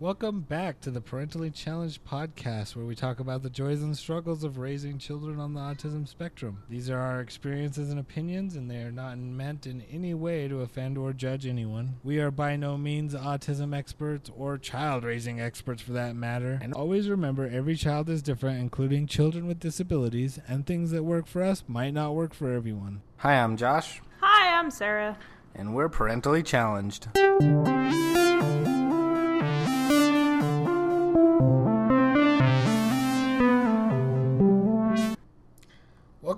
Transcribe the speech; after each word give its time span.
Welcome 0.00 0.40
back 0.40 0.80
to 0.80 0.90
the 0.90 1.02
Parentally 1.02 1.50
Challenged 1.50 2.02
podcast, 2.06 2.74
where 2.74 2.86
we 2.86 2.94
talk 2.94 3.20
about 3.20 3.42
the 3.42 3.50
joys 3.50 3.82
and 3.82 3.94
struggles 3.94 4.42
of 4.44 4.56
raising 4.56 4.96
children 4.96 5.38
on 5.38 5.52
the 5.52 5.60
autism 5.60 6.08
spectrum. 6.08 6.62
These 6.70 6.88
are 6.88 6.98
our 6.98 7.20
experiences 7.20 7.90
and 7.90 8.00
opinions, 8.00 8.56
and 8.56 8.70
they 8.70 8.78
are 8.78 8.90
not 8.90 9.18
meant 9.18 9.66
in 9.66 9.82
any 9.92 10.14
way 10.14 10.48
to 10.48 10.62
offend 10.62 10.96
or 10.96 11.12
judge 11.12 11.46
anyone. 11.46 11.96
We 12.02 12.18
are 12.18 12.30
by 12.30 12.56
no 12.56 12.78
means 12.78 13.12
autism 13.14 13.76
experts 13.76 14.30
or 14.34 14.56
child 14.56 15.04
raising 15.04 15.38
experts 15.38 15.82
for 15.82 15.92
that 15.92 16.16
matter. 16.16 16.58
And 16.62 16.72
always 16.72 17.10
remember 17.10 17.46
every 17.46 17.76
child 17.76 18.08
is 18.08 18.22
different, 18.22 18.58
including 18.58 19.06
children 19.06 19.46
with 19.46 19.60
disabilities, 19.60 20.38
and 20.48 20.64
things 20.64 20.92
that 20.92 21.02
work 21.04 21.26
for 21.26 21.42
us 21.42 21.62
might 21.68 21.92
not 21.92 22.14
work 22.14 22.32
for 22.32 22.50
everyone. 22.50 23.02
Hi, 23.18 23.34
I'm 23.34 23.58
Josh, 23.58 24.00
Hi, 24.22 24.58
I'm 24.58 24.70
Sarah. 24.70 25.18
and 25.54 25.74
we're 25.74 25.90
parentally 25.90 26.42
challenged. 26.42 27.08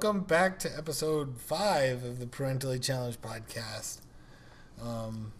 Welcome 0.02 0.22
back 0.22 0.58
to 0.60 0.76
episode 0.76 1.40
five 1.40 2.02
of 2.02 2.18
the 2.18 2.26
Parentally 2.26 2.80
Challenged 2.80 3.22
podcast. 3.22 4.00
Um, 4.82 5.32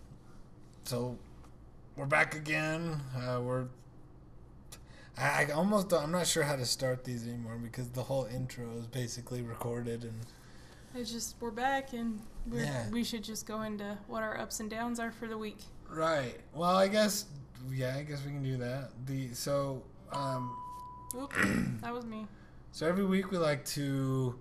so 0.84 1.18
we're 1.96 2.06
back 2.06 2.36
again. 2.36 3.00
Uh, 3.12 3.40
we're 3.40 3.64
I, 5.18 5.46
I 5.46 5.50
almost 5.50 5.88
don't, 5.88 6.04
I'm 6.04 6.12
not 6.12 6.28
sure 6.28 6.44
how 6.44 6.54
to 6.54 6.64
start 6.64 7.02
these 7.02 7.26
anymore 7.26 7.56
because 7.60 7.88
the 7.88 8.04
whole 8.04 8.26
intro 8.26 8.70
is 8.78 8.86
basically 8.86 9.42
recorded 9.42 10.04
and 10.04 10.14
It's 10.94 11.10
just 11.10 11.34
we're 11.40 11.50
back 11.50 11.92
and 11.92 12.20
we're, 12.46 12.60
Yeah. 12.60 12.88
we 12.90 13.02
should 13.02 13.24
just 13.24 13.46
go 13.46 13.62
into 13.62 13.98
what 14.06 14.22
our 14.22 14.38
ups 14.38 14.60
and 14.60 14.70
downs 14.70 15.00
are 15.00 15.10
for 15.10 15.26
the 15.26 15.36
week. 15.36 15.58
right. 15.90 16.38
Well, 16.54 16.76
I 16.76 16.86
guess 16.86 17.24
yeah, 17.68 17.96
I 17.96 18.04
guess 18.04 18.24
we 18.24 18.30
can 18.30 18.44
do 18.44 18.58
that. 18.58 18.90
The 19.06 19.34
so 19.34 19.82
um, 20.12 20.56
Oop, 21.16 21.34
that 21.80 21.92
was 21.92 22.06
me. 22.06 22.28
So 22.70 22.86
every 22.86 23.04
week 23.04 23.32
we 23.32 23.38
like 23.38 23.64
to 23.66 24.38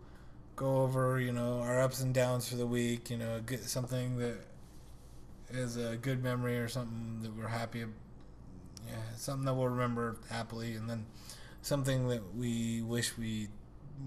go 0.62 0.82
over, 0.84 1.20
you 1.20 1.32
know, 1.32 1.60
our 1.60 1.82
ups 1.82 2.02
and 2.02 2.14
downs 2.14 2.48
for 2.48 2.56
the 2.56 2.68
week. 2.68 3.10
You 3.10 3.18
know, 3.18 3.42
get 3.46 3.64
something 3.64 4.18
that 4.18 4.38
is 5.50 5.76
a 5.76 5.98
good 5.98 6.24
memory 6.24 6.58
or 6.60 6.68
something 6.68 7.20
that 7.24 7.36
we're 7.36 7.48
happy. 7.48 7.80
Yeah, 7.80 8.96
something 9.18 9.46
that 9.46 9.54
we'll 9.56 9.70
remember 9.70 10.18
happily, 10.30 10.76
and 10.76 10.90
then 10.90 11.06
something 11.62 12.08
that 12.10 12.36
we 12.36 12.82
wish 12.82 13.18
we 13.18 13.48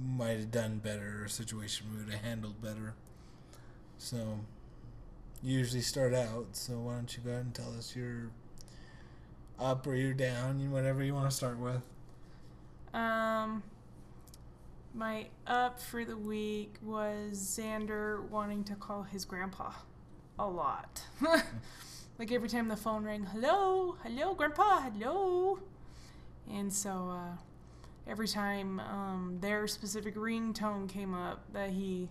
might 0.07 0.39
have 0.39 0.51
done 0.51 0.79
better, 0.79 1.21
or 1.23 1.25
a 1.25 1.31
situation 1.31 1.87
we 1.93 2.05
would 2.05 2.13
have 2.13 2.23
handled 2.23 2.63
better. 2.63 2.95
So, 3.99 4.41
you 5.43 5.59
usually 5.59 5.83
start 5.83 6.15
out. 6.15 6.47
So 6.53 6.75
why 6.75 6.95
don't 6.95 7.17
you 7.17 7.23
go 7.23 7.31
ahead 7.31 7.45
and 7.45 7.55
tell 7.55 7.77
us 7.77 7.95
your 7.95 8.31
up 9.59 9.87
or 9.87 9.95
your 9.95 10.15
down, 10.15 10.71
whatever 10.71 11.03
you 11.03 11.15
want 11.15 11.31
to 11.31 11.37
start 11.37 11.59
with. 11.59 11.83
Um, 12.93 13.63
my 14.95 15.27
up 15.47 15.81
for 15.81 16.05
the 16.05 16.17
week 16.17 16.77
was 16.83 17.33
Xander 17.33 18.29
wanting 18.29 18.63
to 18.65 18.75
call 18.77 19.03
his 19.03 19.25
grandpa 19.25 19.73
a 20.39 20.47
lot. 20.47 21.03
like 22.19 22.31
every 22.31 22.49
time 22.49 22.69
the 22.69 22.77
phone 22.77 23.05
rang, 23.05 23.25
hello, 23.25 23.97
hello, 24.05 24.35
grandpa, 24.35 24.83
hello. 24.83 25.59
And 26.51 26.73
so 26.73 27.11
uh, 27.11 27.37
every 28.07 28.29
time 28.29 28.79
um, 28.81 29.39
their 29.41 29.67
specific 29.67 30.15
ringtone 30.15 30.89
came 30.89 31.13
up, 31.13 31.53
that 31.53 31.71
he, 31.71 32.09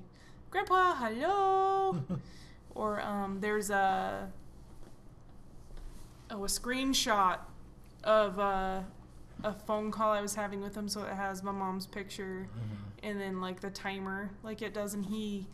grandpa, 0.50 0.94
hello. 0.95 2.04
or 2.76 3.00
um, 3.02 3.39
there's 3.39 3.70
a 3.70 4.30
oh 6.31 6.44
a 6.44 6.48
screenshot 6.48 7.39
of 8.04 8.39
uh, 8.39 8.81
a 9.44 9.53
phone 9.53 9.92
call 9.92 10.12
I 10.12 10.22
was 10.22 10.36
having 10.36 10.62
with 10.62 10.76
him, 10.76 10.88
so 10.88 11.03
it 11.03 11.14
has 11.14 11.44
my 11.44 11.52
mom's 11.52 11.86
picture 11.86 12.48
mm-hmm. 12.50 13.08
and 13.08 13.20
then 13.20 13.42
like 13.42 13.62
the 13.62 13.70
timer, 13.70 14.31
like 14.44 14.62
it 14.62 14.73
does, 14.73 14.94
and 14.94 15.06
he, 15.06 15.48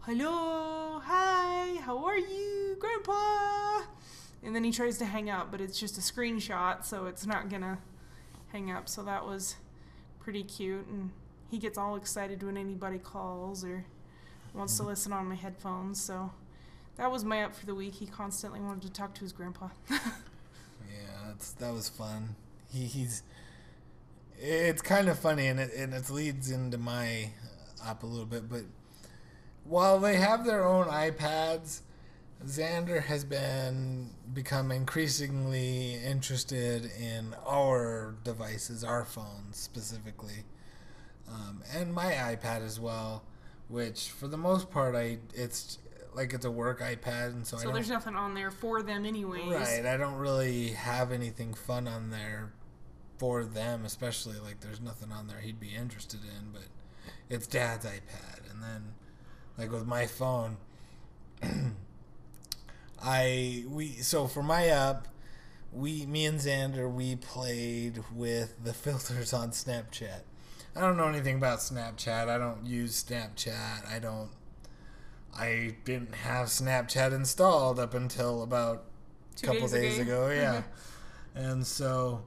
hello, 0.00 1.00
hi, 1.04 1.76
how 1.80 2.04
are 2.04 2.18
you, 2.18 2.76
grandpa? 2.78 3.82
And 4.44 4.54
then 4.54 4.64
he 4.64 4.72
tries 4.72 4.98
to 4.98 5.04
hang 5.04 5.30
up, 5.30 5.50
but 5.50 5.60
it's 5.60 5.78
just 5.78 5.98
a 5.98 6.00
screenshot, 6.00 6.84
so 6.84 7.06
it's 7.06 7.26
not 7.26 7.48
gonna 7.48 7.78
hang 8.52 8.70
up. 8.70 8.88
So 8.88 9.02
that 9.04 9.24
was 9.24 9.56
pretty 10.20 10.42
cute, 10.42 10.86
and 10.86 11.10
he 11.50 11.58
gets 11.58 11.78
all 11.78 11.96
excited 11.96 12.42
when 12.42 12.56
anybody 12.56 12.98
calls 12.98 13.64
or 13.64 13.84
wants 14.54 14.76
to 14.76 14.82
mm-hmm. 14.82 14.90
listen 14.90 15.12
on 15.12 15.26
my 15.26 15.36
headphones. 15.36 16.00
So 16.02 16.32
that 16.96 17.10
was 17.10 17.24
my 17.24 17.44
up 17.44 17.54
for 17.54 17.66
the 17.66 17.74
week. 17.74 17.94
He 17.94 18.06
constantly 18.06 18.60
wanted 18.60 18.82
to 18.82 18.92
talk 18.92 19.14
to 19.14 19.20
his 19.20 19.32
grandpa. 19.32 19.68
Yeah, 20.90 21.28
that's 21.28 21.52
that 21.52 21.72
was 21.72 21.88
fun. 21.88 22.34
He 22.72 22.86
he's 22.86 23.22
it's 24.38 24.82
kind 24.82 25.08
of 25.08 25.18
funny 25.18 25.46
and 25.46 25.60
it 25.60 25.72
and 25.74 25.94
it 25.94 26.10
leads 26.10 26.50
into 26.50 26.78
my 26.78 27.30
up 27.84 28.02
a 28.02 28.06
little 28.06 28.26
bit, 28.26 28.48
but 28.48 28.62
while 29.64 29.98
they 29.98 30.16
have 30.16 30.44
their 30.44 30.64
own 30.64 30.86
iPads, 30.86 31.82
Xander 32.44 33.02
has 33.04 33.24
been 33.24 34.10
become 34.32 34.72
increasingly 34.72 35.94
interested 35.94 36.90
in 36.98 37.34
our 37.46 38.16
devices, 38.24 38.82
our 38.82 39.04
phones 39.04 39.56
specifically, 39.56 40.44
um, 41.28 41.62
and 41.74 41.92
my 41.94 42.12
iPad 42.12 42.64
as 42.64 42.80
well. 42.80 43.22
Which, 43.68 44.10
for 44.10 44.28
the 44.28 44.36
most 44.36 44.70
part, 44.70 44.94
I 44.94 45.18
it's 45.34 45.78
like 46.14 46.34
it's 46.34 46.44
a 46.44 46.50
work 46.50 46.80
iPad, 46.80 47.28
and 47.28 47.46
so, 47.46 47.56
so 47.56 47.70
there's 47.70 47.88
nothing 47.88 48.16
on 48.16 48.34
there 48.34 48.50
for 48.50 48.82
them, 48.82 49.06
anyways. 49.06 49.52
Right. 49.52 49.86
I 49.86 49.96
don't 49.96 50.16
really 50.16 50.70
have 50.70 51.12
anything 51.12 51.54
fun 51.54 51.86
on 51.86 52.10
there 52.10 52.52
for 53.22 53.44
them, 53.44 53.84
especially 53.84 54.36
like 54.40 54.58
there's 54.62 54.80
nothing 54.80 55.12
on 55.12 55.28
there 55.28 55.38
he'd 55.38 55.60
be 55.60 55.76
interested 55.76 56.18
in, 56.24 56.50
but 56.52 56.64
it's 57.30 57.46
dad's 57.46 57.86
iPad. 57.86 58.50
And 58.50 58.60
then 58.60 58.94
like 59.56 59.70
with 59.70 59.86
my 59.86 60.06
phone 60.06 60.56
I 63.00 63.64
we 63.68 63.90
so 63.92 64.26
for 64.26 64.42
my 64.42 64.66
app, 64.66 65.06
we 65.72 66.04
me 66.04 66.26
and 66.26 66.40
Xander 66.40 66.92
we 66.92 67.14
played 67.14 68.02
with 68.12 68.56
the 68.64 68.72
filters 68.84 69.32
on 69.32 69.50
Snapchat. 69.50 70.22
I 70.74 70.80
don't 70.80 70.96
know 70.96 71.06
anything 71.06 71.36
about 71.36 71.60
Snapchat. 71.60 72.28
I 72.28 72.38
don't 72.38 72.66
use 72.66 73.04
Snapchat. 73.04 73.88
I 73.88 74.00
don't 74.00 74.30
I 75.32 75.76
didn't 75.84 76.16
have 76.16 76.48
Snapchat 76.48 77.12
installed 77.12 77.78
up 77.78 77.94
until 77.94 78.42
about 78.42 78.82
a 79.40 79.46
couple 79.46 79.68
days 79.68 79.70
days 79.70 79.98
ago. 80.00 80.24
ago. 80.26 80.34
Yeah. 80.34 80.62
and 81.36 81.64
so 81.64 82.24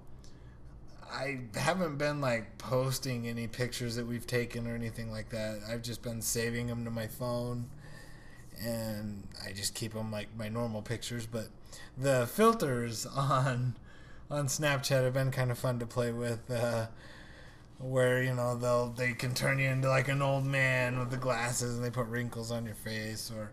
I 1.11 1.39
haven't 1.55 1.97
been 1.97 2.21
like 2.21 2.57
posting 2.57 3.27
any 3.27 3.47
pictures 3.47 3.95
that 3.95 4.05
we've 4.05 4.27
taken 4.27 4.67
or 4.67 4.75
anything 4.75 5.11
like 5.11 5.29
that. 5.29 5.59
I've 5.69 5.81
just 5.81 6.01
been 6.01 6.21
saving 6.21 6.67
them 6.67 6.83
to 6.85 6.91
my 6.91 7.07
phone 7.07 7.69
and 8.63 9.27
I 9.45 9.51
just 9.51 9.75
keep 9.75 9.93
them 9.93 10.11
like 10.11 10.27
my 10.37 10.49
normal 10.49 10.81
pictures, 10.81 11.25
but 11.25 11.47
the 11.97 12.27
filters 12.27 13.05
on 13.15 13.75
on 14.29 14.47
Snapchat 14.47 15.03
have 15.03 15.13
been 15.13 15.31
kind 15.31 15.51
of 15.51 15.57
fun 15.57 15.77
to 15.79 15.85
play 15.85 16.11
with 16.11 16.49
uh 16.49 16.87
where 17.77 18.23
you 18.23 18.33
know 18.33 18.55
they'll 18.55 18.89
they 18.89 19.13
can 19.13 19.33
turn 19.33 19.59
you 19.59 19.69
into 19.69 19.89
like 19.89 20.07
an 20.07 20.21
old 20.21 20.45
man 20.45 20.97
with 20.97 21.11
the 21.11 21.17
glasses 21.17 21.75
and 21.75 21.83
they 21.83 21.89
put 21.89 22.07
wrinkles 22.07 22.51
on 22.51 22.65
your 22.65 22.75
face 22.75 23.31
or 23.35 23.51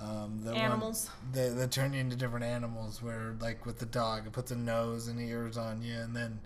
um, 0.00 0.40
the 0.44 0.52
one- 0.52 0.60
Animals. 0.60 1.10
they, 1.32 1.48
they 1.48 1.66
turn 1.66 1.92
you 1.92 1.98
into 2.00 2.14
different 2.14 2.44
animals 2.44 3.02
where 3.02 3.34
like 3.40 3.66
with 3.66 3.80
the 3.80 3.86
dog 3.86 4.26
it 4.28 4.32
puts 4.32 4.52
a 4.52 4.56
nose 4.56 5.08
and 5.08 5.20
ears 5.20 5.56
on 5.58 5.82
you 5.82 5.94
and 5.94 6.14
then 6.14 6.38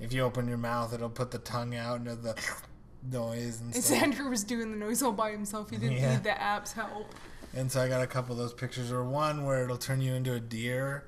if 0.00 0.12
you 0.12 0.22
open 0.22 0.48
your 0.48 0.58
mouth 0.58 0.92
it'll 0.94 1.08
put 1.08 1.30
the 1.30 1.38
tongue 1.38 1.74
out 1.74 1.98
into 2.00 2.14
the 2.16 2.34
noise 3.10 3.60
and 3.60 3.74
And 3.74 3.82
stuff 3.84 3.98
Xander 3.98 4.28
was 4.28 4.44
doing 4.44 4.70
the 4.70 4.76
noise 4.76 5.02
all 5.02 5.12
by 5.12 5.30
himself. 5.30 5.70
He 5.70 5.76
didn't 5.76 5.98
Yeah. 5.98 6.14
need 6.14 6.24
the 6.24 6.40
app's 6.40 6.72
help. 6.72 7.14
and 7.54 7.70
so 7.72 7.80
i 7.80 7.88
got 7.88 8.02
a 8.02 8.06
couple 8.06 8.32
of 8.32 8.38
those 8.38 8.52
pictures 8.52 8.92
or 8.92 9.02
one 9.04 9.44
where 9.46 9.64
it'll 9.64 9.78
turn 9.78 10.00
you 10.02 10.12
into 10.14 10.34
a 10.34 10.40
deer 10.40 11.04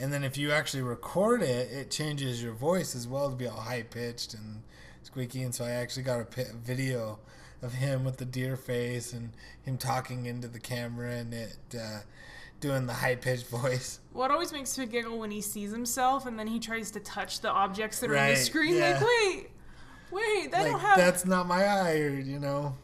and 0.00 0.12
then 0.12 0.24
if 0.24 0.36
you 0.36 0.50
actually 0.50 0.82
record 0.82 1.40
it 1.42 1.70
it 1.70 1.90
changes 1.90 2.42
your 2.42 2.52
voice 2.52 2.96
as 2.96 3.06
well 3.06 3.30
to 3.30 3.36
be 3.36 3.46
all 3.46 3.60
high 3.60 3.82
pitched 3.82 4.34
and 4.34 4.62
squeaky 5.04 5.42
and 5.42 5.54
so 5.54 5.64
i 5.64 5.70
actually 5.70 6.02
got 6.02 6.18
a 6.20 6.44
video 6.64 7.18
of 7.62 7.74
him 7.74 8.02
with 8.04 8.16
the 8.16 8.24
deer 8.24 8.56
face 8.56 9.12
and 9.12 9.30
him 9.62 9.78
talking 9.78 10.26
into 10.26 10.48
the 10.48 10.58
camera 10.58 11.12
and 11.12 11.32
it 11.32 11.56
uh, 11.80 12.00
doing 12.60 12.86
the 12.86 12.92
high 12.92 13.16
pitched 13.16 13.48
voice 13.48 14.00
What 14.12 14.30
always 14.30 14.52
makes 14.52 14.76
me 14.78 14.86
giggle 14.86 15.18
when 15.18 15.30
he 15.30 15.40
sees 15.40 15.70
himself 15.70 16.26
and 16.26 16.38
then 16.38 16.46
he 16.46 16.58
tries 16.58 16.90
to 16.92 17.00
touch 17.00 17.40
the 17.40 17.50
objects 17.50 18.00
that 18.00 18.10
are 18.10 18.16
on 18.16 18.30
the 18.30 18.36
screen. 18.36 18.74
yeah. 18.74 18.92
Like, 18.98 19.06
wait, 19.06 19.50
wait, 20.10 20.50
that 20.52 20.62
like 20.62 20.70
don't 20.72 20.80
have. 20.80 20.96
that's 20.96 21.26
not 21.26 21.46
my 21.46 21.64
eye 21.64 21.98
or 21.98 22.10
you 22.10 22.38
know 22.38 22.74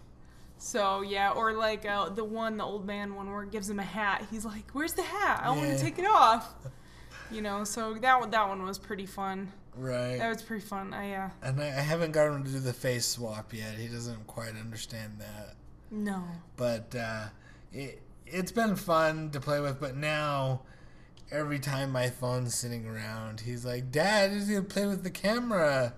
So 0.58 1.00
yeah, 1.00 1.30
or 1.30 1.54
like 1.54 1.86
uh, 1.86 2.10
the 2.10 2.24
one, 2.24 2.58
the 2.58 2.64
old 2.64 2.86
man 2.86 3.14
one, 3.14 3.30
where 3.30 3.42
it 3.44 3.50
gives 3.50 3.70
him 3.70 3.78
a 3.78 3.84
hat. 3.84 4.26
He's 4.30 4.44
like, 4.44 4.70
"Where's 4.72 4.92
the 4.92 5.02
hat? 5.02 5.40
I 5.42 5.50
want 5.52 5.70
to 5.70 5.78
take 5.78 5.98
it 5.98 6.04
off." 6.04 6.54
You 7.30 7.40
know, 7.40 7.64
so 7.64 7.94
that 7.94 8.20
one, 8.20 8.30
that 8.30 8.48
one 8.48 8.62
was 8.64 8.76
pretty 8.76 9.06
fun. 9.06 9.52
right 9.76 10.18
That 10.18 10.28
was 10.28 10.42
pretty 10.42 10.66
fun. 10.66 10.92
I 10.92 11.14
uh, 11.14 11.30
and 11.42 11.62
I, 11.62 11.68
I 11.68 11.80
haven't 11.80 12.12
got 12.12 12.26
him 12.26 12.44
to 12.44 12.50
do 12.50 12.58
the 12.58 12.72
face 12.72 13.06
swap 13.06 13.54
yet 13.54 13.76
he 13.76 13.86
doesn't 13.88 14.26
quite 14.26 14.56
understand 14.56 15.20
that 15.20 15.54
no. 15.90 16.24
but 16.56 16.94
uh, 16.94 17.26
it 17.72 18.02
it's 18.32 18.52
been 18.52 18.76
fun 18.76 19.30
to 19.30 19.40
play 19.40 19.60
with. 19.60 19.80
But 19.80 19.96
now, 19.96 20.62
every 21.30 21.58
time 21.58 21.92
my 21.92 22.08
phone's 22.10 22.54
sitting 22.54 22.86
around, 22.86 23.40
he's 23.40 23.64
like, 23.64 23.90
"Dad, 23.90 24.32
he's 24.32 24.48
gonna 24.48 24.62
play 24.62 24.86
with 24.86 25.02
the 25.02 25.10
camera." 25.10 25.94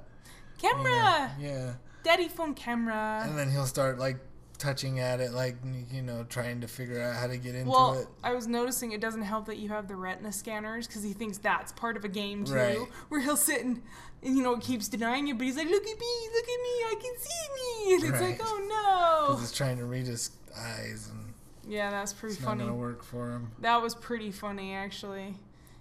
Camera, 0.58 0.90
Yeah, 0.90 1.31
yeah. 1.40 1.73
daddy 2.05 2.29
phone 2.29 2.55
camera. 2.55 3.23
And 3.26 3.37
then 3.38 3.50
he'll 3.50 3.67
start 3.67 3.99
like 3.99 4.19
touching 4.58 5.00
at 5.00 5.19
it, 5.20 5.32
like 5.32 5.56
you 5.90 6.02
know, 6.02 6.25
trying 6.29 6.61
to 6.61 6.69
figure 6.69 7.02
out 7.02 7.17
how 7.17 7.26
to 7.26 7.37
get 7.37 7.56
into 7.56 7.69
Well, 7.70 7.99
it. 7.99 8.06
I 8.23 8.32
was 8.32 8.46
noticing 8.46 8.93
it 8.93 9.00
doesn't 9.00 9.23
help 9.23 9.46
that 9.46 9.56
you 9.56 9.70
have 9.70 9.88
the 9.88 9.96
retina 9.96 10.31
scanners 10.31 10.87
because 10.87 11.02
he 11.02 11.12
thinks 11.12 11.38
that's 11.38 11.73
part 11.73 11.96
of 11.96 12.05
a 12.05 12.08
game 12.08 12.44
too, 12.44 12.55
Right. 12.55 12.78
where 13.08 13.20
he'll 13.20 13.37
sit 13.37 13.64
and, 13.64 13.82
and 14.23 14.37
you 14.37 14.43
know 14.44 14.56
keeps 14.58 14.87
denying 14.87 15.26
it, 15.26 15.37
but 15.37 15.49
he's 15.49 15.56
like, 15.56 15.67
"Look 15.69 15.82
at 15.82 15.99
me, 15.99 16.28
look 16.32 16.44
at 16.44 16.61
me, 16.62 16.85
I 16.87 16.94
can 17.00 17.14
see 17.19 17.88
me," 17.88 17.94
and 17.94 18.05
it's 18.05 18.20
like, 18.23 18.38
Right. 18.38 18.40
"Oh 18.40 19.26
Because 19.26 19.38
no." 19.40 19.43
it's 19.43 19.56
trying 19.56 19.78
to 19.78 19.85
read 19.85 20.06
his 20.06 20.31
eyes, 20.56 21.08
and 21.11 21.21
Yeah, 21.67 21.91
that's 21.91 22.12
pretty 22.12 22.35
it's 22.35 22.44
funny. 22.44 22.61
not 22.61 22.70
gonna 22.70 22.79
work 22.79 23.03
for 23.03 23.31
him. 23.31 23.53
That 23.61 23.81
was 23.81 23.94
pretty 23.94 24.31
funny 24.31 24.75
actually. 24.75 25.35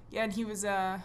Yeah, 0.09 0.23
and 0.25 0.33
he 0.33 0.45
was 0.45 0.65
uh 0.65 0.99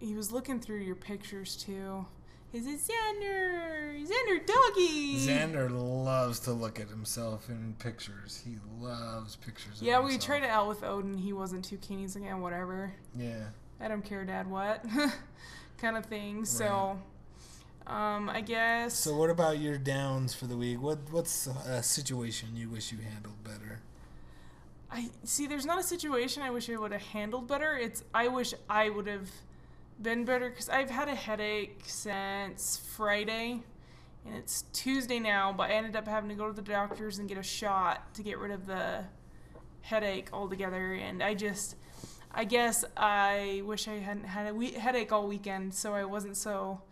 he 0.00 0.14
was 0.14 0.32
looking 0.32 0.60
through 0.60 0.80
your 0.80 0.96
pictures 0.96 1.56
too. 1.56 2.06
Is 2.52 2.66
it 2.66 2.80
Xander? 2.80 4.04
Xander 4.04 4.44
doggy. 4.44 5.18
Xander 5.18 5.70
loves 5.70 6.40
to 6.40 6.52
look 6.52 6.80
at 6.80 6.88
himself 6.88 7.48
in 7.48 7.76
pictures. 7.78 8.42
He 8.44 8.56
loves 8.80 9.36
pictures. 9.36 9.80
of 9.80 9.86
Yeah, 9.86 10.00
we 10.00 10.18
tried 10.18 10.42
it 10.42 10.50
out 10.50 10.66
with 10.66 10.82
Odin. 10.82 11.16
He 11.16 11.32
wasn't 11.32 11.64
too 11.64 11.76
keen. 11.76 12.00
He's 12.00 12.16
like, 12.16 12.24
yeah, 12.24 12.34
whatever. 12.34 12.92
Yeah. 13.16 13.44
I 13.78 13.86
don't 13.86 14.04
care, 14.04 14.24
Dad. 14.24 14.50
What? 14.50 14.84
kind 15.78 15.96
of 15.96 16.06
thing. 16.06 16.44
So, 16.44 16.98
um, 17.86 18.28
I 18.28 18.40
guess. 18.40 18.94
So 18.94 19.14
what 19.14 19.30
about 19.30 19.58
your 19.58 19.78
downs 19.78 20.34
for 20.34 20.46
the 20.46 20.56
week? 20.56 20.82
What 20.82 20.98
what's 21.12 21.46
a 21.46 21.84
situation 21.84 22.56
you 22.56 22.68
wish 22.68 22.90
you 22.90 22.98
handled 22.98 23.44
better? 23.44 23.78
I 24.92 25.08
see. 25.24 25.46
There's 25.46 25.66
not 25.66 25.78
a 25.78 25.82
situation 25.82 26.42
I 26.42 26.50
wish 26.50 26.68
I 26.68 26.76
would 26.76 26.92
have 26.92 27.02
handled 27.02 27.46
better. 27.46 27.76
It's 27.76 28.02
I 28.12 28.28
wish 28.28 28.54
I 28.68 28.90
would 28.90 29.06
have 29.06 29.30
been 30.02 30.24
better 30.24 30.50
because 30.50 30.68
I've 30.68 30.90
had 30.90 31.08
a 31.08 31.14
headache 31.14 31.82
since 31.84 32.76
Friday, 32.96 33.62
and 34.26 34.34
it's 34.34 34.64
Tuesday 34.72 35.20
now. 35.20 35.52
But 35.52 35.70
I 35.70 35.74
ended 35.74 35.94
up 35.94 36.08
having 36.08 36.28
to 36.30 36.34
go 36.34 36.48
to 36.48 36.52
the 36.52 36.62
doctor's 36.62 37.18
and 37.18 37.28
get 37.28 37.38
a 37.38 37.42
shot 37.42 38.12
to 38.14 38.22
get 38.22 38.38
rid 38.38 38.50
of 38.50 38.66
the 38.66 39.04
headache 39.82 40.28
altogether. 40.32 40.94
And 40.94 41.22
I 41.22 41.34
just, 41.34 41.76
I 42.32 42.44
guess 42.44 42.84
I 42.96 43.62
wish 43.64 43.86
I 43.86 43.98
hadn't 43.98 44.24
had 44.24 44.48
a 44.48 44.54
we- 44.54 44.72
headache 44.72 45.12
all 45.12 45.28
weekend, 45.28 45.72
so 45.72 45.94
I 45.94 46.04
wasn't 46.04 46.36
so 46.36 46.82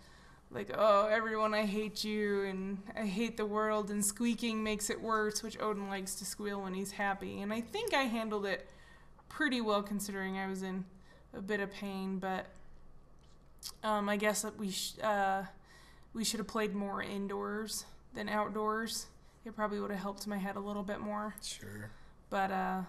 like, 0.50 0.70
oh, 0.74 1.08
everyone, 1.08 1.52
I 1.54 1.66
hate 1.66 2.04
you, 2.04 2.42
and 2.44 2.78
I 2.96 3.04
hate 3.06 3.36
the 3.36 3.46
world, 3.46 3.90
and 3.90 4.04
squeaking 4.04 4.62
makes 4.62 4.88
it 4.90 5.00
worse, 5.00 5.42
which 5.42 5.60
Odin 5.60 5.88
likes 5.88 6.14
to 6.16 6.24
squeal 6.24 6.62
when 6.62 6.74
he's 6.74 6.92
happy. 6.92 7.40
And 7.42 7.52
I 7.52 7.60
think 7.60 7.92
I 7.94 8.02
handled 8.02 8.46
it 8.46 8.66
pretty 9.28 9.60
well 9.60 9.82
considering 9.82 10.38
I 10.38 10.48
was 10.48 10.62
in 10.62 10.84
a 11.34 11.42
bit 11.42 11.60
of 11.60 11.70
pain, 11.70 12.18
but 12.18 12.46
um, 13.84 14.08
I 14.08 14.16
guess 14.16 14.42
that 14.42 14.56
we 14.58 14.70
sh- 14.70 14.98
uh, 15.02 15.42
we 16.14 16.24
should 16.24 16.38
have 16.40 16.46
played 16.48 16.74
more 16.74 17.02
indoors 17.02 17.84
than 18.14 18.28
outdoors. 18.28 19.06
It 19.44 19.54
probably 19.54 19.80
would 19.80 19.90
have 19.90 20.00
helped 20.00 20.26
my 20.26 20.38
head 20.38 20.56
a 20.56 20.60
little 20.60 20.82
bit 20.82 21.00
more. 21.00 21.34
Sure. 21.42 21.90
But 22.30 22.50
uh, 22.50 22.80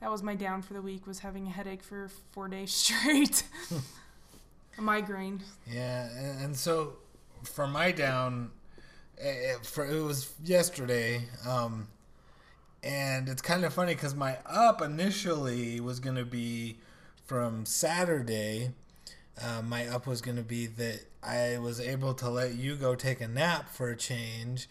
that 0.00 0.10
was 0.10 0.22
my 0.22 0.34
down 0.34 0.62
for 0.62 0.74
the 0.74 0.82
week 0.82 1.06
was 1.06 1.18
having 1.20 1.46
a 1.46 1.50
headache 1.50 1.82
for 1.82 2.08
four 2.30 2.48
days 2.48 2.72
straight. 2.74 3.42
a 4.78 4.82
migraine. 4.82 5.42
Yeah, 5.70 6.08
and, 6.42 6.56
so 6.56 6.94
for 7.42 7.66
my 7.66 7.92
down, 7.92 8.50
it, 9.18 9.64
for 9.64 9.86
it 9.86 10.00
was 10.00 10.32
yesterday, 10.44 11.28
um, 11.46 11.88
and 12.82 13.28
it's 13.28 13.42
kind 13.42 13.64
of 13.64 13.72
funny 13.72 13.94
because 13.94 14.14
my 14.14 14.38
up 14.46 14.82
initially 14.82 15.80
was 15.80 16.00
gonna 16.00 16.24
be 16.24 16.78
from 17.26 17.64
Saturday. 17.64 18.70
Uh, 19.40 19.62
my 19.62 19.86
up 19.86 20.06
was 20.06 20.20
gonna 20.20 20.42
be 20.42 20.66
that 20.66 21.00
I 21.22 21.58
was 21.58 21.80
able 21.80 22.14
to 22.14 22.28
let 22.28 22.54
you 22.54 22.74
go 22.76 22.94
take 22.94 23.20
a 23.20 23.28
nap 23.28 23.68
for 23.68 23.90
a 23.90 23.96
change, 23.96 24.68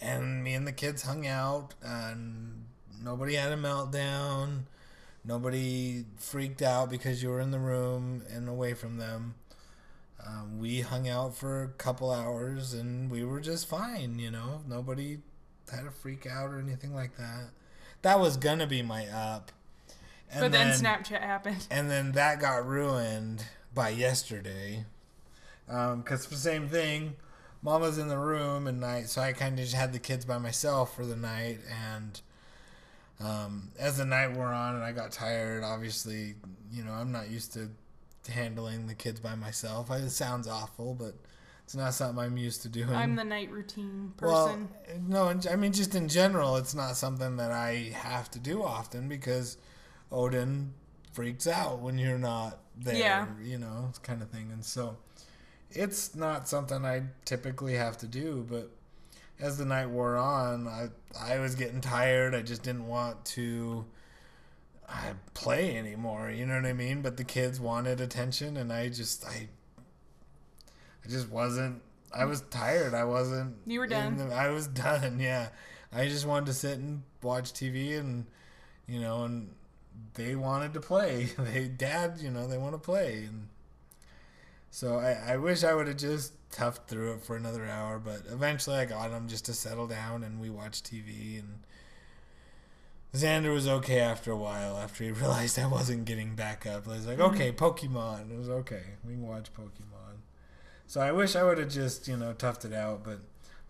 and 0.00 0.42
me 0.42 0.54
and 0.54 0.66
the 0.66 0.72
kids 0.72 1.02
hung 1.02 1.26
out, 1.26 1.74
and 1.82 2.64
nobody 3.02 3.34
had 3.34 3.52
a 3.52 3.56
meltdown. 3.56 4.62
Nobody 5.24 6.04
freaked 6.16 6.62
out 6.62 6.90
because 6.90 7.22
you 7.22 7.28
were 7.28 7.40
in 7.40 7.52
the 7.52 7.58
room 7.60 8.24
and 8.28 8.48
away 8.48 8.74
from 8.74 8.98
them. 8.98 9.36
Um, 10.26 10.58
we 10.58 10.80
hung 10.80 11.08
out 11.08 11.36
for 11.36 11.62
a 11.64 11.68
couple 11.68 12.10
hours 12.10 12.74
and 12.74 13.10
we 13.10 13.24
were 13.24 13.40
just 13.40 13.68
fine, 13.68 14.18
you 14.18 14.30
know. 14.30 14.62
Nobody 14.68 15.18
had 15.70 15.84
a 15.84 15.90
freak 15.90 16.26
out 16.26 16.50
or 16.50 16.58
anything 16.58 16.94
like 16.94 17.16
that. 17.16 17.50
That 18.02 18.20
was 18.20 18.36
gonna 18.36 18.66
be 18.66 18.82
my 18.82 19.06
up. 19.06 19.52
And 20.30 20.40
but 20.40 20.52
then, 20.52 20.68
Snapchat 20.68 21.20
happened. 21.20 21.66
and 21.70 21.90
then 21.90 22.12
that 22.12 22.40
got 22.40 22.66
ruined 22.66 23.44
by 23.74 23.90
yesterday. 23.90 24.86
Because 25.66 26.26
the 26.26 26.36
same 26.36 26.68
thing, 26.68 27.16
mom 27.62 27.82
was 27.82 27.98
in 27.98 28.08
the 28.08 28.18
room 28.18 28.66
and 28.66 28.84
I, 28.84 29.04
so 29.04 29.22
I 29.22 29.32
kind 29.32 29.58
of 29.58 29.64
just 29.64 29.74
had 29.74 29.92
the 29.92 29.98
kids 29.98 30.24
by 30.24 30.38
myself 30.38 30.94
for 30.94 31.06
the 31.06 31.16
night. 31.16 31.60
And 31.94 32.20
um, 33.20 33.70
as 33.78 33.98
the 33.98 34.04
night 34.04 34.32
wore 34.32 34.52
on 34.52 34.74
and 34.74 34.84
I 34.84 34.92
got 34.92 35.12
tired, 35.12 35.62
obviously, 35.62 36.34
you 36.72 36.84
know, 36.84 36.92
I'm 36.92 37.12
not 37.12 37.30
used 37.30 37.52
to 37.54 37.70
handling 38.28 38.86
the 38.86 38.94
kids 38.94 39.20
by 39.20 39.34
myself. 39.34 39.90
I, 39.90 39.96
it 39.98 40.10
sounds 40.10 40.46
awful, 40.46 40.94
but 40.94 41.14
it's 41.64 41.74
not 41.74 41.94
something 41.94 42.22
I'm 42.22 42.36
used 42.36 42.62
to 42.62 42.68
doing. 42.68 42.94
I'm 42.94 43.16
the 43.16 43.24
night 43.24 43.50
routine 43.50 44.12
person. 44.16 44.68
Well, 45.08 45.32
no, 45.32 45.40
I 45.50 45.56
mean 45.56 45.72
just 45.72 45.94
in 45.94 46.08
general, 46.08 46.56
it's 46.56 46.74
not 46.74 46.96
something 46.96 47.36
that 47.36 47.50
I 47.50 47.92
have 47.94 48.30
to 48.32 48.38
do 48.38 48.62
often 48.62 49.08
because 49.08 49.56
Odin 50.10 50.74
freaks 51.12 51.46
out 51.46 51.80
when 51.80 51.98
you're 51.98 52.18
not 52.18 52.58
there. 52.76 52.96
Yeah. 52.96 53.26
You 53.42 53.58
know, 53.58 53.86
it's 53.88 53.98
kind 53.98 54.22
of 54.22 54.30
thing, 54.30 54.50
and 54.52 54.64
so 54.64 54.96
it's 55.70 56.14
not 56.14 56.48
something 56.48 56.84
I 56.84 57.04
typically 57.24 57.74
have 57.74 57.96
to 57.98 58.06
do. 58.06 58.46
But 58.48 58.70
as 59.40 59.58
the 59.58 59.64
night 59.64 59.88
wore 59.88 60.16
on, 60.16 60.68
I 60.68 60.88
I 61.18 61.38
was 61.38 61.54
getting 61.54 61.80
tired. 61.80 62.34
I 62.34 62.42
just 62.42 62.62
didn't 62.62 62.86
want 62.86 63.24
to. 63.26 63.84
I 64.92 65.14
play 65.34 65.76
anymore, 65.78 66.30
you 66.30 66.44
know 66.46 66.54
what 66.56 66.66
I 66.66 66.72
mean? 66.74 67.00
But 67.02 67.16
the 67.16 67.24
kids 67.24 67.58
wanted 67.58 68.00
attention, 68.00 68.56
and 68.56 68.72
I 68.72 68.88
just 68.88 69.24
I 69.26 69.48
I 71.04 71.08
just 71.08 71.28
wasn't. 71.30 71.82
I 72.14 72.26
was 72.26 72.42
tired. 72.42 72.92
I 72.94 73.04
wasn't. 73.04 73.56
You 73.66 73.80
were 73.80 73.86
done. 73.86 74.16
the- 74.16 74.34
I 74.34 74.50
was 74.50 74.66
done. 74.86 75.18
Yeah, 75.18 75.48
I 75.92 76.08
just 76.08 76.26
wanted 76.26 76.46
to 76.46 76.52
sit 76.54 76.78
and 76.78 77.02
watch 77.22 77.52
TV, 77.52 77.98
and 77.98 78.26
you 78.86 79.00
know, 79.00 79.24
and 79.24 79.54
they 80.14 80.34
wanted 80.36 80.74
to 80.74 80.80
play. 80.80 81.30
They, 81.38 81.68
dad, 81.68 82.18
you 82.20 82.30
know, 82.30 82.46
they 82.46 82.58
want 82.58 82.74
to 82.74 82.78
play, 82.78 83.24
and 83.24 83.48
so 84.70 84.98
I, 84.98 85.32
I 85.32 85.36
wish 85.38 85.64
I 85.64 85.74
would 85.74 85.86
have 85.88 85.96
just 85.96 86.32
toughed 86.50 86.86
through 86.86 87.14
it 87.14 87.22
for 87.22 87.36
another 87.36 87.66
hour. 87.66 87.98
But 87.98 88.22
eventually, 88.30 88.76
I 88.76 88.84
got 88.84 89.10
them 89.10 89.26
just 89.28 89.46
to 89.46 89.54
settle 89.54 89.86
down, 89.86 90.22
and 90.22 90.38
we 90.40 90.50
watched 90.50 90.90
TV, 90.92 91.38
and 91.38 91.60
Xander 93.14 93.52
was 93.52 93.68
okay 93.68 94.00
after 94.00 94.32
a 94.32 94.36
while. 94.36 94.78
After 94.78 95.04
he 95.04 95.10
realized 95.10 95.58
I 95.58 95.66
wasn't 95.66 96.06
getting 96.06 96.34
back 96.34 96.66
up, 96.66 96.88
I 96.88 96.92
was 96.92 97.06
like, 97.06 97.20
okay, 97.20 97.52
mm-hmm. 97.52 97.64
Pokemon. 97.64 98.32
It 98.32 98.38
was 98.38 98.48
okay. 98.48 98.82
We 99.04 99.12
can 99.12 99.26
watch 99.26 99.52
Pokemon. 99.52 100.20
So 100.86 101.00
I 101.00 101.12
wish 101.12 101.36
I 101.36 101.42
would 101.42 101.58
have 101.58 101.70
just 101.70 102.08
you 102.08 102.16
know 102.16 102.32
toughed 102.32 102.64
it 102.64 102.72
out, 102.72 103.04
but 103.04 103.18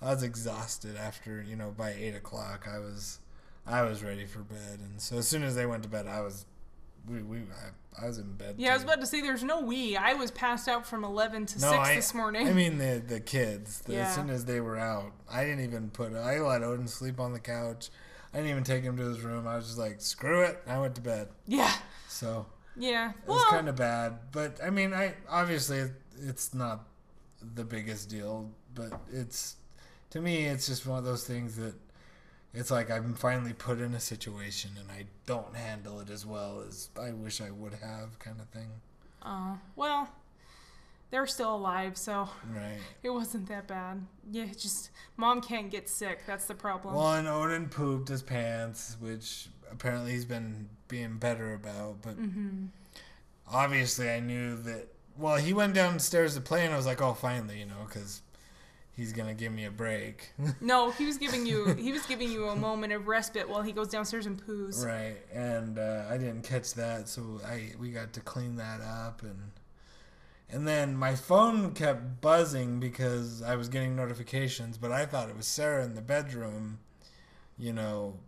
I 0.00 0.12
was 0.12 0.22
exhausted 0.22 0.96
after 0.96 1.42
you 1.42 1.56
know 1.56 1.72
by 1.76 1.90
eight 1.90 2.14
o'clock. 2.14 2.68
I 2.72 2.78
was 2.78 3.18
I 3.66 3.82
was 3.82 4.02
ready 4.02 4.26
for 4.26 4.40
bed, 4.40 4.80
and 4.80 5.00
so 5.00 5.18
as 5.18 5.28
soon 5.28 5.42
as 5.42 5.54
they 5.54 5.66
went 5.66 5.82
to 5.84 5.88
bed, 5.88 6.06
I 6.06 6.20
was 6.20 6.46
we 7.08 7.22
we 7.22 7.38
I, 7.38 8.04
I 8.04 8.06
was 8.06 8.18
in 8.18 8.32
bed. 8.34 8.56
Yeah, 8.58 8.70
I 8.70 8.74
was 8.74 8.84
about 8.84 9.00
to 9.00 9.06
say 9.06 9.20
there's 9.20 9.42
no 9.42 9.60
we. 9.60 9.96
I 9.96 10.14
was 10.14 10.30
passed 10.30 10.68
out 10.68 10.86
from 10.86 11.04
11 11.04 11.46
to 11.46 11.60
No, 11.60 11.70
6 11.70 11.78
I- 11.78 11.94
this 11.96 12.14
morning. 12.14 12.48
I 12.48 12.52
mean 12.52 12.78
the 12.78 13.02
the 13.04 13.20
kids. 13.20 13.80
The, 13.80 13.94
Yeah. 13.94 14.08
As 14.08 14.14
soon 14.14 14.30
as 14.30 14.44
they 14.44 14.60
were 14.60 14.78
out, 14.78 15.12
I 15.30 15.44
didn't 15.44 15.64
even 15.64 15.90
put. 15.90 16.14
I 16.14 16.38
let 16.40 16.62
Odin 16.62 16.88
sleep 16.88 17.18
on 17.20 17.32
the 17.32 17.40
couch. 17.40 17.90
I 18.32 18.38
didn't 18.38 18.50
even 18.50 18.64
take 18.64 18.82
him 18.82 18.96
to 18.96 19.02
his 19.04 19.20
room. 19.20 19.46
I 19.46 19.56
was 19.56 19.66
just 19.66 19.78
like, 19.78 20.00
screw 20.00 20.42
it. 20.42 20.62
I 20.66 20.78
went 20.78 20.94
to 20.96 21.00
bed. 21.00 21.28
yeah. 21.46 21.72
So 22.08 22.46
Yeah. 22.76 23.10
it 23.10 23.28
was 23.28 23.44
kind 23.50 23.68
of 23.68 23.76
bad. 23.76 24.18
But 24.32 24.58
I 24.64 24.70
mean, 24.70 24.94
I 24.94 25.14
obviously 25.28 25.90
it's 26.22 26.54
not 26.54 26.86
the 27.54 27.64
biggest 27.64 28.08
deal, 28.08 28.50
but 28.74 28.92
it's 29.12 29.56
to 30.10 30.20
me 30.20 30.44
it's 30.46 30.66
just 30.66 30.86
one 30.86 30.98
of 30.98 31.04
those 31.04 31.24
things 31.26 31.56
that 31.56 31.74
it's 32.54 32.70
like 32.70 32.90
I'm 32.90 33.14
finally 33.14 33.52
put 33.54 33.80
in 33.80 33.94
a 33.94 34.00
situation 34.00 34.72
and 34.78 34.90
I 34.90 35.06
don't 35.26 35.54
handle 35.56 36.00
it 36.00 36.10
as 36.10 36.24
well 36.26 36.62
as 36.66 36.90
I 37.00 37.10
wish 37.12 37.40
I 37.40 37.50
would 37.50 37.74
have, 37.74 38.18
kind 38.18 38.38
of 38.40 38.46
thing. 38.48 38.68
uh, 39.22 39.56
well, 39.76 40.08
they're 41.12 41.26
still 41.26 41.54
alive, 41.54 41.96
so 41.96 42.28
Right. 42.52 42.78
it 43.02 43.10
wasn't 43.10 43.46
that 43.48 43.68
bad. 43.68 44.04
Yeah, 44.30 44.46
just 44.46 44.90
mom 45.18 45.42
can't 45.42 45.70
get 45.70 45.88
sick. 45.88 46.20
That's 46.26 46.46
the 46.46 46.54
problem. 46.54 46.94
Well, 46.94 47.12
and 47.12 47.28
Odin 47.28 47.68
pooped 47.68 48.08
his 48.08 48.22
pants, 48.22 48.96
which 48.98 49.48
apparently 49.70 50.12
he's 50.12 50.24
been 50.24 50.70
being 50.88 51.18
better 51.18 51.52
about. 51.52 52.00
But 52.00 52.18
mm-hmm. 52.18 52.66
obviously, 53.46 54.10
I 54.10 54.20
knew 54.20 54.56
that. 54.62 54.88
Well, 55.18 55.36
he 55.36 55.52
went 55.52 55.74
downstairs 55.74 56.34
to 56.34 56.40
play, 56.40 56.64
and 56.64 56.72
I 56.72 56.78
was 56.78 56.86
like, 56.86 57.02
"Oh, 57.02 57.12
finally," 57.12 57.58
you 57.58 57.66
know, 57.66 57.84
because 57.86 58.22
he's 58.96 59.12
gonna 59.12 59.34
give 59.34 59.52
me 59.52 59.66
a 59.66 59.70
break. 59.70 60.32
No, 60.62 60.92
he 60.92 61.04
was 61.04 61.18
giving 61.18 61.44
you 61.44 61.74
he 61.74 61.92
was 61.92 62.06
giving 62.06 62.32
you 62.32 62.48
a 62.48 62.56
moment 62.56 62.94
of 62.94 63.06
respite 63.06 63.46
while 63.50 63.60
he 63.60 63.72
goes 63.72 63.88
downstairs 63.88 64.24
and 64.24 64.42
poos. 64.42 64.82
right, 64.82 65.18
and 65.30 65.78
uh, 65.78 66.04
I 66.08 66.16
didn't 66.16 66.42
catch 66.42 66.72
that, 66.72 67.06
so 67.06 67.38
I 67.46 67.72
we 67.78 67.90
got 67.90 68.14
to 68.14 68.20
clean 68.20 68.56
that 68.56 68.80
up 68.80 69.20
and. 69.20 69.52
And 70.52 70.68
then 70.68 70.94
my 70.94 71.14
phone 71.14 71.72
kept 71.72 72.20
buzzing 72.20 72.78
because 72.78 73.40
I 73.40 73.56
was 73.56 73.70
getting 73.70 73.96
notifications, 73.96 74.76
but 74.76 74.92
I 74.92 75.06
thought 75.06 75.30
it 75.30 75.36
was 75.36 75.46
Sarah 75.46 75.82
in 75.82 75.94
the 75.94 76.02
bedroom, 76.02 76.78
you 77.58 77.72
know, 77.72 78.18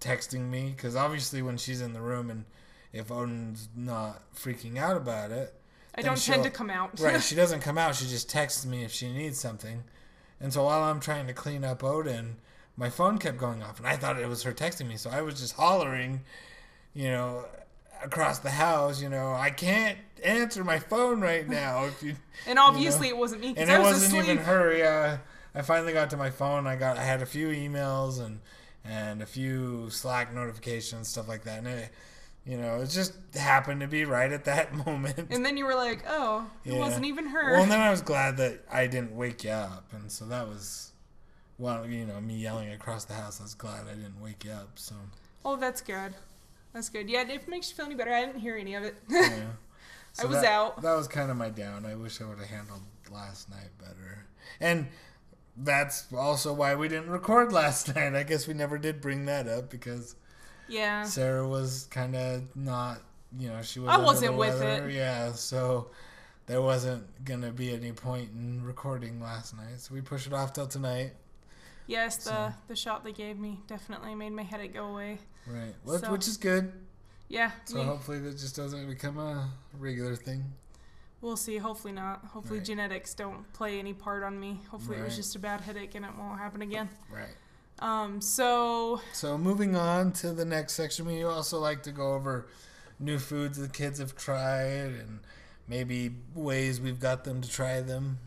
texting 0.00 0.48
me. 0.48 0.72
Because 0.74 0.94
obviously, 0.94 1.42
when 1.42 1.56
she's 1.56 1.80
in 1.80 1.92
the 1.92 2.00
room 2.00 2.30
and 2.30 2.44
if 2.92 3.10
Odin's 3.10 3.68
not 3.74 4.22
freaking 4.32 4.78
out 4.78 4.96
about 4.96 5.32
it, 5.32 5.52
I 5.96 6.02
don't 6.02 6.16
tend 6.16 6.44
to 6.44 6.50
come 6.50 6.70
out. 6.70 7.00
right, 7.00 7.20
she 7.22 7.34
doesn't 7.34 7.60
come 7.60 7.78
out. 7.78 7.96
She 7.96 8.06
just 8.06 8.30
texts 8.30 8.64
me 8.64 8.84
if 8.84 8.92
she 8.92 9.12
needs 9.12 9.38
something. 9.38 9.82
And 10.40 10.52
so 10.52 10.64
while 10.64 10.84
I'm 10.84 11.00
trying 11.00 11.26
to 11.26 11.32
clean 11.32 11.64
up 11.64 11.82
Odin, 11.82 12.36
my 12.76 12.88
phone 12.88 13.18
kept 13.18 13.38
going 13.38 13.60
off, 13.62 13.78
and 13.78 13.88
I 13.88 13.96
thought 13.96 14.18
it 14.18 14.28
was 14.28 14.44
her 14.44 14.52
texting 14.52 14.86
me. 14.86 14.96
So 14.96 15.10
I 15.10 15.20
was 15.20 15.40
just 15.40 15.54
hollering, 15.54 16.20
you 16.94 17.10
know, 17.10 17.44
across 18.02 18.38
the 18.40 18.50
house. 18.50 19.00
You 19.02 19.08
know, 19.08 19.32
I 19.32 19.50
can't 19.50 19.98
answer 20.24 20.64
my 20.64 20.78
phone 20.78 21.20
right 21.20 21.48
now. 21.48 21.84
If 21.86 22.02
you 22.02 22.16
and 22.46 22.58
obviously 22.58 23.08
it 23.08 23.16
wasn't 23.16 23.40
me 23.42 23.54
and 23.56 23.70
I 23.70 23.76
it 23.76 23.78
was 23.78 23.92
wasn't 23.92 24.12
asleep. 24.12 24.24
even 24.24 24.44
her. 24.44 24.76
Yeah, 24.76 25.18
I 25.54 25.62
finally 25.62 25.92
got 25.92 26.10
to 26.10 26.16
my 26.16 26.30
phone. 26.30 26.66
I 26.66 26.76
got 26.76 26.96
I 26.98 27.04
had 27.04 27.22
a 27.22 27.26
few 27.26 27.48
emails 27.48 28.20
and 28.24 28.40
and 28.84 29.22
a 29.22 29.26
few 29.26 29.90
Slack 29.90 30.34
notifications, 30.34 31.08
stuff 31.08 31.28
like 31.28 31.44
that. 31.44 31.58
And 31.58 31.66
it, 31.68 31.90
you 32.46 32.56
know, 32.56 32.80
it 32.80 32.88
just 32.88 33.12
happened 33.34 33.82
to 33.82 33.86
be 33.86 34.04
right 34.06 34.32
at 34.32 34.46
that 34.46 34.74
moment. 34.86 35.28
And 35.30 35.44
then 35.44 35.56
you 35.58 35.66
were 35.66 35.74
like, 35.74 36.02
"Oh, 36.08 36.46
it 36.64 36.72
Yeah. 36.72 36.78
wasn't 36.78 37.04
even 37.04 37.26
her." 37.26 37.52
Well, 37.52 37.62
and 37.62 37.70
then 37.70 37.80
I 37.80 37.90
was 37.96 38.00
glad 38.02 38.38
that 38.38 38.64
I 38.72 38.86
didn't 38.86 39.14
wake 39.14 39.44
you 39.44 39.50
up, 39.50 39.92
and 39.92 40.10
so 40.10 40.24
that 40.26 40.48
was, 40.48 40.92
well, 41.58 41.86
you 41.86 42.06
know, 42.06 42.18
me 42.20 42.36
yelling 42.38 42.70
across 42.72 43.04
the 43.04 43.12
house. 43.14 43.38
I 43.40 43.42
was 43.42 43.54
glad 43.54 43.86
I 43.86 43.94
didn't 43.94 44.20
wake 44.20 44.44
you 44.44 44.52
up. 44.52 44.78
So 44.78 44.94
oh, 45.44 45.56
that's 45.56 45.82
good. 45.82 46.14
That's 46.72 46.88
good. 46.88 47.08
Yeah, 47.08 47.22
if 47.22 47.30
it 47.30 47.48
makes 47.48 47.70
you 47.70 47.76
feel 47.76 47.86
any 47.86 47.94
better, 47.94 48.12
I 48.12 48.24
didn't 48.24 48.40
hear 48.40 48.56
any 48.56 48.74
of 48.74 48.84
it. 48.84 48.96
yeah, 49.08 49.46
I 50.20 50.24
was 50.24 50.40
that, 50.42 50.44
out. 50.44 50.82
That 50.82 50.94
was 50.94 51.08
kind 51.08 51.30
of 51.30 51.36
my 51.36 51.50
down. 51.50 51.84
I 51.84 51.94
wish 51.94 52.20
I 52.20 52.24
would 52.26 52.38
have 52.38 52.48
handled 52.48 52.82
last 53.10 53.50
night 53.50 53.70
better, 53.78 54.26
and 54.60 54.88
that's 55.56 56.06
also 56.12 56.52
why 56.52 56.74
we 56.74 56.88
didn't 56.88 57.10
record 57.10 57.52
last 57.52 57.94
night. 57.94 58.14
I 58.14 58.22
guess 58.22 58.46
we 58.46 58.54
never 58.54 58.78
did 58.78 59.00
bring 59.00 59.26
that 59.26 59.48
up 59.48 59.70
because 59.70 60.14
yeah. 60.68 61.02
Sarah 61.02 61.46
was 61.46 61.88
kind 61.90 62.14
of 62.14 62.54
not, 62.56 63.00
you 63.36 63.48
know, 63.48 63.60
she 63.62 63.80
was. 63.80 63.90
I 63.90 63.98
wasn't 63.98 64.36
with 64.36 64.62
it. 64.62 64.92
Yeah, 64.92 65.32
so 65.32 65.90
there 66.46 66.62
wasn't 66.62 67.24
gonna 67.24 67.50
be 67.50 67.72
any 67.72 67.92
point 67.92 68.30
in 68.32 68.62
recording 68.64 69.20
last 69.20 69.56
night, 69.56 69.78
so 69.80 69.94
we 69.94 70.00
pushed 70.00 70.26
it 70.28 70.32
off 70.32 70.52
till 70.52 70.66
tonight. 70.66 71.12
Yes, 71.86 72.18
the 72.18 72.22
So- 72.22 72.54
the 72.68 72.76
shot 72.76 73.02
they 73.02 73.12
gave 73.12 73.38
me 73.38 73.60
definitely 73.66 74.14
made 74.14 74.32
my 74.32 74.44
headache 74.44 74.74
go 74.74 74.86
away. 74.86 75.18
Right, 75.46 75.74
which, 75.84 76.00
So- 76.00 76.12
which 76.12 76.28
is 76.28 76.36
good. 76.36 76.72
Yeah, 77.28 77.52
So 77.64 77.78
we, 77.78 77.84
hopefully 77.84 78.18
that 78.20 78.36
just 78.38 78.56
doesn't 78.56 78.88
become 78.88 79.18
a 79.18 79.48
regular 79.78 80.16
thing. 80.16 80.52
we'll 81.20 81.36
see. 81.36 81.58
Hopefully 81.58 81.92
not. 81.92 82.24
Hopefully 82.32 82.58
Right. 82.58 82.66
genetics 82.66 83.14
don't 83.14 83.50
play 83.52 83.78
any 83.78 83.92
part 83.92 84.22
on 84.24 84.38
me. 84.40 84.60
Hopefully 84.70 84.96
it 84.98 85.04
was 85.04 85.14
just 85.16 85.36
a 85.36 85.38
bad 85.38 85.60
headache 85.60 85.94
and 85.94 86.04
it 86.04 86.10
won't 86.18 86.38
happen 86.40 86.62
again. 86.62 86.88
Right. 87.10 87.36
Um, 87.78 88.20
so 88.20 89.00
So 89.12 89.38
moving 89.38 89.76
on 89.76 90.12
to 90.14 90.32
the 90.32 90.44
next 90.44 90.72
section, 90.74 91.06
we 91.06 91.22
also 91.22 91.58
like 91.60 91.82
to 91.84 91.92
go 91.92 92.14
over 92.14 92.46
new 92.98 93.18
foods 93.18 93.58
the 93.58 93.68
kids 93.68 93.98
have 94.00 94.16
tried 94.16 94.92
and 95.00 95.20
maybe 95.68 96.14
ways 96.34 96.80
we've 96.80 97.00
got 97.00 97.24
them 97.24 97.40
to 97.42 97.48
try 97.48 97.80
them. 97.80 98.18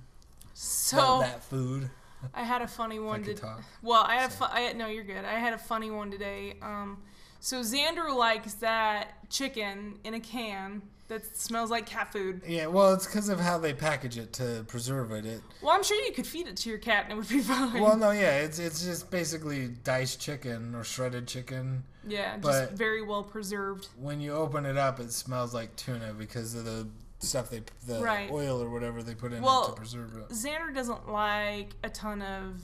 so 0.53 1.20
that 1.20 1.43
food. 1.43 1.89
I 2.33 2.43
had 2.43 2.61
a 2.61 2.67
funny 2.67 2.99
one 2.99 3.23
to 3.23 3.33
talk. 3.33 3.61
Well, 3.81 4.03
I 4.07 4.15
have. 4.15 4.31
So- 4.31 4.45
Fu- 4.45 4.51
I 4.53 4.73
no, 4.73 4.87
you're 4.87 5.03
good. 5.03 5.25
I 5.25 5.33
had 5.39 5.53
a 5.53 5.57
funny 5.57 5.91
one 5.91 6.11
today. 6.11 6.55
Um, 6.61 6.97
so 7.39 7.61
Xander 7.61 8.15
likes 8.15 8.53
that 8.55 9.29
chicken 9.29 9.99
in 10.03 10.13
a 10.13 10.19
can 10.19 10.81
that 11.09 11.35
smells 11.37 11.69
like 11.69 11.85
cat 11.85 12.11
food. 12.13 12.41
Yeah, 12.47 12.67
well, 12.67 12.93
it's 12.93 13.05
because 13.05 13.27
of 13.27 13.39
how 13.39 13.57
they 13.57 13.73
package 13.73 14.17
it 14.17 14.31
to 14.33 14.63
preserve 14.69 15.11
it. 15.11 15.25
It 15.25 15.41
Well, 15.61 15.75
I'm 15.75 15.83
sure 15.83 16.01
you 16.05 16.13
could 16.13 16.25
feed 16.25 16.47
it 16.47 16.55
to 16.57 16.69
your 16.69 16.77
cat 16.77 17.03
and 17.03 17.11
it 17.13 17.15
would 17.17 17.27
be 17.27 17.39
fine. 17.41 17.81
well, 17.81 17.97
no, 17.97 18.11
yeah, 18.11 18.37
it's 18.39 18.57
it's 18.59 18.83
just 18.85 19.11
basically 19.11 19.67
diced 19.83 20.21
chicken 20.21 20.73
or 20.73 20.83
shredded 20.85 21.27
chicken. 21.27 21.83
yeah, 22.07 22.37
just 22.37 22.71
very 22.71 23.01
well 23.01 23.23
preserved. 23.23 23.89
When 23.99 24.21
you 24.21 24.31
open 24.33 24.65
it 24.65 24.77
up, 24.77 24.99
it 25.01 25.11
smells 25.11 25.53
like 25.53 25.75
tuna 25.75 26.13
because 26.17 26.55
of 26.55 26.63
the 26.63 26.87
stuff 27.23 27.49
they 27.49 27.63
the 27.87 28.01
Right. 28.01 28.29
oil 28.31 28.61
or 28.61 28.69
whatever 28.69 29.01
they 29.03 29.15
put 29.15 29.31
in 29.31 29.39
it 29.39 29.43
Well, 29.43 29.69
to 29.69 29.73
preserve 29.73 30.15
it. 30.17 30.29
Xander 30.29 30.73
doesn't 30.73 31.09
like 31.09 31.75
a 31.83 31.89
ton 31.89 32.21
of 32.21 32.61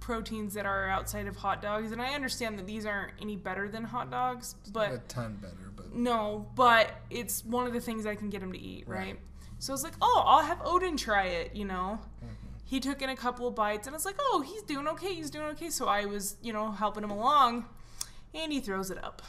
proteins 0.00 0.54
that 0.54 0.64
are 0.66 0.88
outside 0.88 1.26
of 1.26 1.36
hot 1.36 1.60
dogs, 1.60 1.92
and 1.92 2.00
I 2.00 2.14
understand 2.14 2.58
that 2.58 2.66
these 2.66 2.86
aren't 2.86 3.12
any 3.20 3.36
better 3.36 3.68
than 3.68 3.84
hot 3.84 4.10
dogs, 4.10 4.54
but 4.72 4.92
a 4.92 4.98
ton 5.08 5.36
better, 5.36 5.70
but 5.76 5.94
No, 5.94 6.48
but 6.54 6.92
it's 7.10 7.44
one 7.44 7.66
of 7.66 7.72
the 7.72 7.80
things 7.80 8.06
I 8.06 8.14
can 8.14 8.30
get 8.30 8.42
him 8.42 8.52
to 8.52 8.58
eat, 8.58 8.88
right? 8.88 8.98
Right. 8.98 9.20
So 9.58 9.72
I 9.72 9.74
was 9.74 9.82
like, 9.82 9.94
oh, 10.00 10.22
I'll 10.24 10.44
have 10.44 10.60
Odin 10.64 10.96
try 10.96 11.24
it, 11.24 11.54
you 11.56 11.64
know? 11.64 11.98
Mm-hmm. 12.24 12.34
He 12.64 12.80
took 12.80 13.02
in 13.02 13.10
a 13.10 13.16
couple 13.16 13.48
of 13.48 13.54
bites 13.54 13.86
and 13.86 13.94
I 13.94 13.96
was 13.96 14.04
like, 14.04 14.16
oh, 14.20 14.42
he's 14.46 14.62
doing 14.62 14.86
okay, 14.88 15.12
he's 15.14 15.30
doing 15.30 15.46
okay. 15.48 15.68
So 15.70 15.88
I 15.88 16.04
was, 16.04 16.36
you 16.42 16.52
know, 16.52 16.70
helping 16.70 17.02
him 17.02 17.10
along 17.10 17.64
and 18.34 18.52
he 18.52 18.60
throws 18.60 18.90
it 18.90 19.02
up. 19.02 19.22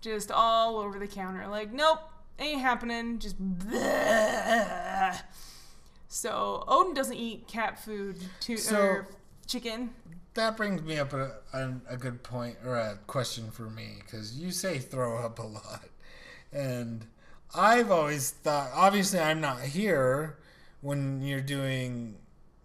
Just 0.00 0.30
all 0.30 0.78
over 0.78 0.98
the 0.98 1.06
counter. 1.06 1.46
Like, 1.48 1.72
nope, 1.72 2.00
ain't 2.38 2.60
happening. 2.60 3.18
Just 3.18 3.36
bleh. 3.40 5.20
So 6.08 6.64
Odin 6.68 6.94
doesn't 6.94 7.16
eat 7.16 7.48
cat 7.48 7.82
food 7.84 8.16
to 8.40 8.56
So- 8.56 8.78
or 8.80 9.06
chicken. 9.46 9.94
that 10.34 10.56
brings 10.56 10.82
me 10.82 10.98
up 10.98 11.12
a, 11.12 11.32
a, 11.52 11.74
a 11.90 11.96
good 11.96 12.22
point 12.22 12.56
or 12.64 12.76
a 12.76 12.98
question 13.06 13.50
for 13.50 13.68
me 13.68 13.96
because 14.00 14.36
you 14.38 14.50
say 14.50 14.78
throw 14.78 15.18
up 15.18 15.38
a 15.38 15.42
lot, 15.42 15.84
and 16.52 17.06
I've 17.54 17.90
always 17.90 18.30
thought. 18.30 18.70
Obviously, 18.74 19.18
I'm 19.20 19.40
not 19.40 19.60
here 19.60 20.38
when 20.80 21.20
you're 21.22 21.40
doing. 21.40 22.16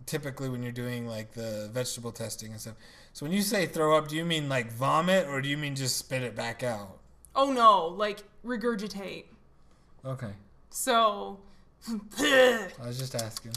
Typically, 0.06 0.50
when 0.50 0.64
you're 0.64 0.72
doing 0.72 1.06
like 1.08 1.34
the 1.34 1.70
vegetable 1.72 2.12
testing 2.12 2.52
and 2.52 2.60
stuff. 2.60 2.74
So 3.14 3.26
when 3.26 3.32
you 3.34 3.44
say 3.44 3.68
throw 3.68 3.96
up, 3.96 4.08
do 4.08 4.16
you 4.16 4.26
mean 4.26 4.50
like 4.50 4.72
vomit 4.72 5.28
or 5.28 5.40
do 5.42 5.48
you 5.50 5.58
mean 5.58 5.76
just 5.76 5.98
spit 5.98 6.24
it 6.24 6.36
back 6.36 6.64
out? 6.64 6.98
Oh 7.36 7.52
no, 7.52 7.86
like 7.88 8.24
regurgitate. 8.44 9.26
Okay, 10.06 10.32
So 10.70 11.40
I 12.20 12.68
was 12.86 12.98
just 12.98 13.16
asking. 13.16 13.52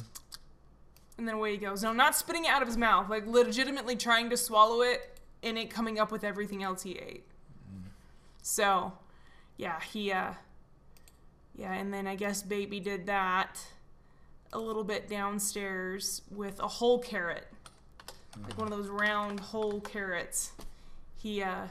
And 1.18 1.28
then 1.28 1.37
away 1.37 1.52
he 1.52 1.58
goes. 1.58 1.82
No, 1.82 1.92
not 1.92 2.16
spitting 2.16 2.44
it 2.46 2.50
out 2.50 2.62
of 2.62 2.68
his 2.68 2.76
mouth, 2.76 3.08
like 3.08 3.26
legitimately 3.26 3.96
trying 3.96 4.30
to 4.30 4.37
swallow 4.37 4.80
it 4.82 5.20
and 5.42 5.58
it 5.58 5.70
coming 5.70 5.99
up 5.99 6.11
with 6.11 6.25
everything 6.25 6.62
else 6.62 6.82
he 6.82 6.92
ate. 6.92 7.25
So, 8.42 8.92
yeah, 9.56 9.80
he, 9.80 10.11
uh, 10.11 10.32
yeah, 11.54 11.72
and 11.75 11.94
then 11.94 12.06
I 12.08 12.16
guess 12.16 12.42
baby 12.42 12.80
did 12.80 13.06
that 13.06 13.64
a 14.52 14.58
little 14.58 14.82
bit 14.84 15.08
downstairs 15.08 16.22
with 16.30 16.58
a 16.58 16.66
whole 16.66 16.99
carrot, 16.99 17.46
like 18.42 18.58
one 18.58 18.72
of 18.72 18.76
those 18.76 18.88
round 18.88 19.38
whole 19.38 19.80
carrots. 19.80 20.52
He, 21.14 21.42
uh, 21.42 21.66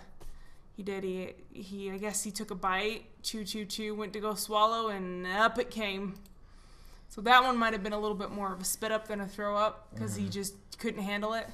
he 0.76 0.84
did. 0.84 1.04
He, 1.04 1.34
he, 1.54 1.92
I 1.92 1.98
guess 1.98 2.24
he 2.24 2.32
took 2.32 2.52
a 2.52 2.56
bite, 2.56 3.06
chew, 3.24 3.44
chew, 3.44 3.66
chew, 3.66 3.94
went 3.96 4.14
to 4.14 4.20
go 4.20 4.34
swallow, 4.36 4.90
and 4.90 5.28
up 5.28 5.60
it 5.60 5.70
came. 5.70 6.16
So 7.10 7.22
that 7.22 7.44
one 7.44 7.58
might 7.58 7.74
have 7.74 7.84
been 7.84 7.94
a 7.94 8.00
little 8.00 8.16
bit 8.16 8.32
more 8.32 8.54
of 8.54 8.62
a 8.62 8.64
spit 8.64 8.92
up 8.92 9.08
than 9.08 9.20
a 9.20 9.28
throw 9.28 9.58
up 9.58 9.90
because 9.94 10.16
he 10.16 10.30
just 10.30 10.54
couldn't 10.80 11.04
handle 11.04 11.34
it. 11.34 11.48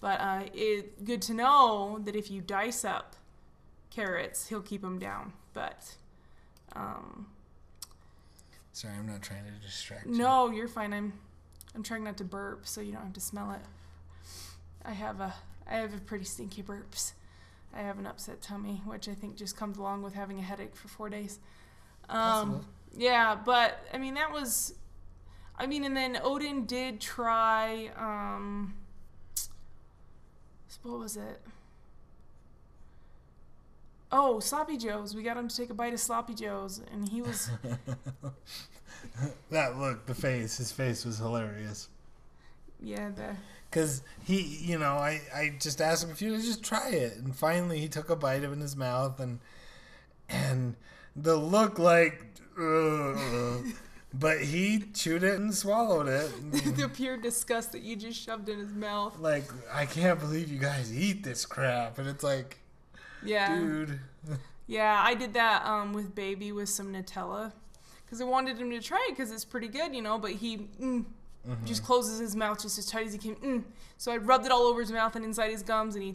But 0.00 0.20
uh, 0.20 0.42
it 0.54 1.04
good 1.04 1.20
to 1.22 1.34
know 1.34 2.00
that 2.04 2.16
if 2.16 2.30
you 2.30 2.40
dice 2.40 2.84
up 2.84 3.14
carrots, 3.90 4.48
he'll 4.48 4.62
keep 4.62 4.80
them 4.82 4.98
down. 4.98 5.32
But 5.52 5.96
um, 6.74 7.26
Sorry, 8.72 8.94
I'm 8.98 9.06
not 9.06 9.22
trying 9.22 9.44
to 9.44 9.50
distract 9.66 10.06
you. 10.06 10.12
no, 10.12 10.50
you're 10.50 10.68
fine. 10.68 10.92
I'm 10.94 11.12
I'm 11.74 11.82
trying 11.82 12.04
not 12.04 12.16
to 12.18 12.24
burp, 12.24 12.66
so 12.66 12.80
you 12.80 12.92
don't 12.92 13.02
have 13.02 13.12
to 13.12 13.20
smell 13.20 13.50
it. 13.52 13.60
I 14.84 14.92
have 14.92 15.20
a 15.20 15.34
I 15.68 15.74
have 15.74 15.92
a 15.94 15.98
pretty 15.98 16.24
stinky 16.24 16.62
burps. 16.62 17.12
I 17.76 17.82
have 17.82 17.98
an 17.98 18.06
upset 18.06 18.40
tummy, 18.40 18.82
which 18.84 19.08
I 19.08 19.14
think 19.14 19.36
just 19.36 19.56
comes 19.56 19.76
along 19.78 20.02
with 20.02 20.14
having 20.14 20.38
a 20.38 20.42
headache 20.42 20.74
for 20.74 20.88
four 20.88 21.08
days. 21.08 21.38
Um, 22.08 22.64
yeah, 22.96 23.34
but 23.44 23.80
I 23.92 23.98
mean 23.98 24.14
that 24.14 24.32
was, 24.32 24.74
I 25.58 25.66
mean, 25.66 25.84
and 25.84 25.96
then 25.96 26.18
Odin 26.22 26.64
did 26.66 27.00
try. 27.00 27.90
Um, 27.96 28.74
what 30.82 30.98
was 31.00 31.16
it? 31.16 31.42
Oh, 34.12 34.38
sloppy 34.38 34.76
joes. 34.76 35.14
We 35.16 35.22
got 35.24 35.36
him 35.36 35.48
to 35.48 35.56
take 35.56 35.70
a 35.70 35.74
bite 35.74 35.92
of 35.92 36.00
sloppy 36.00 36.34
joes, 36.34 36.80
and 36.92 37.08
he 37.08 37.22
was 37.22 37.50
that 39.50 39.76
look, 39.78 40.06
the 40.06 40.14
face, 40.14 40.58
his 40.58 40.70
face 40.70 41.04
was 41.04 41.18
hilarious. 41.18 41.88
yeah 42.80 43.08
the 43.10 43.34
Because 43.70 44.02
he, 44.24 44.42
you 44.62 44.78
know, 44.78 44.94
I, 44.94 45.20
I 45.34 45.54
just 45.60 45.80
asked 45.80 46.04
him 46.04 46.10
if 46.10 46.22
would 46.22 46.40
just 46.40 46.62
try 46.64 46.90
it, 46.90 47.16
and 47.16 47.34
finally 47.34 47.78
he 47.78 47.88
took 47.88 48.08
a 48.10 48.16
bite 48.16 48.44
of 48.44 48.50
it 48.50 48.54
in 48.54 48.60
his 48.60 48.76
mouth, 48.76 49.20
and 49.20 49.40
and 50.28 50.76
the 51.14 51.36
look 51.36 51.78
like, 51.78 52.24
ugh, 52.58 53.64
but 54.14 54.40
he 54.40 54.80
chewed 54.94 55.22
it 55.22 55.38
and 55.38 55.54
swallowed 55.54 56.08
it. 56.08 56.30
the 56.76 56.88
pure 56.88 57.16
disgust 57.16 57.72
that 57.72 57.82
you 57.82 57.96
just 57.96 58.20
shoved 58.20 58.48
in 58.48 58.58
his 58.58 58.72
mouth. 58.72 59.18
like, 59.18 59.44
I 59.72 59.86
can't 59.86 60.18
believe 60.18 60.50
you 60.50 60.58
guys 60.58 60.92
eat 60.96 61.22
this 61.22 61.44
crap. 61.46 61.98
And 61.98 62.08
it's 62.08 62.24
like, 62.24 62.58
Yeah. 63.22 63.58
dude. 63.58 64.00
Yeah, 64.66 65.00
I 65.04 65.14
did 65.14 65.34
that 65.34 65.64
um, 65.64 65.92
with 65.92 66.14
baby 66.14 66.50
with 66.50 66.68
some 66.68 66.92
Nutella 66.92 67.52
because 68.04 68.20
I 68.20 68.24
wanted 68.24 68.58
him 68.58 68.70
to 68.70 68.80
try 68.80 69.04
it 69.08 69.12
because 69.16 69.30
it's 69.30 69.44
pretty 69.44 69.68
good, 69.68 69.94
you 69.94 70.02
know. 70.02 70.18
But 70.18 70.32
he 70.32 70.58
mm, 70.80 71.04
just 71.64 71.84
closes 71.84 72.18
his 72.18 72.34
mouth 72.34 72.60
just 72.60 72.78
as 72.78 72.86
tight 72.86 73.06
as 73.06 73.12
he 73.12 73.18
can. 73.18 73.36
Mm. 73.36 73.64
So 73.98 74.12
I 74.12 74.16
rubbed 74.16 74.46
it 74.46 74.52
all 74.52 74.62
over 74.62 74.80
his 74.80 74.92
mouth 74.92 75.16
and 75.16 75.24
inside 75.24 75.50
his 75.50 75.62
gums, 75.62 75.94
and 75.94 76.04
he. 76.04 76.14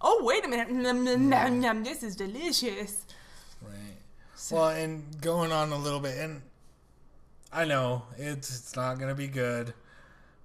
Oh 0.00 0.20
wait 0.22 0.44
a 0.44 0.48
minute! 0.48 0.70
Nom, 0.70 1.04
nom, 1.04 1.28
nom, 1.28 1.60
nom, 1.60 1.84
this 1.84 2.02
is 2.02 2.14
delicious. 2.14 3.04
Right. 3.60 3.96
Well, 4.50 4.68
and 4.68 5.20
going 5.20 5.50
on 5.50 5.72
a 5.72 5.78
little 5.78 6.00
bit, 6.00 6.16
and 6.18 6.42
I 7.52 7.64
know 7.64 8.04
it's 8.16 8.50
it's 8.50 8.76
not 8.76 8.98
gonna 8.98 9.14
be 9.14 9.26
good, 9.26 9.74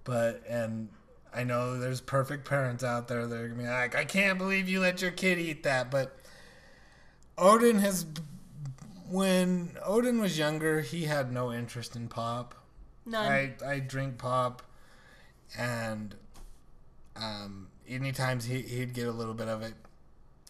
but 0.03 0.41
and 0.47 0.89
I 1.33 1.43
know 1.43 1.79
there's 1.79 2.01
perfect 2.01 2.47
parents 2.47 2.83
out 2.83 3.07
there 3.07 3.27
that 3.27 3.35
are 3.35 3.47
gonna 3.47 3.61
be 3.61 3.67
like, 3.67 3.95
I 3.95 4.05
can't 4.05 4.37
believe 4.37 4.67
you 4.67 4.79
let 4.79 5.01
your 5.01 5.11
kid 5.11 5.37
eat 5.37 5.63
that, 5.63 5.91
but 5.91 6.17
Odin 7.37 7.79
has. 7.79 8.05
When 9.09 9.77
Odin 9.85 10.19
was 10.19 10.39
younger, 10.39 10.81
he 10.81 11.03
had 11.03 11.31
no 11.31 11.53
interest 11.53 11.95
in 11.95 12.07
pop. 12.07 12.55
None. 13.05 13.25
I 13.25 13.53
I 13.65 13.79
drink 13.79 14.17
pop, 14.17 14.61
and 15.57 16.15
um, 17.15 17.67
anytime 17.87 18.39
he 18.39 18.61
he'd 18.61 18.93
get 18.93 19.07
a 19.07 19.11
little 19.11 19.33
bit 19.33 19.47
of 19.47 19.61
it, 19.61 19.73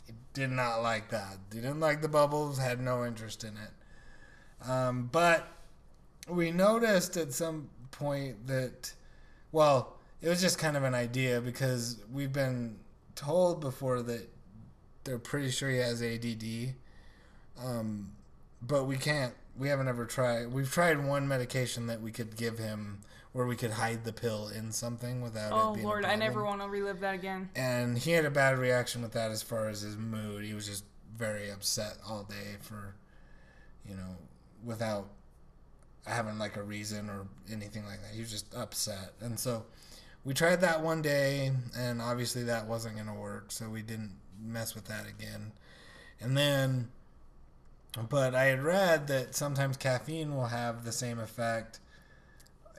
he 0.05 0.13
did 0.33 0.51
not 0.51 0.81
like 0.81 1.09
that. 1.09 1.37
He 1.51 1.59
didn't 1.59 1.79
like 1.79 2.01
the 2.01 2.09
bubbles. 2.09 2.57
Had 2.59 2.79
no 2.79 3.05
interest 3.05 3.43
in 3.43 3.57
it. 3.57 4.69
Um, 4.69 5.09
but 5.11 5.47
we 6.27 6.51
noticed 6.51 7.17
at 7.17 7.33
some 7.33 7.69
point 7.91 8.47
that, 8.47 8.93
well, 9.51 9.97
it 10.21 10.29
was 10.29 10.41
just 10.41 10.57
kind 10.57 10.77
of 10.77 10.83
an 10.83 10.95
idea 10.95 11.41
because 11.41 11.97
we've 12.11 12.31
been 12.31 12.77
told 13.15 13.59
before 13.61 14.01
that 14.03 14.29
they're 15.03 15.19
pretty 15.19 15.51
sure 15.51 15.69
he 15.69 15.77
has 15.77 16.01
ADD. 16.01 16.75
Um, 17.61 18.13
but 18.61 18.85
we 18.85 18.97
can't. 18.97 19.33
We 19.55 19.67
haven't 19.69 19.87
ever 19.87 20.05
tried. 20.05 20.51
We've 20.51 20.71
tried 20.71 21.05
one 21.05 21.27
medication 21.27 21.87
that 21.87 22.01
we 22.01 22.11
could 22.11 22.35
give 22.35 22.57
him 22.57 23.01
where 23.33 23.45
we 23.45 23.55
could 23.55 23.71
hide 23.71 24.03
the 24.03 24.13
pill 24.13 24.47
in 24.47 24.71
something 24.71 25.21
without 25.21 25.51
oh 25.53 25.71
it 25.71 25.75
being 25.75 25.87
Lord, 25.87 26.05
a 26.05 26.09
I 26.09 26.15
never 26.15 26.43
want 26.43 26.61
to 26.61 26.67
relive 26.67 26.99
that 26.99 27.15
again. 27.15 27.49
And 27.55 27.97
he 27.97 28.11
had 28.11 28.25
a 28.25 28.31
bad 28.31 28.59
reaction 28.59 29.01
with 29.01 29.11
that 29.13 29.31
as 29.31 29.41
far 29.41 29.69
as 29.69 29.81
his 29.81 29.97
mood. 29.97 30.45
He 30.45 30.53
was 30.53 30.67
just 30.67 30.83
very 31.17 31.51
upset 31.51 31.97
all 32.07 32.23
day 32.23 32.57
for, 32.61 32.95
you 33.87 33.95
know, 33.95 34.17
without 34.63 35.07
having 36.05 36.37
like 36.37 36.57
a 36.57 36.63
reason 36.63 37.09
or 37.09 37.25
anything 37.51 37.85
like 37.85 38.01
that. 38.01 38.13
He 38.13 38.21
was 38.21 38.31
just 38.31 38.53
upset. 38.55 39.13
And 39.19 39.39
so 39.39 39.65
we 40.23 40.33
tried 40.33 40.61
that 40.61 40.81
one 40.81 41.01
day, 41.01 41.51
and 41.75 42.01
obviously 42.01 42.43
that 42.43 42.67
wasn't 42.67 42.95
going 42.95 43.07
to 43.07 43.13
work. 43.13 43.51
So 43.51 43.69
we 43.69 43.81
didn't 43.81 44.15
mess 44.41 44.75
with 44.75 44.85
that 44.85 45.07
again. 45.07 45.51
And 46.21 46.37
then, 46.37 46.89
but 48.09 48.33
I 48.35 48.45
had 48.45 48.63
read 48.63 49.07
that 49.07 49.35
sometimes 49.35 49.77
caffeine 49.77 50.35
will 50.35 50.47
have 50.47 50.83
the 50.83 50.91
same 50.91 51.19
effect 51.19 51.79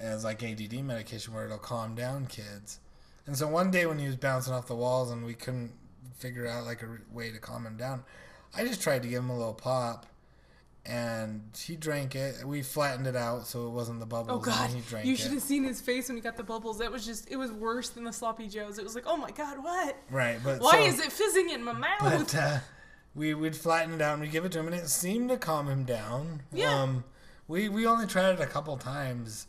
as 0.01 0.25
like 0.25 0.43
ADD 0.43 0.73
medication 0.85 1.33
where 1.33 1.45
it'll 1.45 1.59
calm 1.59 1.95
down 1.95 2.27
kids. 2.27 2.81
And 3.27 3.37
so 3.37 3.47
one 3.49 3.71
day 3.71 3.87
when 3.87 3.99
he 3.99 4.07
was 4.07 4.17
bouncing 4.17 4.53
off 4.53 4.67
the 4.67 4.75
walls 4.75 5.11
and 5.11 5.25
we 5.25 5.35
couldn't 5.35 5.73
figure 6.19 6.47
out 6.47 6.65
like 6.65 6.83
a 6.83 6.99
way 7.13 7.31
to 7.31 7.39
calm 7.39 7.65
him 7.67 7.77
down, 7.77 8.05
I 8.57 8.65
just 8.65 8.83
tried 8.83 9.03
to 9.03 9.09
give 9.09 9.21
him 9.21 9.31
a 9.31 9.37
little 9.37 9.55
pop, 9.55 10.07
and 10.87 11.43
he 11.59 11.75
drank 11.77 12.15
it. 12.15 12.45
We 12.45 12.63
flattened 12.63 13.07
it 13.07 13.17
out 13.17 13.47
so 13.47 13.67
it 13.67 13.71
wasn't 13.71 14.01
the 14.01 14.07
bubbles. 14.07 14.39
Oh 14.47 14.51
God, 14.51 14.69
and 14.71 14.77
he 14.79 14.89
drank 14.89 15.07
you 15.07 15.15
it. 15.15 15.19
should 15.19 15.33
have 15.33 15.43
seen 15.43 15.65
his 15.65 15.81
face 15.81 16.09
when 16.09 16.17
he 16.17 16.23
got 16.23 16.37
the 16.37 16.43
bubbles. 16.43 16.79
That 16.79 16.93
was 16.93 17.07
just, 17.07 17.31
it 17.31 17.37
was 17.37 17.51
worse 17.51 17.89
than 17.91 18.05
the 18.05 18.13
sloppy 18.13 18.49
joes. 18.49 18.79
It 18.79 18.85
was 18.85 18.95
like, 18.95 19.05
oh 19.07 19.17
my 19.17 19.31
God, 19.31 19.63
what? 19.63 19.97
Right, 20.11 20.39
but 20.45 20.61
Why 20.61 20.73
so- 20.73 20.85
is 20.85 21.01
it 21.01 21.11
fizzing 21.11 21.51
in 21.51 21.65
my 21.65 21.73
mouth? 21.73 22.01
But 22.01 22.35
uh, 22.35 22.59
we 23.15 23.35
would 23.35 23.57
flatten 23.57 23.95
it 23.95 24.01
out 24.01 24.15
and 24.15 24.23
we 24.23 24.29
give 24.29 24.45
it 24.45 24.53
to 24.53 24.61
him, 24.61 24.67
and 24.67 24.77
it 24.77 24.89
seemed 24.89 25.29
to 25.31 25.37
calm 25.37 25.69
him 25.69 25.85
down. 25.85 26.43
Yeah. 26.53 26.83
Um, 26.83 27.05
we 27.49 27.69
we 27.69 27.87
only 27.87 28.07
tried 28.07 28.33
it 28.33 28.41
a 28.41 28.47
couple 28.47 28.77
times, 28.77 29.47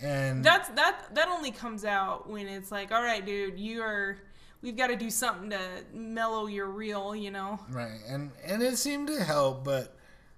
and 0.00 0.44
That's 0.44 0.68
that 0.70 1.14
that 1.14 1.28
only 1.28 1.50
comes 1.50 1.84
out 1.84 2.28
when 2.28 2.48
it's 2.48 2.72
like, 2.72 2.92
all 2.92 3.02
right, 3.02 3.24
dude, 3.24 3.58
you 3.58 3.82
are 3.82 4.18
we've 4.62 4.76
got 4.76 4.86
to 4.88 4.96
do 4.96 5.10
something 5.10 5.50
to 5.50 5.60
mellow 5.92 6.46
your 6.46 6.66
reel, 6.66 7.14
you 7.14 7.30
know. 7.30 7.60
Right, 7.70 8.00
and 8.08 8.32
and 8.44 8.62
it 8.62 8.78
seemed 8.78 9.08
to 9.08 9.22
help, 9.22 9.64
but 9.64 9.94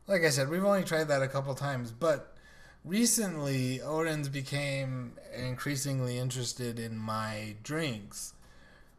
like 0.06 0.24
I 0.24 0.30
said, 0.30 0.48
we've 0.48 0.64
only 0.64 0.84
tried 0.84 1.08
that 1.08 1.22
a 1.22 1.28
couple 1.28 1.54
times. 1.54 1.92
But 1.92 2.36
recently, 2.84 3.80
Odin's 3.80 4.28
became 4.28 5.12
increasingly 5.34 6.18
interested 6.18 6.78
in 6.78 6.96
my 6.96 7.54
drinks. 7.62 8.34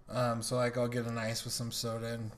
Um, 0.10 0.42
so 0.42 0.56
like 0.56 0.78
I'll 0.78 0.88
get 0.88 1.06
an 1.06 1.18
ice 1.18 1.44
with 1.44 1.54
some 1.54 1.72
soda, 1.72 2.14
and 2.14 2.32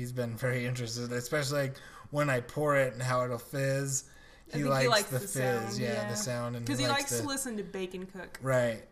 he's 0.00 0.12
been 0.12 0.34
very 0.36 0.66
interested, 0.66 1.12
especially 1.12 1.60
like 1.60 1.76
when 2.10 2.30
I 2.30 2.40
pour 2.40 2.74
it 2.76 2.94
and 2.94 3.02
how 3.02 3.22
it'll 3.24 3.38
fizz. 3.38 4.04
I 4.52 4.56
He 4.56 4.64
likes, 4.64 5.04
the, 5.10 5.20
fizz, 5.20 5.32
sound, 5.32 5.78
yeah, 5.78 6.10
the 6.10 6.16
sound, 6.16 6.56
and 6.56 6.64
because 6.64 6.80
he 6.80 6.88
likes 6.88 7.10
the, 7.10 7.22
to 7.22 7.28
listen 7.28 7.56
to 7.58 7.62
bacon 7.62 8.06
cook. 8.06 8.38
right. 8.42 8.82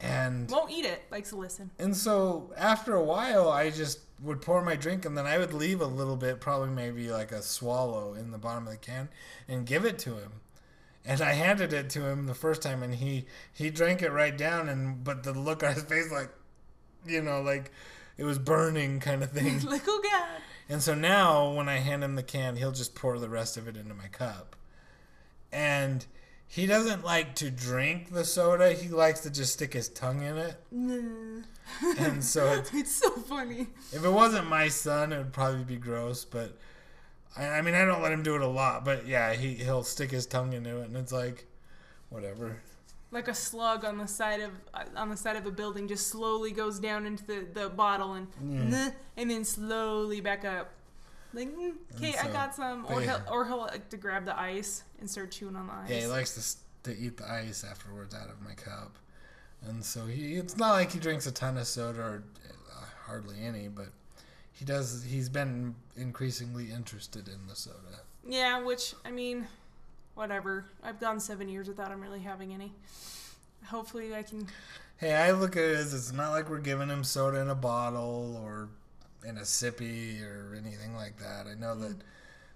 And 0.00 0.48
Won't 0.48 0.70
eat 0.70 0.84
it, 0.84 1.02
likes 1.10 1.30
to 1.30 1.36
listen. 1.36 1.70
and 1.78 1.96
so 1.96 2.52
after 2.56 2.94
a 2.94 3.02
while, 3.02 3.48
I 3.48 3.70
just 3.70 3.98
would 4.22 4.40
pour 4.40 4.62
my 4.62 4.76
drink 4.76 5.04
and 5.04 5.18
then 5.18 5.26
I 5.26 5.38
would 5.38 5.52
leave 5.52 5.80
a 5.80 5.86
little 5.86 6.14
bit, 6.16 6.40
probably 6.40 6.70
maybe 6.70 7.10
like 7.10 7.32
a 7.32 7.42
swallow 7.42 8.14
in 8.14 8.30
the 8.30 8.38
bottom 8.38 8.66
of 8.66 8.72
the 8.72 8.78
can, 8.78 9.08
and 9.48 9.66
give 9.66 9.84
it 9.84 9.98
to 10.00 10.14
him. 10.14 10.32
And 11.04 11.20
I 11.20 11.32
handed 11.32 11.72
it 11.72 11.90
to 11.90 12.06
him 12.06 12.26
the 12.26 12.34
first 12.34 12.62
time, 12.62 12.82
and 12.82 12.94
he 12.94 13.24
he 13.52 13.70
drank 13.70 14.02
it 14.02 14.10
right 14.10 14.36
down, 14.36 14.68
and 14.68 15.02
but 15.02 15.22
the 15.22 15.32
look 15.32 15.62
on 15.64 15.74
his 15.74 15.84
face, 15.84 16.12
like, 16.12 16.30
you 17.06 17.22
know, 17.22 17.40
like 17.40 17.72
it 18.18 18.24
was 18.24 18.38
burning 18.38 19.00
kind 19.00 19.22
of 19.22 19.30
thing. 19.32 19.60
like, 19.64 19.84
oh 19.88 20.00
God. 20.02 20.28
And 20.68 20.82
so 20.82 20.94
now 20.94 21.50
when 21.52 21.68
I 21.68 21.76
hand 21.76 22.04
him 22.04 22.14
the 22.16 22.22
can, 22.22 22.56
he'll 22.56 22.72
just 22.72 22.94
pour 22.94 23.18
the 23.18 23.28
rest 23.30 23.56
of 23.56 23.66
it 23.66 23.76
into 23.76 23.94
my 23.94 24.08
cup. 24.08 24.54
And 25.50 26.04
he 26.46 26.66
doesn't 26.66 27.04
like 27.04 27.34
to 27.36 27.50
drink 27.50 28.10
the 28.12 28.24
soda. 28.24 28.72
He 28.74 28.88
likes 28.88 29.20
to 29.20 29.30
just 29.30 29.54
stick 29.54 29.72
his 29.72 29.88
tongue 29.88 30.22
in 30.22 30.36
it. 30.36 30.56
And 31.98 32.22
so 32.22 32.46
it's, 32.52 32.72
It's 32.74 32.92
so 32.94 33.10
funny. 33.12 33.68
if 33.92 34.04
it 34.04 34.10
wasn't 34.10 34.46
my 34.48 34.68
son, 34.68 35.12
it 35.12 35.18
would 35.18 35.32
probably 35.32 35.64
be 35.64 35.76
gross. 35.76 36.24
But 36.24 36.58
I, 37.36 37.46
I 37.46 37.62
mean, 37.62 37.74
I 37.74 37.84
don't 37.84 38.02
let 38.02 38.12
him 38.12 38.22
do 38.22 38.34
it 38.34 38.42
a 38.42 38.46
lot. 38.46 38.84
But 38.84 39.06
yeah, 39.06 39.34
he 39.34 39.54
he'll 39.54 39.84
stick 39.84 40.10
his 40.10 40.26
tongue 40.26 40.52
into 40.52 40.80
it, 40.80 40.88
and 40.88 40.96
it's 40.96 41.12
like, 41.12 41.46
whatever. 42.08 42.60
Like 43.10 43.28
a 43.28 43.34
slug 43.34 43.84
on 43.84 43.96
the 43.96 44.06
side 44.06 44.40
of 44.40 44.50
uh, 44.74 44.84
on 44.96 45.08
the 45.08 45.16
side 45.16 45.36
of 45.36 45.46
a 45.46 45.50
building, 45.50 45.88
just 45.88 46.08
slowly 46.08 46.50
goes 46.50 46.78
down 46.78 47.06
into 47.06 47.24
the, 47.24 47.46
the 47.52 47.68
bottle 47.70 48.12
and 48.14 48.28
Yeah. 48.70 48.90
and 49.16 49.30
then 49.30 49.44
slowly 49.44 50.20
back 50.20 50.44
up. 50.44 50.72
Like, 51.32 51.48
mm, 51.54 51.72
okay, 51.96 52.14
I 52.22 52.28
got 52.28 52.54
some. 52.54 52.86
Or 52.88 53.00
yeah. 53.00 53.18
he'll 53.24 53.34
or 53.34 53.44
he'll 53.46 53.58
like 53.58 53.88
to 53.90 53.96
grab 53.96 54.24
the 54.24 54.38
ice 54.38 54.82
and 55.00 55.10
start 55.10 55.30
chewing 55.30 55.56
on 55.56 55.66
the 55.68 55.72
ice. 55.72 55.90
Yeah, 55.90 56.00
he 56.00 56.06
likes 56.06 56.34
to 56.82 56.90
to 56.90 56.98
eat 56.98 57.16
the 57.16 57.30
ice 57.30 57.64
afterwards 57.64 58.14
out 58.14 58.28
of 58.28 58.40
my 58.42 58.54
cup, 58.54 58.98
and 59.66 59.84
so 59.84 60.06
he 60.06 60.34
it's 60.36 60.56
not 60.56 60.72
like 60.72 60.92
he 60.92 60.98
drinks 60.98 61.26
a 61.26 61.32
ton 61.32 61.56
of 61.56 61.66
soda 61.66 62.00
or 62.00 62.22
uh, 62.70 62.84
hardly 63.06 63.36
any, 63.42 63.68
but 63.68 63.88
he 64.52 64.64
does. 64.64 65.04
He's 65.04 65.28
been 65.28 65.74
increasingly 65.96 66.70
interested 66.70 67.28
in 67.28 67.46
the 67.48 67.54
soda. 67.56 68.00
Yeah, 68.26 68.62
which 68.62 68.94
I 69.04 69.10
mean, 69.10 69.46
whatever. 70.18 70.66
I've 70.82 71.00
gone 71.00 71.20
seven 71.20 71.48
years 71.48 71.68
without 71.68 71.90
him 71.90 72.00
really 72.02 72.20
having 72.20 72.52
any. 72.52 72.72
Hopefully, 73.66 74.14
I 74.14 74.22
can. 74.22 74.48
Hey, 74.96 75.14
I 75.14 75.30
look 75.30 75.56
at 75.56 75.62
it 75.62 75.76
as 75.76 75.94
it's 75.94 76.12
not 76.12 76.32
like 76.32 76.50
we're 76.50 76.58
giving 76.58 76.88
him 76.88 77.04
soda 77.04 77.40
in 77.40 77.48
a 77.48 77.54
bottle 77.54 78.38
or 78.42 78.68
in 79.26 79.38
a 79.38 79.42
sippy 79.42 80.22
or 80.22 80.54
anything 80.54 80.94
like 80.94 81.18
that. 81.18 81.46
I 81.46 81.54
know 81.54 81.74
that 81.76 81.96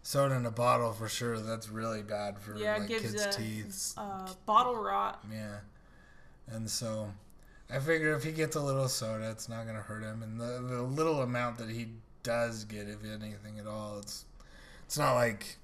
soda 0.03 0.35
in 0.35 0.45
a 0.45 0.51
bottle 0.51 0.93
for 0.93 1.09
sure 1.09 1.39
that's 1.39 1.69
really 1.69 2.03
bad 2.03 2.39
for 2.39 2.57
Yeah, 2.57 2.79
like 2.79 2.89
gives 2.89 3.13
kids' 3.13 3.23
uh, 3.27 3.31
teeth. 3.31 3.95
Uh, 3.97 4.33
bottle 4.45 4.77
rot. 4.77 5.25
Yeah. 5.33 5.59
And 6.49 6.69
so 6.69 7.13
I 7.71 7.79
figure 7.79 8.13
if 8.15 8.25
he 8.25 8.33
gets 8.33 8.57
a 8.57 8.61
little 8.61 8.89
soda, 8.89 9.31
it's 9.31 9.49
not 9.49 9.65
going 9.65 9.77
to 9.77 9.83
hurt 9.83 10.03
him. 10.03 10.23
And 10.23 10.41
the, 10.41 10.67
the 10.69 10.83
little 10.83 11.23
amount 11.23 11.59
that 11.59 11.71
he 11.71 11.89
does 12.25 12.65
get, 12.65 12.89
if 12.89 13.05
anything 13.05 13.59
at 13.61 13.67
all, 13.67 13.99
it's 13.99 14.25
it's 14.85 14.99
not 14.99 15.15
like 15.15 15.59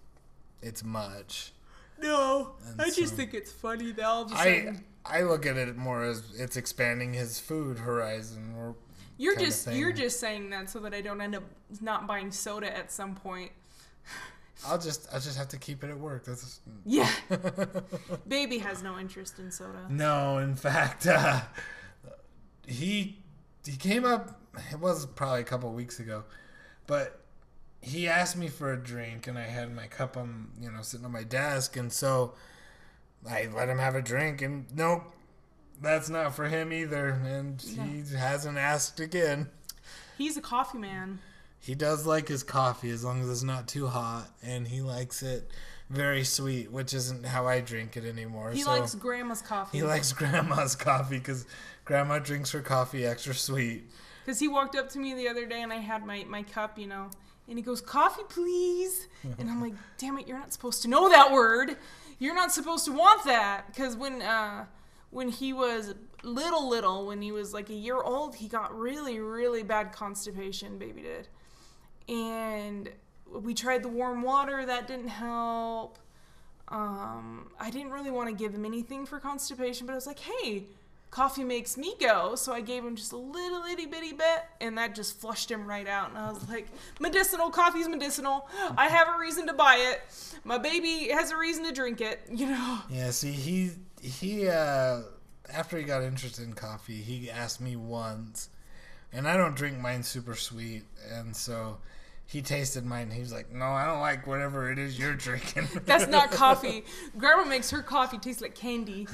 it's 0.62 0.84
much. 0.84 1.52
No, 2.00 2.52
And 2.66 2.80
I 2.80 2.90
just 2.90 3.14
think 3.14 3.34
it's 3.34 3.52
funny 3.52 3.92
that 3.92 4.04
all 4.04 4.22
of 4.22 4.32
a 4.32 4.34
I 4.34 4.44
sudden 4.44 4.84
I 5.04 5.18
I 5.18 5.22
look 5.22 5.46
at 5.46 5.56
it 5.56 5.76
more 5.76 6.04
as 6.04 6.22
it's 6.38 6.56
expanding 6.56 7.14
his 7.14 7.40
food 7.40 7.78
horizon. 7.78 8.54
Or 8.56 8.74
you're 9.16 9.36
just 9.36 9.70
you're 9.72 9.92
just 9.92 10.20
saying 10.20 10.50
that 10.50 10.68
so 10.70 10.78
that 10.80 10.94
I 10.94 11.00
don't 11.00 11.20
end 11.20 11.34
up 11.34 11.44
not 11.80 12.06
buying 12.06 12.30
soda 12.30 12.74
at 12.76 12.92
some 12.92 13.14
point. 13.14 13.52
I'll 14.66 14.78
just 14.78 15.08
I'll 15.12 15.20
just 15.20 15.38
have 15.38 15.48
to 15.48 15.56
keep 15.58 15.84
it 15.84 15.90
at 15.90 15.98
work. 15.98 16.24
That's 16.24 16.60
Yeah, 16.84 17.10
baby 18.28 18.58
has 18.58 18.82
no 18.82 18.98
interest 18.98 19.38
in 19.38 19.50
soda. 19.50 19.86
no. 19.88 20.38
In 20.38 20.54
fact, 20.56 21.06
uh, 21.06 21.40
he 22.66 23.18
he 23.64 23.76
came 23.76 24.04
up. 24.04 24.40
It 24.72 24.80
was 24.80 25.06
probably 25.06 25.40
a 25.40 25.44
couple 25.44 25.72
weeks 25.72 26.00
ago, 26.00 26.24
but 26.86 27.20
he 27.80 28.08
asked 28.08 28.36
me 28.36 28.48
for 28.48 28.72
a 28.72 28.76
drink, 28.76 29.26
and 29.26 29.38
I 29.38 29.42
had 29.42 29.74
my 29.74 29.86
cup 29.86 30.16
on 30.16 30.48
you 30.60 30.70
know 30.70 30.82
sitting 30.82 31.06
on 31.06 31.12
my 31.12 31.24
desk, 31.24 31.76
and 31.76 31.92
so 31.92 32.34
I 33.28 33.48
let 33.54 33.68
him 33.68 33.78
have 33.78 33.94
a 33.94 34.02
drink, 34.02 34.42
and 34.42 34.66
nope, 34.74 35.02
that's 35.80 36.08
not 36.08 36.34
for 36.34 36.48
him 36.48 36.72
either. 36.72 37.08
And 37.08 37.60
he 37.60 38.16
hasn't 38.16 38.58
asked 38.58 39.00
again. 39.00 39.48
He's 40.16 40.36
a 40.36 40.40
coffee 40.40 40.78
man. 40.78 41.20
He 41.60 41.74
does 41.74 42.06
like 42.06 42.28
his 42.28 42.42
coffee 42.42 42.90
as 42.90 43.04
long 43.04 43.20
as 43.22 43.28
it's 43.28 43.42
not 43.42 43.68
too 43.68 43.86
hot, 43.86 44.28
and 44.42 44.66
he 44.66 44.80
likes 44.80 45.22
it 45.22 45.50
very 45.90 46.24
sweet, 46.24 46.70
which 46.70 46.92
isn't 46.92 47.24
how 47.24 47.46
I 47.46 47.60
drink 47.60 47.96
it 47.96 48.04
anymore. 48.04 48.50
He 48.52 48.62
so 48.62 48.70
likes 48.70 48.94
grandma's 48.94 49.42
coffee. 49.42 49.78
he 49.78 49.84
likes 49.84 50.12
grandma's 50.14 50.76
coffee 50.76 51.18
because 51.18 51.46
grandma 51.84 52.18
drinks 52.18 52.50
her 52.52 52.60
coffee 52.60 53.06
extra 53.06 53.34
sweet. 53.34 53.90
Because 54.24 54.38
he 54.38 54.48
walked 54.48 54.76
up 54.76 54.90
to 54.90 54.98
me 54.98 55.14
the 55.14 55.28
other 55.28 55.46
day 55.46 55.62
and 55.62 55.72
I 55.72 55.76
had 55.76 56.04
my, 56.04 56.24
my 56.28 56.42
cup, 56.42 56.78
you 56.78 56.86
know, 56.86 57.10
and 57.48 57.58
he 57.58 57.62
goes, 57.62 57.80
Coffee, 57.80 58.22
please. 58.28 59.08
And 59.38 59.50
I'm 59.50 59.60
like, 59.60 59.74
Damn 59.98 60.18
it, 60.18 60.28
you're 60.28 60.38
not 60.38 60.52
supposed 60.52 60.82
to 60.82 60.88
know 60.88 61.08
that 61.08 61.32
word. 61.32 61.76
You're 62.18 62.34
not 62.34 62.52
supposed 62.52 62.84
to 62.86 62.92
want 62.92 63.24
that. 63.24 63.66
Because 63.68 63.96
when, 63.96 64.22
uh, 64.22 64.66
when 65.10 65.28
he 65.28 65.52
was 65.52 65.94
little, 66.22 66.68
little, 66.68 67.06
when 67.06 67.22
he 67.22 67.32
was 67.32 67.54
like 67.54 67.70
a 67.70 67.74
year 67.74 67.96
old, 68.00 68.34
he 68.36 68.48
got 68.48 68.76
really, 68.76 69.18
really 69.18 69.62
bad 69.62 69.92
constipation, 69.92 70.78
baby 70.78 71.02
did. 71.02 71.28
And 72.08 72.90
we 73.32 73.54
tried 73.54 73.82
the 73.82 73.88
warm 73.88 74.22
water, 74.22 74.64
that 74.64 74.86
didn't 74.88 75.08
help. 75.08 75.98
Um, 76.68 77.50
I 77.58 77.70
didn't 77.70 77.92
really 77.92 78.10
want 78.10 78.28
to 78.28 78.34
give 78.34 78.54
him 78.54 78.64
anything 78.64 79.06
for 79.06 79.18
constipation, 79.20 79.86
but 79.86 79.92
I 79.92 79.96
was 79.96 80.06
like, 80.06 80.18
hey, 80.18 80.64
coffee 81.10 81.44
makes 81.44 81.76
me 81.76 81.94
go. 82.00 82.34
So 82.34 82.52
I 82.52 82.60
gave 82.60 82.84
him 82.84 82.96
just 82.96 83.12
a 83.12 83.16
little 83.16 83.62
itty 83.64 83.86
bitty 83.86 84.12
bit, 84.12 84.44
and 84.60 84.76
that 84.78 84.94
just 84.94 85.20
flushed 85.20 85.50
him 85.50 85.66
right 85.66 85.86
out. 85.86 86.10
And 86.10 86.18
I 86.18 86.30
was 86.30 86.48
like, 86.48 86.68
medicinal, 87.00 87.50
coffee's 87.50 87.88
medicinal. 87.88 88.48
I 88.76 88.88
have 88.88 89.08
a 89.08 89.18
reason 89.18 89.46
to 89.46 89.52
buy 89.52 89.76
it. 89.76 90.00
My 90.44 90.58
baby 90.58 91.08
has 91.08 91.30
a 91.30 91.36
reason 91.36 91.64
to 91.64 91.72
drink 91.72 92.00
it, 92.00 92.20
you 92.30 92.46
know? 92.46 92.78
Yeah, 92.90 93.10
see, 93.10 93.32
he 93.32 93.70
he 94.02 94.48
uh, 94.48 95.02
after 95.52 95.78
he 95.78 95.84
got 95.84 96.02
interested 96.02 96.44
in 96.44 96.54
coffee, 96.54 97.00
he 97.02 97.30
asked 97.30 97.60
me 97.60 97.76
once, 97.76 98.48
and 99.12 99.26
I 99.26 99.36
don't 99.36 99.56
drink 99.56 99.78
mine 99.78 100.02
super 100.02 100.34
sweet, 100.34 100.84
and 101.10 101.34
so 101.34 101.78
he 102.28 102.42
tasted 102.42 102.84
mine. 102.84 103.10
He 103.10 103.20
was 103.20 103.32
like, 103.32 103.50
"No, 103.50 103.64
I 103.64 103.86
don't 103.86 104.00
like 104.00 104.26
whatever 104.26 104.70
it 104.70 104.78
is 104.78 104.98
you're 104.98 105.14
drinking." 105.14 105.66
That's 105.86 106.06
not 106.06 106.30
coffee. 106.30 106.84
Grandma 107.16 107.44
makes 107.46 107.70
her 107.70 107.80
coffee 107.80 108.18
taste 108.18 108.42
like 108.42 108.54
candy. 108.54 109.08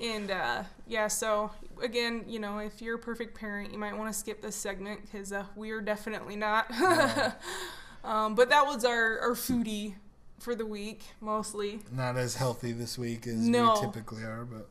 And 0.00 0.30
uh, 0.30 0.62
yeah, 0.86 1.08
so 1.08 1.50
again, 1.82 2.24
you 2.28 2.38
know, 2.38 2.58
if 2.58 2.80
you're 2.80 2.94
a 2.94 2.98
perfect 3.00 3.36
parent, 3.36 3.72
you 3.72 3.78
might 3.78 3.98
want 3.98 4.12
to 4.12 4.16
skip 4.16 4.40
this 4.40 4.54
segment 4.54 5.00
because 5.02 5.32
uh, 5.32 5.46
we 5.56 5.72
are 5.72 5.80
definitely 5.80 6.36
not. 6.36 6.70
um, 8.04 8.36
but 8.36 8.50
that 8.50 8.66
was 8.66 8.84
our, 8.84 9.18
our 9.18 9.32
foodie 9.32 9.94
for 10.38 10.54
the 10.54 10.64
week, 10.64 11.02
mostly. 11.20 11.80
Not 11.90 12.16
as 12.16 12.36
healthy 12.36 12.70
this 12.70 12.96
week 12.96 13.26
as 13.26 13.34
No. 13.34 13.74
we 13.74 13.80
typically 13.80 14.22
are, 14.22 14.44
but 14.44 14.68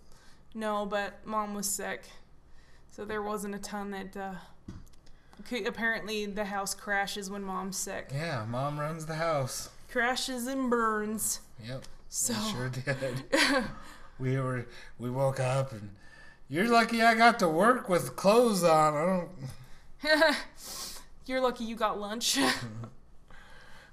No, 0.56 0.86
but 0.86 1.20
mom 1.26 1.54
was 1.54 1.68
sick. 1.68 2.04
So 2.92 3.04
there 3.04 3.22
wasn't 3.22 3.56
a 3.56 3.60
ton 3.60 3.92
that. 3.92 4.16
Uh, 4.16 4.36
apparently, 5.66 6.26
the 6.26 6.46
house 6.46 6.74
crashes 6.74 7.30
when 7.30 7.44
mom's 7.44 7.78
sick. 7.78 8.10
yeah, 8.14 8.46
mom 8.48 8.80
runs 8.80 9.06
the 9.06 9.16
house. 9.16 9.70
Crashes 9.92 10.48
and 10.48 10.70
burns. 10.70 11.42
Yep, 11.66 11.84
So. 12.10 12.34
we 12.34 12.52
sure 12.52 12.70
did. 12.70 13.24
we 14.20 14.40
were 14.40 14.66
we 15.00 15.10
woke 15.10 15.40
up 15.40 15.72
and 15.74 15.90
you're 16.50 16.68
lucky 16.70 17.02
I 17.02 17.16
got 17.16 17.40
to 17.40 17.48
work 17.50 17.90
with 17.90 18.16
clothes 18.16 18.64
on. 18.64 18.94
I 18.96 19.06
don't. 20.14 20.36
You're 21.28 21.40
lucky 21.42 21.64
you 21.64 21.76
got 21.76 22.00
lunch. 22.00 22.38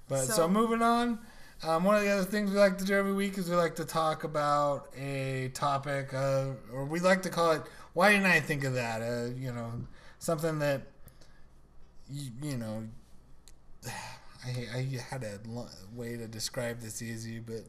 But 0.09 0.25
so, 0.25 0.33
So- 0.33 0.49
moving 0.49 0.81
on, 0.83 1.19
um, 1.63 1.85
one 1.85 1.97
of 1.97 2.03
the 2.03 2.09
other 2.11 2.25
things 2.25 2.51
we 2.51 2.57
like 2.57 2.79
to 2.79 2.85
do 2.85 2.95
every 2.95 3.13
week 3.13 3.37
is 3.37 3.51
we 3.51 3.57
like 3.57 3.75
to 3.77 3.85
talk 3.85 4.25
about 4.25 4.89
a 4.97 5.51
topic, 5.53 6.15
uh, 6.15 6.53
or 6.73 6.85
we 6.87 6.99
like 7.01 7.21
to 7.23 7.29
call 7.31 7.53
it 7.53 7.63
"Why 7.93 8.13
didn't 8.13 8.27
I 8.27 8.41
think 8.41 8.65
of 8.65 8.73
that?" 8.75 9.03
Uh, 9.03 9.35
you 9.37 9.53
know, 9.53 9.71
something 10.19 10.59
that 10.61 10.83
you, 12.11 12.31
you 12.43 12.57
know. 12.57 12.85
I, 14.47 14.51
I 14.79 14.99
had 15.11 15.25
a 15.25 15.39
way 15.95 16.17
to 16.17 16.29
describe 16.29 16.81
this 16.81 17.03
easy, 17.03 17.41
but 17.41 17.65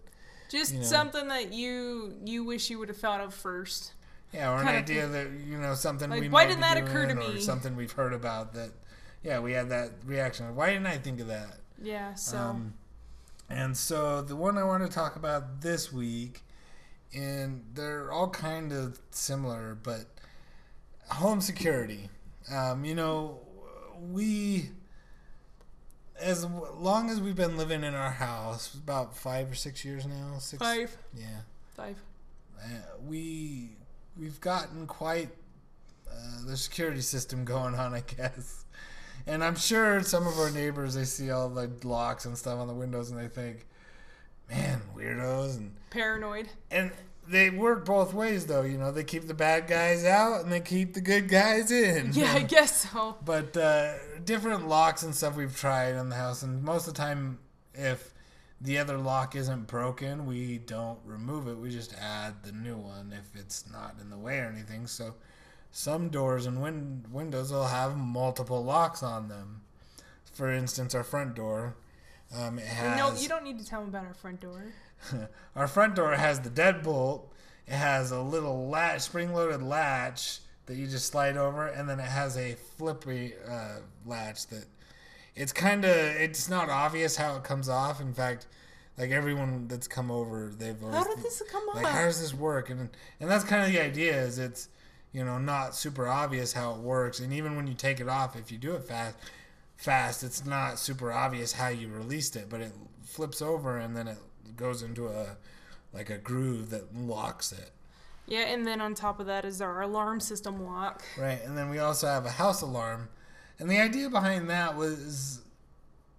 Just 0.51 0.73
You 0.73 0.79
know. 0.79 0.85
something 0.85 1.27
that 1.29 1.51
you 1.51 2.13
you 2.23 2.43
wish 2.43 2.69
you 2.69 2.77
would 2.79 2.89
have 2.89 2.97
thought 2.97 3.21
of 3.21 3.33
first. 3.33 3.93
yeah, 4.31 4.51
or 4.51 4.61
an 4.61 4.67
idea 4.67 5.07
that 5.07 5.27
you 5.47 5.57
know 5.57 5.73
something 5.73 6.09
Like, 6.11 6.21
we 6.21 6.29
why 6.29 6.43
might 6.43 6.49
didn't 6.49 6.61
that 6.61 6.77
occur 6.77 7.07
to 7.07 7.15
doing 7.15 7.27
or 7.31 7.33
me? 7.33 7.41
something 7.41 7.75
we've 7.75 7.91
heard 7.91 8.13
about 8.13 8.53
that. 8.53 8.71
Yeah, 9.23 9.39
we 9.39 9.53
had 9.53 9.69
that 9.69 9.91
reaction. 10.05 10.55
Why 10.55 10.67
didn't 10.71 10.85
I 10.87 10.97
think 10.99 11.19
of 11.19 11.27
that? 11.27 11.57
Yeah. 11.81 12.13
So 12.13 12.37
Um, 12.37 12.75
and 13.49 13.75
so 13.75 14.21
the 14.21 14.35
one 14.35 14.57
I 14.59 14.63
want 14.63 14.83
to 14.85 14.89
talk 14.89 15.15
about 15.15 15.61
this 15.61 15.91
week, 15.91 16.43
and 17.15 17.65
they're 17.73 18.11
all 18.11 18.29
kind 18.29 18.71
of 18.71 18.99
similar, 19.09 19.73
but 19.81 20.05
home 21.09 21.41
security. 21.41 22.09
Um, 22.51 22.85
you 22.85 22.93
know, 22.95 23.39
we, 23.99 24.69
as 26.19 26.45
long 26.45 27.09
as 27.09 27.19
we've 27.21 27.35
been 27.35 27.57
living 27.57 27.83
in 27.83 27.93
our 27.95 28.11
house, 28.11 28.73
about 28.73 29.15
five 29.15 29.51
or 29.51 29.55
six 29.55 29.83
years 29.85 30.05
now, 30.05 30.37
six. 30.39 30.61
five, 30.61 30.95
Yeah. 31.13 31.41
five. 31.75 31.97
Uh, 32.61 32.67
we 33.05 33.69
we've 34.17 34.41
gotten 34.41 34.85
quite 34.85 35.29
uh, 36.11 36.45
the 36.45 36.57
security 36.57 37.01
system 37.01 37.45
going 37.45 37.75
on, 37.75 37.93
I 37.93 38.01
guess. 38.01 38.65
And 39.27 39.43
I'm 39.43 39.55
sure 39.55 40.01
some 40.01 40.25
of 40.27 40.37
our 40.39 40.49
neighbors 40.49 40.95
they 40.95 41.05
see 41.05 41.29
all 41.31 41.49
the 41.49 41.69
locks 41.83 42.25
and 42.25 42.37
stuff 42.37 42.59
on 42.59 42.67
the 42.67 42.73
windows 42.73 43.11
and 43.11 43.19
they 43.19 43.27
think, 43.27 43.65
"Man, 44.49 44.81
weirdos!" 44.95 45.57
And 45.57 45.75
Paranoid. 45.89 46.49
and 46.71 46.91
they 47.29 47.49
work 47.49 47.85
both 47.85 48.13
ways 48.13 48.45
though. 48.45 48.63
You 48.63 48.77
know, 48.77 48.91
they 48.91 49.03
keep 49.03 49.27
the 49.27 49.33
bad 49.33 49.67
guys 49.67 50.03
out 50.05 50.41
and 50.41 50.51
they 50.51 50.59
keep 50.59 50.93
the 50.93 51.01
good 51.01 51.29
guys 51.29 51.71
in. 51.71 52.11
Yeah, 52.13 52.33
I 52.33 52.43
guess 52.43 52.89
so. 52.89 53.17
But 53.23 53.55
uh, 53.55 53.93
different 54.25 54.67
locks 54.67 55.03
and 55.03 55.13
stuff 55.13 55.35
we've 55.35 55.55
tried 55.55 55.95
on 55.95 56.09
the 56.09 56.15
house, 56.15 56.43
and 56.43 56.63
most 56.63 56.87
of 56.87 56.93
the 56.93 56.99
time, 56.99 57.39
if 57.73 58.13
the 58.61 58.77
other 58.77 58.97
lock 58.97 59.35
isn't 59.35 59.67
broken, 59.67 60.25
we 60.25 60.57
don't 60.57 60.99
remove 61.05 61.47
it. 61.47 61.57
We 61.57 61.69
just 61.69 61.93
add 62.01 62.43
the 62.43 62.51
new 62.51 62.75
one 62.75 63.13
if 63.17 63.39
it's 63.39 63.69
not 63.71 63.95
in 64.01 64.09
the 64.09 64.17
way 64.17 64.39
or 64.39 64.45
anything. 64.53 64.87
So 64.87 65.13
some 65.71 66.09
doors 66.09 66.45
and 66.45 66.61
win- 66.61 67.05
windows 67.11 67.51
will 67.51 67.67
have 67.67 67.95
multiple 67.95 68.63
locks 68.63 69.01
on 69.03 69.29
them. 69.29 69.61
For 70.33 70.51
instance, 70.51 70.95
our 70.95 71.03
front 71.03 71.35
door. 71.35 71.75
Um, 72.35 72.59
it 72.59 72.65
has 72.65 72.97
No, 72.97 73.13
you 73.19 73.27
don't 73.29 73.43
need 73.43 73.59
to 73.59 73.65
tell 73.65 73.81
me 73.81 73.87
about 73.89 74.05
our 74.05 74.13
front 74.13 74.39
door. 74.41 74.63
our 75.55 75.67
front 75.67 75.95
door 75.95 76.13
has 76.13 76.39
the 76.39 76.49
deadbolt. 76.49 77.23
It 77.67 77.73
has 77.73 78.11
a 78.11 78.21
little 78.21 78.67
latch, 78.67 79.01
spring-loaded 79.01 79.61
latch 79.61 80.39
that 80.65 80.75
you 80.75 80.87
just 80.87 81.07
slide 81.07 81.37
over, 81.37 81.67
and 81.67 81.87
then 81.87 81.99
it 81.99 82.07
has 82.07 82.37
a 82.37 82.55
flippy 82.77 83.33
uh, 83.47 83.79
latch 84.05 84.47
that 84.47 84.65
it's 85.35 85.53
kind 85.53 85.85
of 85.85 85.95
it's 85.95 86.49
not 86.49 86.69
obvious 86.69 87.15
how 87.15 87.35
it 87.35 87.43
comes 87.43 87.69
off. 87.69 88.01
In 88.01 88.13
fact, 88.13 88.47
like 88.97 89.11
everyone 89.11 89.67
that's 89.67 89.87
come 89.87 90.11
over, 90.11 90.51
they've 90.55 90.81
always 90.81 90.97
How 90.97 91.03
did 91.03 91.23
this 91.23 91.41
come 91.51 91.63
like 91.73 91.85
up? 91.85 91.91
how 91.91 92.05
does 92.05 92.19
this 92.21 92.33
work? 92.33 92.69
And 92.69 92.89
and 93.19 93.29
that's 93.29 93.43
kind 93.43 93.63
of 93.63 93.71
the 93.71 93.81
idea 93.81 94.19
is 94.19 94.37
it's 94.37 94.69
you 95.11 95.23
know 95.23 95.37
not 95.37 95.75
super 95.75 96.07
obvious 96.07 96.53
how 96.53 96.73
it 96.73 96.79
works, 96.79 97.19
and 97.19 97.33
even 97.33 97.55
when 97.55 97.67
you 97.67 97.73
take 97.73 97.99
it 97.99 98.09
off, 98.09 98.35
if 98.35 98.51
you 98.51 98.57
do 98.57 98.73
it 98.73 98.83
fast, 98.83 99.15
fast, 99.77 100.23
it's 100.23 100.45
not 100.45 100.77
super 100.77 101.11
obvious 101.11 101.53
how 101.53 101.69
you 101.69 101.87
released 101.87 102.35
it, 102.35 102.47
but 102.49 102.61
it 102.61 102.73
flips 103.03 103.41
over 103.41 103.77
and 103.77 103.95
then 103.95 104.07
it 104.07 104.17
goes 104.55 104.81
into 104.81 105.07
a 105.07 105.37
like 105.93 106.09
a 106.09 106.17
groove 106.17 106.69
that 106.69 106.95
locks 106.95 107.51
it. 107.51 107.71
Yeah, 108.27 108.41
and 108.41 108.65
then 108.65 108.79
on 108.79 108.93
top 108.93 109.19
of 109.19 109.25
that 109.25 109.43
is 109.43 109.59
our 109.59 109.81
alarm 109.81 110.19
system 110.19 110.63
lock. 110.65 111.01
Right, 111.17 111.39
and 111.43 111.57
then 111.57 111.69
we 111.69 111.79
also 111.79 112.05
have 112.07 112.25
a 112.27 112.29
house 112.31 112.61
alarm, 112.61 113.09
and 113.57 113.69
the 113.69 113.79
idea 113.79 114.07
behind 114.07 114.49
that 114.51 114.77
was, 114.77 115.41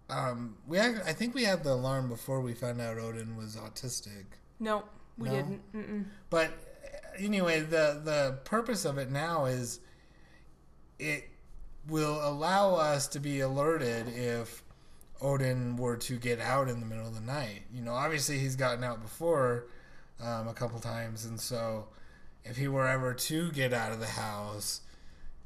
um, 0.09 0.57
we 0.67 0.77
had, 0.79 1.01
I 1.07 1.13
think 1.13 1.35
we 1.37 1.45
had 1.45 1.63
the 1.63 1.73
alarm 1.73 2.09
before 2.09 2.41
we 2.41 2.53
found 2.53 2.81
out 2.81 2.99
Odin 2.99 3.37
was 3.37 3.55
autistic. 3.55 4.25
No, 4.59 4.83
we 5.17 5.29
No? 5.29 5.35
didn't. 5.37 5.73
Mm-mm. 5.73 6.05
But 6.31 6.51
anyway, 7.17 7.61
the 7.61 8.01
the 8.05 8.39
purpose 8.45 8.85
of 8.85 8.99
it 8.99 9.11
now 9.11 9.45
is 9.45 9.79
it 10.99 11.29
will 11.89 12.21
allow 12.29 12.75
us 12.75 13.07
to 13.09 13.21
be 13.21 13.41
alerted 13.41 14.09
if 14.09 14.63
Odin 15.21 15.77
were 15.77 15.97
to 15.97 16.17
get 16.17 16.41
out 16.41 16.69
in 16.69 16.81
the 16.81 16.87
middle 16.87 17.07
of 17.07 17.15
the 17.15 17.21
night. 17.21 17.63
You 17.73 17.83
know, 17.83 17.93
obviously 17.93 18.39
he's 18.39 18.57
gotten 18.57 18.83
out 18.85 19.03
before 19.03 19.67
um, 20.23 20.49
a 20.49 20.55
couple 20.55 20.79
times, 20.81 21.25
and 21.25 21.39
so 21.39 21.89
if 22.45 22.57
he 22.57 22.69
were 22.69 22.87
ever 22.87 23.15
to 23.15 23.51
get 23.53 23.73
out 23.73 23.93
of 23.93 24.01
the 24.01 24.07
house, 24.07 24.81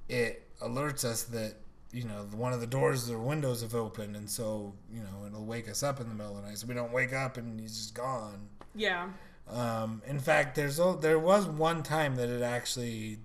it 0.09 0.49
alerts 0.63 1.05
us 1.05 1.25
that 1.25 1.55
you 1.93 2.05
know 2.05 2.27
one 2.35 2.53
of 2.53 2.61
the 2.61 2.67
doors 2.67 3.11
or 3.11 3.19
windows 3.19 3.63
have 3.63 3.75
opened, 3.75 4.17
and 4.17 4.29
so 4.29 4.75
you 4.93 5.01
know 5.01 5.27
it'll 5.27 5.45
wake 5.45 5.69
us 5.69 5.83
up 5.83 6.01
in 6.01 6.09
the 6.09 6.15
middle 6.15 6.37
of 6.37 6.43
the 6.43 6.49
night, 6.49 6.59
so 6.59 6.67
we 6.67 6.75
don't 6.75 6.93
wake 6.93 7.13
up 7.13 7.37
and 7.37 7.61
he's 7.61 7.77
just 7.77 7.95
gone. 7.95 8.49
Yeah. 8.75 9.09
Um, 9.49 10.03
in 10.07 10.19
fact, 10.19 10.57
there's 10.57 10.81
there 11.01 11.19
was 11.19 11.47
one 11.47 11.83
time 11.83 12.17
that 12.17 12.29
it 12.29 12.43
actually 12.43 13.19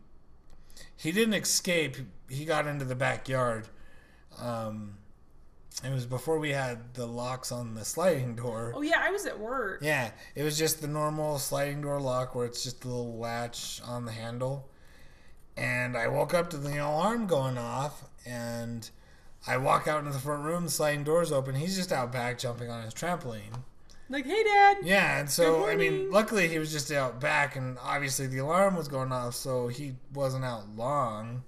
he 0.96 1.12
didn't 1.12 1.34
escape. 1.34 1.98
He 2.30 2.46
got 2.46 2.68
into 2.68 2.86
the 2.86 2.96
backyard, 2.96 3.68
um, 4.38 4.99
it 5.84 5.94
was 5.94 6.06
before 6.06 6.40
we 6.40 6.50
had 6.52 6.94
the 6.94 7.06
locks 7.06 7.52
on 7.52 7.74
the 7.74 7.86
sliding 7.86 8.36
door. 8.36 8.74
Oh 8.76 8.82
yeah, 8.82 9.02
I 9.02 9.12
was 9.12 9.26
at 9.26 9.40
work. 9.40 9.80
Yeah, 9.82 10.12
it 10.36 10.44
was 10.44 10.58
just 10.58 10.82
the 10.82 10.88
normal 10.88 11.40
sliding 11.40 11.82
door 11.82 12.02
lock 12.02 12.36
where 12.36 12.46
it's 12.46 12.64
just 12.64 12.84
a 12.84 12.88
little 12.88 13.18
latch 13.18 13.82
on 13.86 14.06
the 14.06 14.12
handle. 14.12 14.70
And 15.56 15.98
I 15.98 16.08
woke 16.08 16.34
up 16.34 16.50
to 16.52 16.58
the 16.58 16.78
alarm 16.78 17.28
going 17.28 17.58
off, 17.58 18.06
and 18.26 18.90
I 19.46 19.58
walk 19.58 19.88
out 19.88 20.00
into 20.00 20.12
the 20.12 20.20
front 20.20 20.44
room, 20.44 20.66
the 20.66 20.70
sliding 20.70 21.04
door's 21.04 21.32
open. 21.32 21.56
He's 21.56 21.76
just 21.76 21.92
out 21.92 22.12
back 22.12 22.40
jumping 22.40 22.70
on 22.70 22.84
his 22.84 22.94
trampoline. 22.94 23.64
Like, 24.10 24.26
hey, 24.26 24.44
Dad. 24.44 24.78
Yeah, 24.84 25.20
and 25.20 25.30
so 25.30 25.68
I 25.68 25.76
mean, 25.76 26.12
luckily 26.12 26.48
he 26.48 26.60
was 26.60 26.72
just 26.72 26.92
out 26.92 27.22
back, 27.22 27.56
and 27.56 27.78
obviously 27.82 28.28
the 28.28 28.40
alarm 28.40 28.76
was 28.76 28.88
going 28.88 29.12
off, 29.12 29.36
so 29.36 29.68
he 29.68 29.94
wasn't 30.14 30.46
out 30.46 30.76
long. 30.76 31.44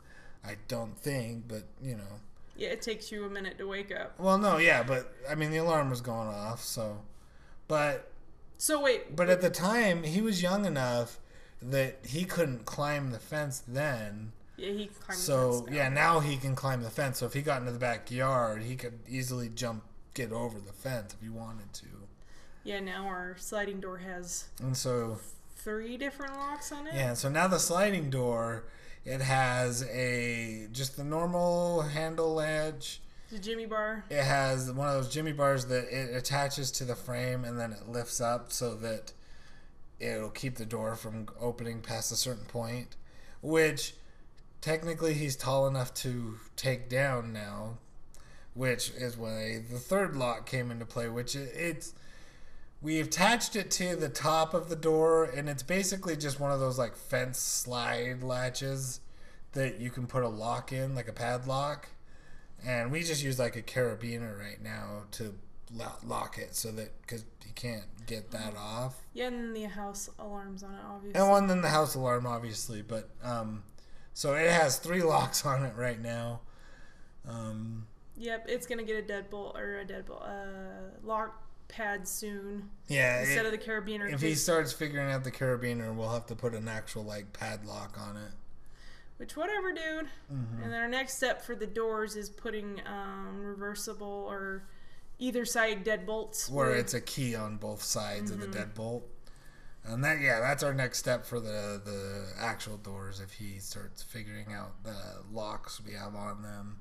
I 0.46 0.56
don't 0.68 0.98
think, 0.98 1.48
but 1.48 1.64
you 1.82 1.96
know. 1.96 2.20
Yeah, 2.62 2.70
it 2.70 2.82
takes 2.84 3.12
you 3.12 3.26
a 3.26 3.30
minute 3.30 3.58
to 3.58 3.68
wake 3.68 3.92
up. 3.92 4.20
Well, 4.20 4.38
no, 4.38 4.58
yeah, 4.58 4.84
but 4.84 5.12
I 5.28 5.34
mean 5.36 5.50
the 5.50 5.58
alarm 5.58 5.90
was 5.90 6.02
going 6.02 6.28
off, 6.28 6.62
so. 6.64 7.00
But 7.68 8.12
So 8.58 8.80
wait, 8.82 9.16
but 9.16 9.30
at 9.30 9.42
the 9.42 9.50
time 9.50 10.04
he 10.04 10.22
was 10.22 10.42
young 10.44 10.66
enough 10.66 11.20
that 11.62 12.00
he 12.06 12.24
couldn't 12.24 12.66
climb 12.66 13.10
the 13.12 13.20
fence 13.20 13.64
then. 13.68 14.32
yeah, 14.58 14.72
he 14.74 14.86
climbed 14.88 15.20
the 15.20 15.24
So 15.24 15.66
now. 15.68 15.76
yeah, 15.76 15.90
now 15.90 16.20
he 16.20 16.38
can 16.38 16.56
climb 16.56 16.84
the 16.84 16.90
fence. 16.92 17.18
So 17.20 17.26
if 17.26 17.34
he 17.34 17.42
got 17.42 17.62
into 17.62 17.72
the 17.72 17.80
backyard, 17.80 18.62
he 18.64 18.76
could 18.76 19.00
easily 19.08 19.50
jump, 19.50 19.84
get 20.14 20.32
over 20.32 20.60
the 20.60 20.74
fence 20.74 21.14
if 21.16 21.22
he 21.22 21.30
wanted 21.30 21.74
to. 21.74 21.86
Yeah, 22.64 22.80
now 22.80 23.06
our 23.08 23.36
sliding 23.40 23.80
door 23.80 23.98
has 23.98 24.46
And 24.62 24.78
so 24.78 25.18
three 25.56 25.98
different 25.98 26.34
locks 26.36 26.72
on 26.72 26.86
it. 26.88 26.94
Yeah, 26.94 27.16
so 27.16 27.28
now 27.30 27.48
the 27.48 27.58
sliding 27.60 28.12
door, 28.12 28.66
it 29.06 29.22
has 29.22 29.84
a 29.90 30.68
just 30.72 30.98
the 30.98 31.04
normal 31.04 31.82
handle 31.82 32.34
ledge. 32.34 33.02
The 33.32 33.40
Jimmy 33.40 33.66
bar. 33.66 34.04
It 34.10 34.24
has 34.24 34.72
one 34.72 34.88
of 34.88 34.94
those 34.96 35.10
Jimmy 35.10 35.32
bars 35.32 35.66
that 35.68 35.86
it 35.90 36.16
attaches 36.16 36.70
to 36.72 36.86
the 36.86 36.96
frame 36.96 37.46
and 37.46 37.60
then 37.60 37.72
it 37.72 37.88
lifts 37.88 38.20
up 38.20 38.52
so 38.52 38.76
that 38.76 39.14
it'll 40.00 40.30
keep 40.30 40.56
the 40.56 40.66
door 40.66 40.96
from 40.96 41.28
opening 41.40 41.82
past 41.82 42.12
a 42.12 42.16
certain 42.16 42.46
point, 42.46 42.96
which 43.42 43.94
technically 44.60 45.14
he's 45.14 45.36
tall 45.36 45.68
enough 45.68 45.94
to 45.94 46.36
take 46.56 46.90
down 46.90 47.32
now, 47.32 47.78
which 48.54 48.92
is 48.92 49.18
why 49.18 49.64
the 49.72 49.80
third 49.80 50.16
lock 50.16 50.46
came 50.46 50.70
into 50.72 50.86
play, 50.86 51.08
which 51.08 51.36
it, 51.36 51.52
it's 51.56 51.94
we 52.82 53.00
attached 53.00 53.56
it 53.56 53.70
to 53.72 53.96
the 53.96 54.10
top 54.10 54.54
of 54.54 54.70
the 54.70 54.76
door 54.76 55.26
and 55.26 55.48
it's 55.48 55.64
basically 55.64 56.16
just 56.18 56.40
one 56.40 56.52
of 56.52 56.60
those 56.60 56.80
like 56.80 56.96
fence 56.96 57.38
slide 57.38 58.24
latches 58.24 59.02
that 59.54 59.80
you 59.80 59.90
can 59.92 60.08
put 60.08 60.24
a 60.24 60.28
lock 60.28 60.72
in 60.72 60.96
like 60.96 61.08
a 61.08 61.14
padlock. 61.14 61.90
And 62.66 62.92
we 62.92 63.04
just 63.04 63.24
use 63.24 63.38
like 63.40 63.56
a 63.56 63.62
carabiner 63.62 64.38
right 64.38 64.62
now 64.62 65.04
to 65.12 65.36
lo- 65.74 65.98
lock 66.06 66.38
it 66.38 66.56
so 66.56 66.72
that 66.72 67.00
because 67.02 67.26
you 67.46 67.52
can't 67.56 67.86
get 68.06 68.32
that 68.32 68.56
off. 68.58 68.96
Yeah, 69.14 69.28
and 69.28 69.38
then 69.38 69.54
the 69.54 69.64
house 69.66 70.10
alarms 70.20 70.64
on 70.64 70.74
it, 70.74 70.82
obviously. 70.88 71.20
and 71.20 71.30
one 71.30 71.48
then 71.48 71.62
the 71.62 71.70
house 71.70 71.96
alarm 71.96 72.26
obviously 72.26 72.82
but 72.82 73.10
um 73.24 73.64
so 74.14 74.34
it 74.34 74.50
has 74.52 74.78
three 74.78 75.02
locks 75.04 75.46
on 75.46 75.64
it 75.66 75.74
right 75.76 76.02
now. 76.02 76.42
Um 77.28 77.86
Yep, 78.18 78.46
it's 78.50 78.66
gonna 78.68 78.84
get 78.84 78.98
a 78.98 79.14
deadbolt 79.14 79.56
or 79.56 79.80
a 79.80 79.86
deadbolt, 79.86 80.22
uh, 80.28 80.98
lock 81.04 81.44
pad 81.72 82.08
soon 82.08 82.70
yeah 82.88 83.22
instead 83.22 83.46
it- 83.46 83.54
of 83.54 83.60
the 83.60 83.66
carabiner. 83.66 84.12
if 84.14 84.22
he 84.22 84.36
starts 84.36 84.74
figuring 84.74 85.10
out 85.12 85.24
the 85.24 85.32
carabiner 85.32 85.96
we'll 85.96 86.10
have 86.10 86.26
to 86.28 86.36
put 86.36 86.54
an 86.54 86.68
actual 86.68 87.04
like 87.04 87.32
padlock 87.34 87.98
on 88.00 88.18
it 88.18 88.32
which 89.18 89.38
whatever, 89.38 89.72
dude. 89.72 90.08
Mm-hmm. 90.34 90.64
And 90.64 90.74
then 90.74 90.82
our 90.82 90.88
next 90.90 91.16
step 91.18 91.44
for 91.44 91.54
the 91.56 91.68
doors 91.68 92.16
is 92.16 92.28
putting 92.28 92.82
um, 92.88 93.44
reversible 93.44 94.26
or 94.28 94.64
either 95.20 95.46
side 95.46 95.86
deadbolts. 95.86 96.50
where 96.50 96.70
with- 96.72 96.80
it's 96.80 96.96
a 96.96 97.02
key 97.02 97.36
on 97.36 97.58
both 97.58 97.84
sides 97.84 98.32
Mm-hmm. 98.32 98.42
of 98.42 98.52
the 98.52 98.58
deadbolt. 98.58 99.04
And 99.86 100.04
that 100.04 100.22
yeah, 100.22 100.40
that's 100.40 100.64
our 100.64 100.74
next 100.74 100.98
step 100.98 101.24
for 101.24 101.40
the 101.40 101.80
the 101.86 102.26
actual 102.40 102.78
doors 102.78 103.20
if 103.20 103.34
he 103.34 103.60
starts 103.60 104.02
figuring 104.02 104.54
out 104.54 104.84
the 104.84 104.96
locks 105.32 105.80
we 105.86 105.94
have 105.94 106.16
on 106.16 106.42
them. 106.42 106.80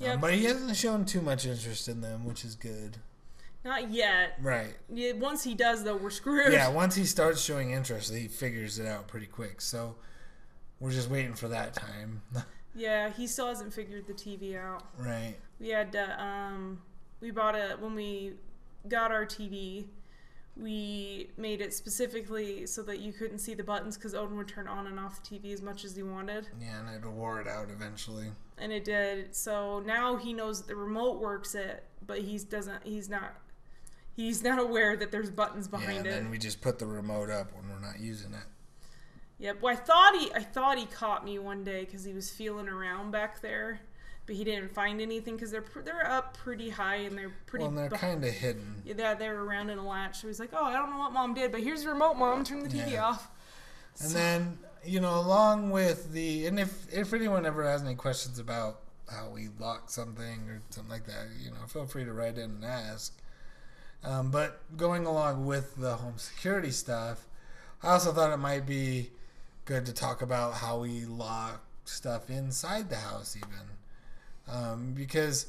Yep. 0.00 0.14
Um, 0.16 0.20
but 0.20 0.34
he 0.34 0.44
hasn't 0.44 0.76
shown 0.76 1.06
too 1.06 1.22
much 1.22 1.46
interest 1.46 1.88
in 1.88 2.02
them, 2.02 2.26
which 2.26 2.44
is 2.44 2.56
good. 2.56 2.98
Not 3.64 3.90
yet. 3.90 4.38
Right. 4.40 4.74
Yeah, 4.92 5.12
once 5.12 5.42
he 5.44 5.54
does, 5.54 5.84
though, 5.84 5.96
we're 5.96 6.10
screwed. 6.10 6.52
Yeah, 6.52 6.68
once 6.72 6.94
he 6.94 7.04
starts 7.04 7.40
showing 7.42 7.70
interest, 7.72 8.14
he 8.14 8.28
figures 8.28 8.78
it 8.78 8.86
out 8.86 9.08
pretty 9.08 9.26
quick. 9.26 9.60
So 9.60 9.96
we're 10.80 10.92
just 10.92 11.10
waiting 11.10 11.34
for 11.34 11.48
that 11.48 11.74
time. 11.74 12.22
Yeah, 12.74 13.10
he 13.10 13.26
still 13.26 13.48
hasn't 13.48 13.72
figured 13.72 14.06
the 14.06 14.12
TV 14.12 14.56
out. 14.56 14.84
right. 14.98 15.34
We 15.58 15.70
had 15.70 15.90
to, 15.92 16.22
um, 16.22 16.80
we 17.20 17.32
bought 17.32 17.56
a 17.56 17.76
when 17.80 17.94
we 17.96 18.34
got 18.86 19.10
our 19.10 19.26
TV. 19.26 19.86
We 20.56 21.30
made 21.36 21.60
it 21.60 21.72
specifically 21.74 22.66
so 22.66 22.82
that 22.82 23.00
you 23.00 23.12
couldn't 23.12 23.38
see 23.38 23.54
the 23.54 23.64
buttons 23.64 23.96
because 23.96 24.14
Odin 24.14 24.36
would 24.36 24.46
turn 24.48 24.68
on 24.68 24.86
and 24.86 25.00
off 25.00 25.22
the 25.22 25.38
TV 25.38 25.52
as 25.52 25.60
much 25.62 25.84
as 25.84 25.96
he 25.96 26.04
wanted, 26.04 26.48
Yeah, 26.60 26.78
and 26.80 26.96
it'll 26.96 27.12
wore 27.12 27.40
it 27.40 27.48
out 27.48 27.68
eventually. 27.70 28.26
and 28.58 28.70
it 28.70 28.84
did. 28.84 29.34
So 29.34 29.80
now 29.80 30.16
he 30.16 30.32
knows 30.32 30.60
that 30.60 30.68
the 30.68 30.76
remote 30.76 31.20
works 31.20 31.56
it, 31.56 31.84
but 32.06 32.18
he's 32.18 32.44
doesn't. 32.44 32.84
He's 32.84 33.08
not. 33.08 33.34
He's 34.18 34.42
not 34.42 34.58
aware 34.58 34.96
that 34.96 35.12
there's 35.12 35.30
buttons 35.30 35.68
Yeah, 35.72 35.78
behind 35.78 35.98
and 35.98 36.06
it. 36.08 36.10
then 36.10 36.28
we 36.30 36.38
just 36.38 36.60
put 36.60 36.80
the 36.80 36.86
remote 36.86 37.30
up 37.30 37.52
when 37.54 37.68
we're 37.70 37.78
not 37.78 38.00
using 38.00 38.32
it. 38.34 38.42
Yep. 39.38 39.62
Well, 39.62 39.72
I 39.72 39.76
thought 39.76 40.16
he, 40.18 40.32
I 40.34 40.42
thought 40.42 40.76
he 40.76 40.86
caught 40.86 41.24
me 41.24 41.38
one 41.38 41.62
day 41.62 41.84
because 41.84 42.02
he 42.02 42.12
was 42.12 42.28
feeling 42.28 42.68
around 42.68 43.12
back 43.12 43.40
there, 43.40 43.78
but 44.26 44.34
he 44.34 44.42
didn't 44.42 44.74
find 44.74 45.00
anything 45.00 45.36
because 45.36 45.52
they're 45.52 45.62
they're 45.84 46.04
up 46.10 46.36
pretty 46.36 46.68
high 46.68 46.96
and 46.96 47.16
they're 47.16 47.32
pretty. 47.46 47.62
well, 47.64 47.68
and 47.68 47.78
they're 47.78 47.96
kind 47.96 48.24
of 48.24 48.32
hidden. 48.32 48.82
Yeah, 48.84 49.14
they're, 49.14 49.40
around 49.40 49.70
in 49.70 49.78
a 49.78 49.86
latch. 49.86 50.20
So 50.20 50.26
he's 50.26 50.40
like, 50.40 50.50
"Oh, 50.52 50.64
I 50.64 50.72
don't 50.72 50.90
know 50.90 50.98
what 50.98 51.12
mom 51.12 51.34
did, 51.34 51.52
but 51.52 51.60
here's 51.60 51.84
the 51.84 51.90
remote, 51.90 52.14
mom. 52.14 52.42
Turn 52.42 52.64
the 52.64 52.68
TV 52.68 52.90
Yeah. 52.94 53.04
off." 53.04 53.30
And 54.02 54.10
then, 54.10 54.58
you 54.84 54.98
know, 54.98 55.20
along 55.20 55.70
with 55.70 56.12
the, 56.12 56.46
and 56.46 56.58
if 56.58 56.92
if 56.92 57.14
anyone 57.14 57.46
ever 57.46 57.62
has 57.62 57.82
any 57.84 57.94
questions 57.94 58.40
about 58.40 58.80
how 59.08 59.28
we 59.30 59.50
lock 59.60 59.88
something 59.90 60.48
or 60.48 60.60
something 60.70 60.90
like 60.90 61.06
that, 61.06 61.28
you 61.40 61.52
know, 61.52 61.64
feel 61.68 61.86
free 61.86 62.04
to 62.04 62.12
write 62.12 62.34
in 62.38 62.50
and 62.50 62.64
ask. 62.64 63.16
Um, 64.04 64.30
but 64.30 64.60
going 64.76 65.06
along 65.06 65.46
with 65.46 65.76
the 65.76 65.96
home 65.96 66.18
security 66.18 66.70
stuff, 66.70 67.26
I 67.82 67.90
also 67.90 68.12
thought 68.12 68.32
it 68.32 68.38
might 68.38 68.66
be 68.66 69.10
good 69.64 69.86
to 69.86 69.92
talk 69.92 70.22
about 70.22 70.54
how 70.54 70.78
we 70.78 71.04
lock 71.04 71.64
stuff 71.84 72.30
inside 72.30 72.90
the 72.90 72.96
house, 72.96 73.36
even, 73.36 74.56
um, 74.56 74.92
because. 74.94 75.46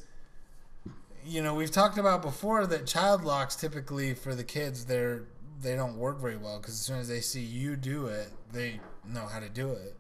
You 1.25 1.43
know, 1.43 1.53
we've 1.53 1.69
talked 1.69 1.97
about 1.97 2.21
before 2.21 2.65
that 2.65 2.87
child 2.87 3.25
locks 3.25 3.57
typically 3.57 4.13
for 4.13 4.33
the 4.33 4.43
kids 4.43 4.85
they're 4.85 5.23
they 5.61 5.75
don't 5.75 5.97
work 5.97 6.19
very 6.19 6.37
well 6.37 6.57
because 6.57 6.73
as 6.75 6.79
soon 6.79 6.99
as 6.99 7.07
they 7.07 7.19
see 7.19 7.41
you 7.41 7.75
do 7.75 8.07
it, 8.07 8.29
they 8.51 8.79
know 9.05 9.25
how 9.25 9.39
to 9.39 9.49
do 9.49 9.71
it, 9.71 9.95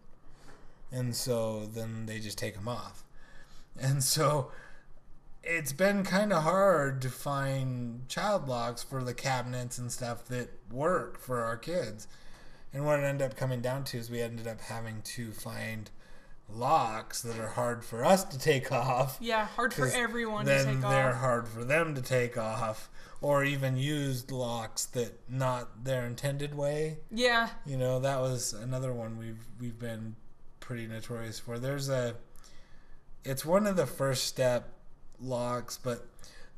and 0.91 1.15
so 1.15 1.65
then 1.65 2.05
they 2.05 2.19
just 2.19 2.37
take 2.37 2.55
them 2.55 2.67
off, 2.67 3.03
and 3.79 4.03
so 4.03 4.51
it's 5.43 5.71
been 5.73 6.03
kind 6.03 6.33
of 6.33 6.43
hard 6.43 7.01
to 7.01 7.09
find 7.09 8.07
child 8.07 8.47
locks 8.47 8.83
for 8.83 9.03
the 9.03 9.13
cabinets 9.13 9.77
and 9.77 9.91
stuff 9.91 10.25
that 10.25 10.49
work 10.71 11.19
for 11.19 11.41
our 11.41 11.57
kids, 11.57 12.07
and 12.73 12.85
what 12.85 12.99
it 12.99 13.03
ended 13.03 13.31
up 13.31 13.37
coming 13.37 13.61
down 13.61 13.83
to 13.85 13.97
is 13.97 14.09
we 14.09 14.21
ended 14.21 14.47
up 14.47 14.61
having 14.61 15.01
to 15.01 15.31
find 15.31 15.89
locks 16.51 17.21
that 17.21 17.37
are 17.39 17.49
hard 17.49 17.83
for 17.85 18.03
us 18.03 18.23
to 18.23 18.39
take 18.39 18.71
off. 18.71 19.17
Yeah, 19.21 19.45
hard 19.45 19.73
for 19.73 19.87
everyone 19.87 20.45
to 20.45 20.51
take 20.51 20.67
off. 20.67 20.81
then 20.81 20.91
they're 20.91 21.13
hard 21.15 21.47
for 21.47 21.63
them 21.63 21.95
to 21.95 22.01
take 22.01 22.37
off 22.37 22.89
or 23.21 23.43
even 23.43 23.75
used 23.75 24.31
locks 24.31 24.85
that 24.85 25.19
not 25.29 25.83
their 25.83 26.05
intended 26.05 26.55
way. 26.55 26.97
Yeah, 27.11 27.49
you 27.65 27.77
know 27.77 27.99
that 27.99 28.19
was 28.19 28.53
another 28.53 28.93
one 28.93 29.17
we've 29.17 29.45
we've 29.59 29.79
been 29.79 30.15
pretty 30.59 30.87
notorious 30.87 31.39
for. 31.39 31.59
There's 31.59 31.89
a 31.89 32.15
it's 33.23 33.45
one 33.45 33.67
of 33.67 33.75
the 33.75 33.85
first 33.85 34.25
step 34.25 34.73
locks 35.21 35.77
but 35.81 36.05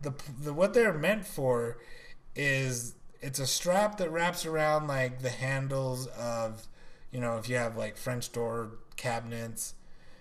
the, 0.02 0.14
the 0.42 0.54
what 0.54 0.74
they're 0.74 0.94
meant 0.94 1.26
for 1.26 1.78
is 2.36 2.96
it's 3.22 3.40
a 3.40 3.48
strap 3.48 3.98
that 3.98 4.10
wraps 4.12 4.46
around 4.46 4.88
like 4.88 5.22
the 5.22 5.30
handles 5.30 6.08
of 6.08 6.68
you 7.12 7.20
know 7.20 7.38
if 7.38 7.48
you 7.50 7.56
have 7.56 7.76
like 7.78 7.98
french 7.98 8.32
door 8.32 8.72
cabinets 8.96 9.74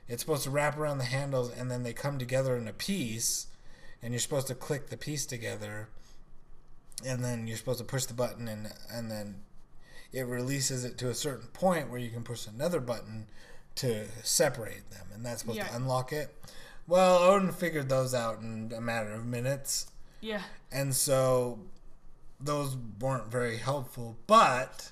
it's 0.08 0.22
supposed 0.22 0.42
to 0.44 0.50
wrap 0.50 0.76
around 0.76 0.98
the 0.98 1.04
handles 1.04 1.50
and 1.50 1.70
then 1.70 1.82
they 1.82 1.92
come 1.92 2.18
together 2.18 2.56
in 2.56 2.66
a 2.68 2.72
piece 2.72 3.46
and 4.02 4.12
you're 4.12 4.20
supposed 4.20 4.46
to 4.48 4.54
click 4.54 4.88
the 4.90 4.96
piece 4.96 5.24
together 5.26 5.88
and 7.06 7.24
then 7.24 7.46
you're 7.46 7.56
supposed 7.56 7.78
to 7.78 7.84
push 7.84 8.04
the 8.06 8.14
button 8.14 8.48
and 8.48 8.72
and 8.92 9.10
then 9.10 9.36
it 10.12 10.22
releases 10.26 10.84
it 10.84 10.98
to 10.98 11.08
a 11.08 11.14
certain 11.14 11.46
point 11.48 11.88
where 11.88 12.00
you 12.00 12.10
can 12.10 12.22
push 12.24 12.46
another 12.46 12.80
button 12.80 13.26
to 13.76 14.04
separate 14.22 14.90
them 14.90 15.06
and 15.14 15.24
that's 15.24 15.40
supposed 15.42 15.58
Yeah. 15.58 15.68
to 15.68 15.76
unlock 15.76 16.12
it 16.12 16.34
well 16.90 17.18
odin 17.18 17.52
figured 17.52 17.88
those 17.88 18.14
out 18.14 18.40
in 18.40 18.72
a 18.76 18.80
matter 18.80 19.12
of 19.12 19.24
minutes 19.24 19.86
yeah, 20.22 20.42
and 20.70 20.94
so 20.94 21.58
those 22.38 22.76
weren't 23.00 23.30
very 23.32 23.56
helpful 23.56 24.18
but 24.26 24.90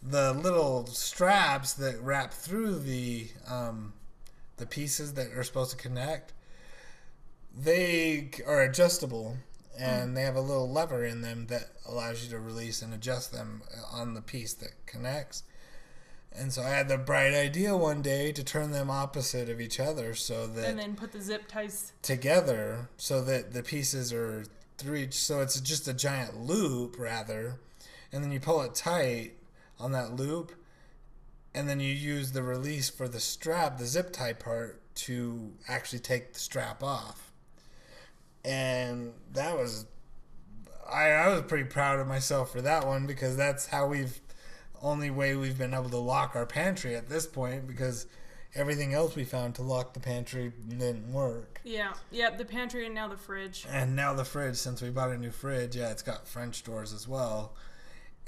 the 0.00 0.32
little 0.32 0.86
straps 0.86 1.72
that 1.72 2.00
wrap 2.00 2.32
through 2.32 2.78
the 2.78 3.26
um, 3.48 3.94
the 4.58 4.66
pieces 4.66 5.14
that 5.14 5.32
are 5.32 5.42
supposed 5.42 5.72
to 5.72 5.76
connect 5.76 6.32
they 7.56 8.30
are 8.46 8.62
adjustable 8.62 9.36
and 9.78 10.16
they 10.16 10.22
have 10.22 10.36
a 10.36 10.40
little 10.40 10.70
lever 10.70 11.04
in 11.04 11.22
them 11.22 11.46
that 11.48 11.70
allows 11.86 12.24
you 12.24 12.30
to 12.30 12.38
release 12.38 12.82
and 12.82 12.94
adjust 12.94 13.32
them 13.32 13.62
on 13.92 14.14
the 14.14 14.22
piece 14.22 14.54
that 14.54 14.72
connects. 14.86 15.42
And 16.36 16.52
so 16.52 16.62
I 16.62 16.70
had 16.70 16.88
the 16.88 16.98
bright 16.98 17.32
idea 17.32 17.76
one 17.76 18.02
day 18.02 18.32
to 18.32 18.42
turn 18.42 18.72
them 18.72 18.90
opposite 18.90 19.48
of 19.48 19.60
each 19.60 19.78
other 19.78 20.14
so 20.14 20.46
that 20.48 20.68
And 20.68 20.78
then 20.78 20.96
put 20.96 21.12
the 21.12 21.20
zip 21.20 21.46
ties. 21.46 21.92
together 22.02 22.88
so 22.96 23.22
that 23.22 23.52
the 23.52 23.62
pieces 23.62 24.12
are 24.12 24.44
through 24.76 24.96
each 24.96 25.14
so 25.14 25.40
it's 25.40 25.60
just 25.60 25.86
a 25.86 25.94
giant 25.94 26.36
loop 26.36 26.96
rather 26.98 27.60
and 28.12 28.24
then 28.24 28.32
you 28.32 28.40
pull 28.40 28.60
it 28.62 28.74
tight 28.74 29.34
on 29.78 29.92
that 29.92 30.16
loop 30.16 30.50
and 31.54 31.68
then 31.68 31.78
you 31.78 31.92
use 31.92 32.32
the 32.32 32.42
release 32.42 32.90
for 32.90 33.06
the 33.06 33.20
strap 33.20 33.78
the 33.78 33.86
zip 33.86 34.12
tie 34.12 34.32
part 34.32 34.80
to 34.96 35.52
actually 35.68 36.00
take 36.00 36.32
the 36.32 36.40
strap 36.40 36.82
off 36.82 37.30
and 38.44 39.12
that 39.32 39.56
was 39.56 39.86
I, 40.92 41.10
I 41.10 41.28
was 41.28 41.42
pretty 41.42 41.64
proud 41.64 42.00
of 42.00 42.08
myself 42.08 42.50
for 42.52 42.60
that 42.62 42.84
one 42.86 43.06
because 43.06 43.36
that's 43.36 43.66
how 43.66 43.86
we've 43.86 44.20
only 44.84 45.10
way 45.10 45.34
we've 45.34 45.58
been 45.58 45.74
able 45.74 45.88
to 45.90 45.96
lock 45.98 46.36
our 46.36 46.46
pantry 46.46 46.94
at 46.94 47.08
this 47.08 47.26
point 47.26 47.66
because 47.66 48.06
everything 48.54 48.94
else 48.94 49.16
we 49.16 49.24
found 49.24 49.54
to 49.56 49.62
lock 49.62 49.94
the 49.94 49.98
pantry 50.00 50.52
didn't 50.68 51.10
work 51.12 51.60
Yeah, 51.64 51.94
yep. 52.12 52.38
The 52.38 52.44
pantry 52.44 52.86
and 52.86 52.94
now 52.94 53.08
the 53.08 53.16
fridge. 53.16 53.64
and 53.68 53.96
now 53.96 54.14
the 54.14 54.24
fridge, 54.24 54.56
since 54.56 54.80
we 54.82 54.90
bought 54.90 55.10
a 55.10 55.16
new 55.18 55.30
fridge, 55.32 55.74
yeah, 55.74 55.90
it's 55.90 56.02
got 56.02 56.28
French 56.28 56.62
doors 56.62 56.92
as 56.92 57.08
well. 57.08 57.54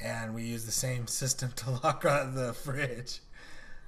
And 0.00 0.34
we 0.34 0.42
use 0.44 0.64
the 0.66 0.72
same 0.72 1.06
system 1.22 1.52
to 1.56 1.70
lock 1.70 2.04
on 2.04 2.34
the 2.34 2.52
fridge. 2.54 3.20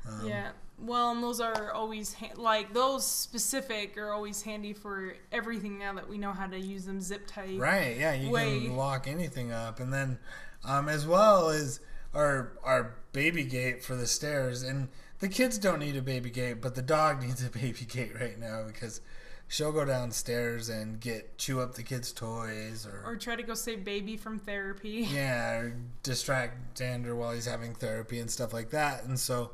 Um, 0.08 0.28
yeah. 0.28 0.50
Well, 0.80 1.10
and 1.10 1.20
those 1.22 1.40
are 1.40 1.72
always 1.72 2.14
ha- 2.14 2.36
like 2.36 2.72
those 2.72 3.04
specific 3.04 3.98
are 3.98 4.12
always 4.12 4.42
handy 4.42 4.72
for 4.72 5.16
everything 5.32 5.76
now 5.78 5.92
that 5.94 6.08
we 6.08 6.18
know 6.18 6.30
how 6.32 6.46
to 6.46 6.58
use 6.58 6.84
them 6.84 7.00
zip 7.00 7.26
tight. 7.26 7.58
Right, 7.58 7.96
yeah, 7.98 8.12
you 8.14 8.30
Way- 8.30 8.60
can 8.60 8.76
lock 8.76 9.08
anything 9.08 9.50
up. 9.50 9.80
And 9.80 9.92
then 9.92 10.18
um, 10.64 10.88
as 10.88 11.04
well 11.04 11.48
as 11.50 11.80
our 12.14 12.52
our 12.64 12.94
baby 13.12 13.44
gate 13.44 13.82
for 13.82 13.94
the 13.96 14.06
stairs. 14.06 14.62
And 14.62 14.88
the 15.20 15.28
kids 15.28 15.58
don't 15.58 15.80
need 15.80 15.96
a 15.96 16.02
baby 16.02 16.30
gate, 16.30 16.60
but 16.60 16.74
the 16.74 16.82
dog 16.82 17.22
needs 17.26 17.44
a 17.44 17.50
baby 17.50 17.84
gate 17.86 18.12
right 18.18 18.38
now 18.38 18.64
because 18.66 19.00
she'll 19.48 19.72
go 19.72 19.84
downstairs 19.84 20.68
and 20.68 21.00
get 21.00 21.38
chew 21.38 21.60
up 21.60 21.74
the 21.74 21.82
kids' 21.82 22.12
toys 22.12 22.86
Or 22.86 23.02
or 23.12 23.16
try 23.16 23.34
to 23.34 23.42
go 23.42 23.54
save 23.54 23.84
baby 23.84 24.16
from 24.16 24.38
therapy. 24.38 25.06
Yeah, 25.12 25.52
or 25.58 25.76
distract 26.02 26.76
Dander 26.78 27.14
while 27.16 27.32
he's 27.32 27.46
having 27.46 27.74
therapy 27.74 28.18
and 28.18 28.30
stuff 28.30 28.52
like 28.52 28.70
that. 28.70 29.04
And 29.04 29.18
so 29.18 29.52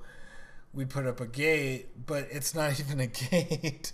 we 0.72 0.84
put 0.84 1.06
up 1.06 1.20
a 1.20 1.26
gate, 1.26 2.06
but 2.06 2.26
it's 2.30 2.54
not 2.54 2.78
even 2.80 3.00
a 3.00 3.06
gate. 3.06 3.92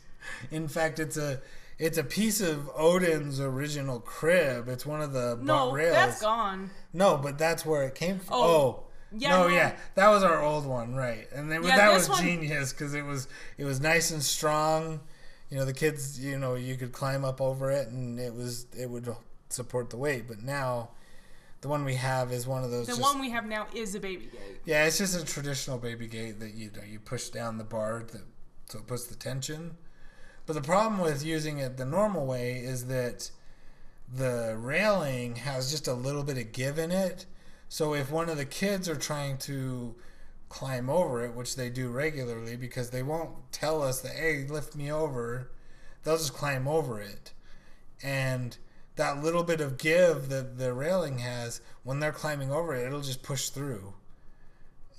In 0.50 0.68
fact, 0.68 0.98
it's 0.98 1.16
a 1.16 1.40
it's 1.78 1.96
a 1.96 2.04
piece 2.04 2.40
of 2.42 2.68
Odin's 2.76 3.40
original 3.40 4.00
crib. 4.00 4.68
It's 4.68 4.84
one 4.84 5.00
of 5.00 5.12
the 5.14 5.38
No, 5.40 5.72
rails. 5.72 5.94
that's 5.94 6.20
gone. 6.20 6.70
No, 6.92 7.16
but 7.16 7.38
that's 7.38 7.64
where 7.64 7.82
it 7.84 7.94
came 7.94 8.18
from. 8.18 8.34
Oh, 8.34 8.42
Oh. 8.42 8.84
yeah, 9.12 9.30
no, 9.30 9.48
no. 9.48 9.54
yeah, 9.54 9.76
that 9.94 10.08
was 10.08 10.22
our 10.22 10.42
old 10.42 10.66
one, 10.66 10.94
right? 10.94 11.28
And 11.32 11.50
Yeah, 11.50 11.76
that 11.76 11.92
was 11.92 12.08
one- 12.08 12.22
genius 12.22 12.72
because 12.72 12.94
it 12.94 13.02
was 13.04 13.28
it 13.58 13.64
was 13.64 13.80
nice 13.80 14.10
and 14.10 14.22
strong. 14.22 15.00
You 15.50 15.58
know, 15.58 15.64
the 15.64 15.72
kids, 15.74 16.18
you 16.20 16.38
know, 16.38 16.54
you 16.54 16.76
could 16.76 16.92
climb 16.92 17.24
up 17.24 17.40
over 17.40 17.70
it, 17.70 17.88
and 17.88 18.18
it 18.20 18.34
was 18.34 18.66
it 18.76 18.88
would 18.88 19.08
support 19.48 19.90
the 19.90 19.96
weight. 19.96 20.28
But 20.28 20.42
now, 20.42 20.90
the 21.60 21.68
one 21.68 21.84
we 21.84 21.96
have 21.96 22.30
is 22.32 22.46
one 22.46 22.62
of 22.64 22.70
those. 22.70 22.86
The 22.86 22.92
just- 22.92 23.02
one 23.02 23.20
we 23.20 23.30
have 23.30 23.46
now 23.46 23.66
is 23.74 23.94
a 23.94 24.00
baby 24.00 24.26
gate. 24.26 24.60
yeah, 24.64 24.84
it's 24.84 24.98
just 24.98 25.20
a 25.20 25.24
traditional 25.24 25.78
baby 25.78 26.06
gate 26.06 26.38
that 26.40 26.54
you 26.54 26.70
know, 26.70 26.82
you 26.82 26.98
push 27.00 27.28
down 27.30 27.58
the 27.58 27.64
bar 27.64 28.04
that 28.12 28.22
so 28.68 28.78
it 28.78 28.86
puts 28.86 29.06
the 29.06 29.16
tension. 29.16 29.76
But 30.46 30.54
the 30.54 30.62
problem 30.62 31.00
with 31.00 31.24
using 31.24 31.58
it 31.58 31.76
the 31.76 31.84
normal 31.84 32.26
way 32.26 32.58
is 32.58 32.86
that 32.86 33.30
the 34.12 34.56
railing 34.58 35.36
has 35.36 35.70
just 35.70 35.86
a 35.86 35.94
little 35.94 36.22
bit 36.22 36.38
of 36.38 36.52
give 36.52 36.78
in 36.78 36.90
it. 36.90 37.26
So 37.68 37.94
if 37.94 38.10
one 38.10 38.28
of 38.28 38.36
the 38.36 38.44
kids 38.44 38.88
are 38.88 38.96
trying 38.96 39.38
to 39.38 39.94
climb 40.48 40.90
over 40.90 41.24
it, 41.24 41.34
which 41.34 41.54
they 41.54 41.70
do 41.70 41.88
regularly 41.88 42.56
because 42.56 42.90
they 42.90 43.02
won't 43.02 43.30
tell 43.52 43.82
us 43.82 44.00
that 44.00 44.12
hey, 44.12 44.46
lift 44.48 44.74
me 44.74 44.90
over, 44.90 45.52
they'll 46.02 46.16
just 46.16 46.34
climb 46.34 46.66
over 46.66 47.00
it. 47.00 47.32
And 48.02 48.56
that 48.96 49.22
little 49.22 49.44
bit 49.44 49.60
of 49.60 49.78
give 49.78 50.28
that 50.28 50.58
the 50.58 50.72
railing 50.72 51.18
has, 51.18 51.60
when 51.84 52.00
they're 52.00 52.12
climbing 52.12 52.50
over 52.50 52.74
it, 52.74 52.86
it'll 52.86 53.00
just 53.00 53.22
push 53.22 53.50
through. 53.50 53.94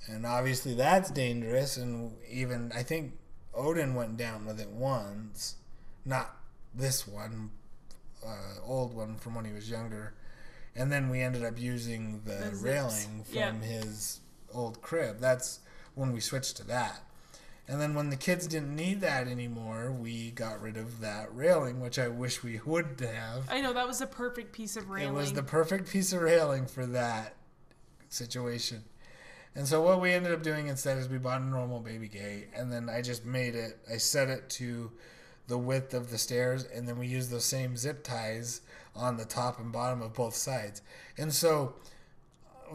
And 0.06 0.26
obviously 0.26 0.74
that's 0.74 1.10
dangerous. 1.10 1.76
And 1.76 2.16
even, 2.28 2.72
I 2.74 2.82
think 2.82 3.12
Odin 3.54 3.94
went 3.94 4.16
down 4.16 4.46
with 4.46 4.58
it 4.58 4.70
once. 4.70 5.56
Not 6.04 6.34
this 6.74 7.06
one, 7.06 7.50
uh, 8.26 8.60
old 8.64 8.94
one 8.94 9.16
from 9.16 9.34
when 9.34 9.44
he 9.44 9.52
was 9.52 9.70
younger. 9.70 10.14
And 10.74 10.90
then 10.90 11.10
we 11.10 11.20
ended 11.20 11.44
up 11.44 11.58
using 11.58 12.22
the, 12.24 12.50
The 12.50 12.56
railing 12.56 13.24
from 13.24 13.60
his 13.60 14.20
old 14.52 14.80
crib. 14.80 15.20
That's 15.20 15.60
when 15.94 16.12
we 16.12 16.20
switched 16.20 16.56
to 16.58 16.64
that. 16.64 17.02
And 17.68 17.80
then 17.80 17.94
when 17.94 18.10
the 18.10 18.16
kids 18.16 18.46
didn't 18.46 18.74
need 18.74 19.00
that 19.02 19.28
anymore, 19.28 19.92
we 19.92 20.30
got 20.32 20.60
rid 20.60 20.76
of 20.76 21.00
that 21.00 21.34
railing, 21.34 21.80
which 21.80 21.98
I 21.98 22.08
wish 22.08 22.42
we 22.42 22.60
would 22.64 23.00
have. 23.00 23.48
I 23.48 23.60
know 23.60 23.72
that 23.72 23.86
was 23.86 24.00
a 24.00 24.06
perfect 24.06 24.52
piece 24.52 24.76
of 24.76 24.90
railing. 24.90 25.14
It 25.14 25.16
was 25.16 25.32
the 25.32 25.42
perfect 25.42 25.88
piece 25.88 26.12
of 26.12 26.22
railing 26.22 26.66
for 26.66 26.86
that 26.86 27.36
situation. 28.08 28.84
And 29.54 29.68
so 29.68 29.82
what 29.82 30.00
we 30.00 30.12
ended 30.12 30.32
up 30.32 30.42
doing 30.42 30.68
instead 30.68 30.98
is 30.98 31.08
we 31.08 31.18
bought 31.18 31.40
a 31.42 31.44
normal 31.44 31.80
baby 31.80 32.08
gate, 32.08 32.48
and 32.56 32.72
then 32.72 32.88
I 32.88 33.02
just 33.02 33.24
made 33.24 33.54
it. 33.54 33.78
I 33.90 33.98
set 33.98 34.28
it 34.28 34.48
to 34.50 34.90
the 35.52 35.58
width 35.58 35.92
of 35.92 36.08
the 36.10 36.16
stairs, 36.16 36.64
and 36.74 36.88
then 36.88 36.98
we 36.98 37.06
use 37.06 37.28
those 37.28 37.44
same 37.44 37.76
zip 37.76 38.02
ties 38.02 38.62
on 38.96 39.18
the 39.18 39.24
top 39.26 39.60
and 39.60 39.70
bottom 39.70 40.00
of 40.00 40.14
both 40.14 40.34
sides. 40.34 40.80
And 41.18 41.30
so 41.30 41.74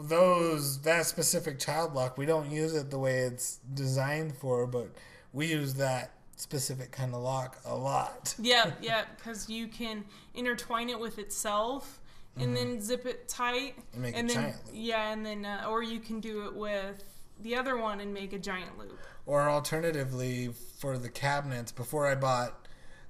those 0.00 0.80
that 0.82 1.06
specific 1.06 1.58
child 1.58 1.92
lock, 1.92 2.16
we 2.16 2.24
don't 2.24 2.48
use 2.52 2.74
it 2.74 2.88
the 2.90 2.98
way 3.00 3.18
it's 3.22 3.56
designed 3.74 4.36
for, 4.36 4.64
but 4.68 4.90
we 5.32 5.46
use 5.46 5.74
that 5.74 6.12
specific 6.36 6.92
kind 6.92 7.14
of 7.14 7.20
lock 7.20 7.58
a 7.64 7.74
lot. 7.74 8.32
yeah, 8.40 8.70
yeah, 8.80 9.02
because 9.16 9.48
you 9.50 9.66
can 9.66 10.04
intertwine 10.34 10.88
it 10.88 11.00
with 11.00 11.18
itself 11.18 11.98
and 12.38 12.56
then 12.56 12.80
zip 12.80 13.04
it 13.06 13.26
tight, 13.28 13.74
Mm-hmm. 13.76 13.94
And 13.94 14.02
make 14.02 14.14
a 14.14 14.16
then 14.18 14.28
giant 14.28 14.56
loop. 14.66 14.74
yeah, 14.76 15.12
and 15.12 15.26
then 15.26 15.44
uh, 15.44 15.66
or 15.68 15.82
you 15.82 15.98
can 15.98 16.20
do 16.20 16.46
it 16.46 16.54
with 16.54 17.02
the 17.40 17.56
other 17.56 17.76
one 17.76 17.98
and 17.98 18.14
make 18.14 18.32
a 18.32 18.38
giant 18.38 18.78
loop. 18.78 18.96
Or 19.26 19.50
alternatively, 19.50 20.50
for 20.78 20.96
the 20.96 21.08
cabinets, 21.08 21.72
before 21.72 22.06
I 22.06 22.14
bought 22.14 22.67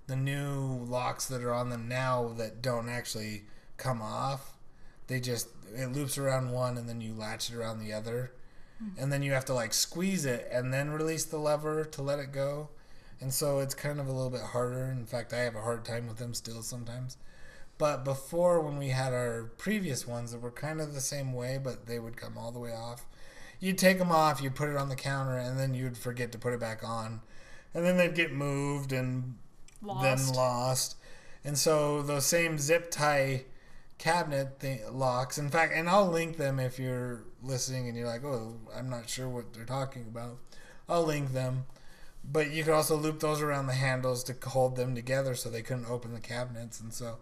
the 0.08 0.16
new 0.16 0.84
locks 0.88 1.26
that 1.26 1.44
are 1.44 1.54
on 1.54 1.68
them 1.68 1.86
now 1.86 2.34
that 2.36 2.60
don't 2.60 2.88
actually 2.88 3.44
come 3.76 4.02
off, 4.02 4.54
they 5.06 5.20
just 5.20 5.48
it 5.74 5.92
loops 5.92 6.18
around 6.18 6.50
one 6.50 6.76
and 6.76 6.88
then 6.88 7.00
you 7.00 7.14
latch 7.14 7.50
it 7.50 7.56
around 7.56 7.78
the 7.78 7.92
other, 7.92 8.32
mm-hmm. 8.82 9.00
and 9.00 9.12
then 9.12 9.22
you 9.22 9.32
have 9.32 9.44
to 9.44 9.54
like 9.54 9.72
squeeze 9.72 10.24
it 10.24 10.48
and 10.50 10.74
then 10.74 10.90
release 10.90 11.24
the 11.24 11.38
lever 11.38 11.84
to 11.84 12.02
let 12.02 12.18
it 12.18 12.32
go, 12.32 12.70
and 13.20 13.32
so 13.32 13.60
it's 13.60 13.74
kind 13.74 14.00
of 14.00 14.08
a 14.08 14.12
little 14.12 14.30
bit 14.30 14.40
harder. 14.40 14.90
In 14.90 15.06
fact, 15.06 15.32
I 15.32 15.38
have 15.38 15.54
a 15.54 15.62
hard 15.62 15.84
time 15.84 16.08
with 16.08 16.16
them 16.16 16.34
still 16.34 16.62
sometimes. 16.62 17.16
But 17.76 18.04
before, 18.04 18.60
when 18.60 18.76
we 18.76 18.88
had 18.88 19.12
our 19.12 19.52
previous 19.56 20.04
ones 20.04 20.32
that 20.32 20.40
were 20.40 20.50
kind 20.50 20.80
of 20.80 20.94
the 20.94 21.00
same 21.00 21.32
way, 21.32 21.60
but 21.62 21.86
they 21.86 22.00
would 22.00 22.16
come 22.16 22.36
all 22.36 22.50
the 22.50 22.58
way 22.58 22.72
off, 22.72 23.06
you'd 23.60 23.78
take 23.78 23.98
them 23.98 24.10
off, 24.10 24.42
you'd 24.42 24.56
put 24.56 24.68
it 24.68 24.76
on 24.76 24.88
the 24.88 24.96
counter, 24.96 25.38
and 25.38 25.56
then 25.56 25.74
you'd 25.74 25.96
forget 25.96 26.32
to 26.32 26.38
put 26.38 26.52
it 26.52 26.58
back 26.58 26.82
on. 26.82 27.20
And 27.72 27.84
then 27.84 27.96
they'd 27.96 28.16
get 28.16 28.32
moved 28.32 28.92
and 28.92 29.36
Lost. 29.82 30.02
then 30.02 30.36
lost. 30.36 30.96
And 31.44 31.56
so 31.56 32.02
those 32.02 32.26
same 32.26 32.58
zip 32.58 32.90
tie 32.90 33.44
cabinet 33.98 34.60
th- 34.60 34.80
locks, 34.92 35.38
in 35.38 35.50
fact, 35.50 35.72
and 35.74 35.88
I'll 35.88 36.08
link 36.08 36.36
them 36.36 36.58
if 36.58 36.78
you're 36.78 37.24
listening 37.42 37.88
and 37.88 37.96
you're 37.96 38.06
like, 38.06 38.24
oh, 38.24 38.56
I'm 38.76 38.88
not 38.88 39.08
sure 39.08 39.28
what 39.28 39.52
they're 39.52 39.64
talking 39.64 40.02
about. 40.02 40.38
I'll 40.88 41.04
link 41.04 41.32
them. 41.32 41.66
But 42.30 42.50
you 42.50 42.64
could 42.64 42.74
also 42.74 42.96
loop 42.96 43.20
those 43.20 43.40
around 43.40 43.66
the 43.66 43.74
handles 43.74 44.22
to 44.24 44.36
hold 44.48 44.76
them 44.76 44.94
together 44.94 45.34
so 45.34 45.48
they 45.48 45.62
couldn't 45.62 45.88
open 45.88 46.12
the 46.12 46.20
cabinets. 46.20 46.80
And 46.80 46.92
so, 46.92 47.16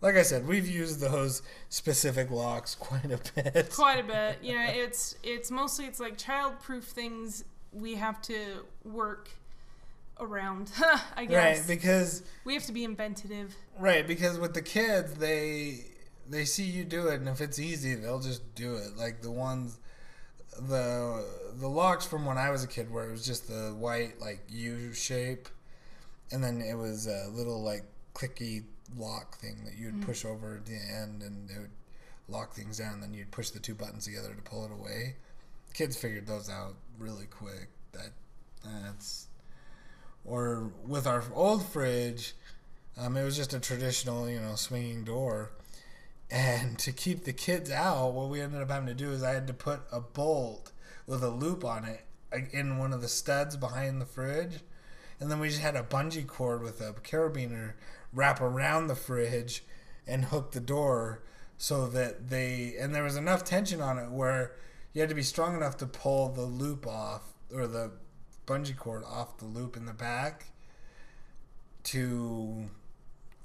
like 0.00 0.16
I 0.16 0.22
said, 0.22 0.46
we've 0.46 0.68
used 0.68 1.00
those 1.00 1.42
specific 1.68 2.30
locks 2.30 2.74
quite 2.78 3.04
a 3.10 3.20
bit. 3.34 3.70
Quite 3.70 4.00
a 4.00 4.06
bit. 4.06 4.38
Yeah, 4.42 4.68
it's 4.68 5.16
it's 5.22 5.50
mostly 5.50 5.86
it's 5.86 6.00
like 6.00 6.18
child-proof 6.18 6.84
things 6.84 7.44
we 7.72 7.94
have 7.94 8.20
to 8.22 8.66
work 8.84 9.30
around. 10.22 10.70
I 11.16 11.24
guess 11.24 11.58
Right, 11.58 11.66
because 11.66 12.22
we 12.44 12.54
have 12.54 12.64
to 12.66 12.72
be 12.72 12.84
inventive. 12.84 13.54
right, 13.78 14.06
because 14.06 14.38
with 14.38 14.54
the 14.54 14.62
kids, 14.62 15.14
they 15.14 15.86
they 16.28 16.44
see 16.44 16.64
you 16.64 16.84
do 16.84 17.08
it, 17.08 17.16
and 17.16 17.28
if 17.28 17.40
it's 17.40 17.58
easy, 17.58 17.94
they'll 17.94 18.20
just 18.20 18.54
do 18.54 18.74
it. 18.76 18.96
Like 18.96 19.22
the 19.22 19.30
ones, 19.30 19.78
the 20.58 21.24
the 21.58 21.68
locks 21.68 22.06
from 22.06 22.24
when 22.24 22.38
I 22.38 22.50
was 22.50 22.64
a 22.64 22.68
kid, 22.68 22.92
where 22.92 23.08
it 23.08 23.12
was 23.12 23.26
just 23.26 23.48
the 23.48 23.74
white 23.76 24.20
like 24.20 24.40
U 24.48 24.92
shape, 24.92 25.48
and 26.30 26.42
then 26.42 26.60
it 26.60 26.74
was 26.74 27.06
a 27.06 27.28
little 27.32 27.62
like 27.62 27.84
clicky 28.14 28.64
lock 28.96 29.36
thing 29.38 29.64
that 29.64 29.76
you'd 29.76 29.94
mm. 29.94 30.06
push 30.06 30.24
over 30.24 30.56
at 30.56 30.66
the 30.66 30.74
end, 30.74 31.22
and 31.22 31.50
it 31.50 31.58
would 31.58 31.70
lock 32.28 32.54
things 32.54 32.78
down. 32.78 32.94
And 32.94 33.02
Then 33.02 33.14
you'd 33.14 33.30
push 33.30 33.50
the 33.50 33.60
two 33.60 33.74
buttons 33.74 34.04
together 34.04 34.34
to 34.34 34.42
pull 34.42 34.64
it 34.64 34.70
away. 34.72 35.16
Kids 35.74 35.96
figured 35.96 36.26
those 36.26 36.50
out 36.50 36.74
really 36.98 37.26
quick. 37.26 37.68
That 37.92 38.10
that's 38.64 39.26
or 40.24 40.72
with 40.86 41.06
our 41.06 41.24
old 41.34 41.66
fridge, 41.66 42.34
Um, 42.96 43.16
it 43.16 43.24
was 43.24 43.36
just 43.36 43.54
a 43.54 43.60
traditional, 43.60 44.28
you 44.28 44.38
know, 44.40 44.54
swinging 44.54 45.02
door. 45.04 45.52
And 46.30 46.78
to 46.80 46.92
keep 46.92 47.24
the 47.24 47.32
kids 47.32 47.70
out, 47.70 48.12
what 48.12 48.28
we 48.28 48.40
ended 48.40 48.60
up 48.62 48.70
having 48.70 48.88
to 48.88 48.94
do 48.94 49.10
is 49.12 49.22
I 49.22 49.32
had 49.32 49.46
to 49.46 49.54
put 49.54 49.80
a 49.90 50.00
bolt 50.00 50.72
with 51.06 51.22
a 51.22 51.30
loop 51.30 51.64
on 51.64 51.84
it 51.84 52.04
in 52.52 52.78
one 52.78 52.92
of 52.92 53.00
the 53.00 53.08
studs 53.08 53.56
behind 53.56 54.00
the 54.00 54.06
fridge. 54.06 54.60
And 55.20 55.30
then 55.30 55.40
we 55.40 55.48
just 55.48 55.60
had 55.62 55.76
a 55.76 55.82
bungee 55.82 56.26
cord 56.26 56.62
with 56.62 56.80
a 56.80 56.92
carabiner 56.92 57.74
wrap 58.12 58.40
around 58.40 58.88
the 58.88 58.94
fridge 58.94 59.64
and 60.06 60.26
hook 60.26 60.52
the 60.52 60.60
door 60.60 61.22
so 61.58 61.86
that 61.88 62.28
they 62.28 62.76
and 62.78 62.94
there 62.94 63.04
was 63.04 63.16
enough 63.16 63.44
tension 63.44 63.80
on 63.80 63.98
it 63.98 64.10
where 64.10 64.52
you 64.92 65.00
had 65.00 65.08
to 65.08 65.14
be 65.14 65.22
strong 65.22 65.56
enough 65.56 65.76
to 65.78 65.86
pull 65.86 66.28
the 66.28 66.42
loop 66.42 66.86
off 66.86 67.22
or 67.54 67.66
the 67.66 67.92
bungee 68.46 68.76
cord 68.76 69.04
off 69.04 69.38
the 69.38 69.44
loop 69.44 69.76
in 69.76 69.86
the 69.86 69.92
back 69.92 70.46
to 71.84 72.66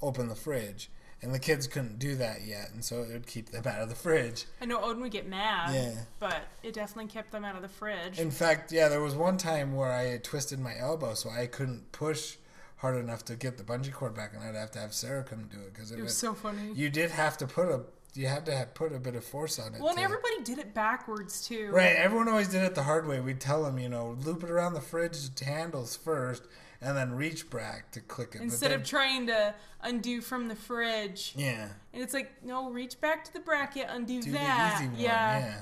open 0.01 0.27
the 0.27 0.35
fridge 0.35 0.89
and 1.21 1.33
the 1.33 1.39
kids 1.39 1.65
couldn't 1.65 1.97
do 1.97 2.15
that 2.15 2.41
yet 2.45 2.69
and 2.73 2.83
so 2.85 3.01
it 3.01 3.09
would 3.11 3.25
keep 3.25 3.49
them 3.49 3.65
out 3.65 3.81
of 3.81 3.89
the 3.89 3.95
fridge 3.95 4.45
I 4.61 4.65
know 4.65 4.79
Odin 4.83 5.01
would 5.01 5.11
get 5.11 5.27
mad, 5.27 5.73
Yeah. 5.73 6.01
but 6.19 6.43
it 6.61 6.73
definitely 6.73 7.09
kept 7.11 7.31
them 7.31 7.43
out 7.43 7.55
of 7.55 7.61
the 7.63 7.67
fridge. 7.67 8.19
in 8.19 8.29
fact 8.29 8.71
yeah 8.71 8.87
there 8.87 9.01
was 9.01 9.15
one 9.15 9.37
time 9.37 9.75
where 9.75 9.91
i 9.91 10.17
twisted 10.17 10.59
my 10.59 10.77
elbow 10.77 11.13
so 11.15 11.29
i 11.29 11.47
couldn't 11.47 11.91
push 11.91 12.37
hard 12.77 12.95
enough 12.95 13.25
to 13.25 13.35
get 13.35 13.57
the 13.57 13.63
bungee 13.63 13.91
cord 13.91 14.13
back 14.13 14.33
and 14.35 14.43
i'd 14.43 14.53
have 14.55 14.69
to 14.71 14.79
have 14.79 14.93
sarah 14.93 15.23
come 15.23 15.47
do 15.51 15.57
it 15.57 15.73
because 15.73 15.91
it, 15.91 15.95
it 15.95 16.01
was 16.03 16.09
was 16.11 16.17
so 16.17 16.33
funny. 16.35 16.71
you 16.75 16.89
did 16.89 17.09
have 17.09 17.35
to 17.37 17.47
put 17.47 17.67
a 17.69 17.81
you 18.13 18.27
had 18.27 18.45
to 18.47 18.55
have 18.55 18.73
put 18.73 18.93
a 18.93 18.99
bit 18.99 19.15
of 19.15 19.23
force 19.23 19.59
on 19.59 19.75
it 19.75 19.79
well, 19.79 19.89
and 19.89 19.97
to- 19.97 20.03
everybody 20.03 20.41
did 20.43 20.57
it 20.59 20.73
backwards 20.73 21.45
too. 21.47 21.69
Right, 21.71 21.95
everyone 21.95 22.27
always 22.27 22.47
did 22.47 22.63
it 22.63 22.73
the 22.75 22.83
hard 22.83 23.07
way. 23.07 23.19
We'd 23.19 23.39
tell 23.39 23.63
them, 23.63 23.77
you 23.77 23.89
know, 23.89 24.17
loop 24.23 24.43
it 24.43 24.49
around 24.49 24.73
the 24.73 24.81
fridge 24.81 25.17
handles 25.39 25.95
first, 25.95 26.43
and 26.81 26.95
then 26.97 27.11
reach 27.13 27.49
back 27.49 27.91
to 27.91 27.99
click 28.01 28.33
it. 28.35 28.41
Instead 28.41 28.71
then- 28.71 28.81
of 28.81 28.85
trying 28.87 29.27
to 29.27 29.53
undo 29.81 30.21
from 30.21 30.47
the 30.47 30.55
fridge, 30.55 31.33
yeah, 31.35 31.69
and 31.93 32.01
it's 32.01 32.13
like, 32.13 32.31
no, 32.43 32.69
reach 32.71 32.99
back 32.99 33.23
to 33.25 33.33
the 33.33 33.39
bracket, 33.39 33.87
undo 33.89 34.21
do 34.21 34.31
that. 34.31 34.77
the 34.79 34.83
easy 34.83 34.91
one. 34.93 34.99
yeah. 35.01 35.39
Yeah, 35.39 35.61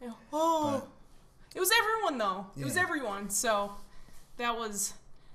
Yeah. 0.00 0.12
Oh, 0.32 0.80
But- 0.80 1.56
it 1.56 1.60
was 1.60 1.70
everyone 1.76 2.18
though. 2.18 2.46
It 2.56 2.64
was 2.64 2.76
everyone. 2.76 3.30
So 3.30 3.72
that 4.36 4.56
was 4.56 4.94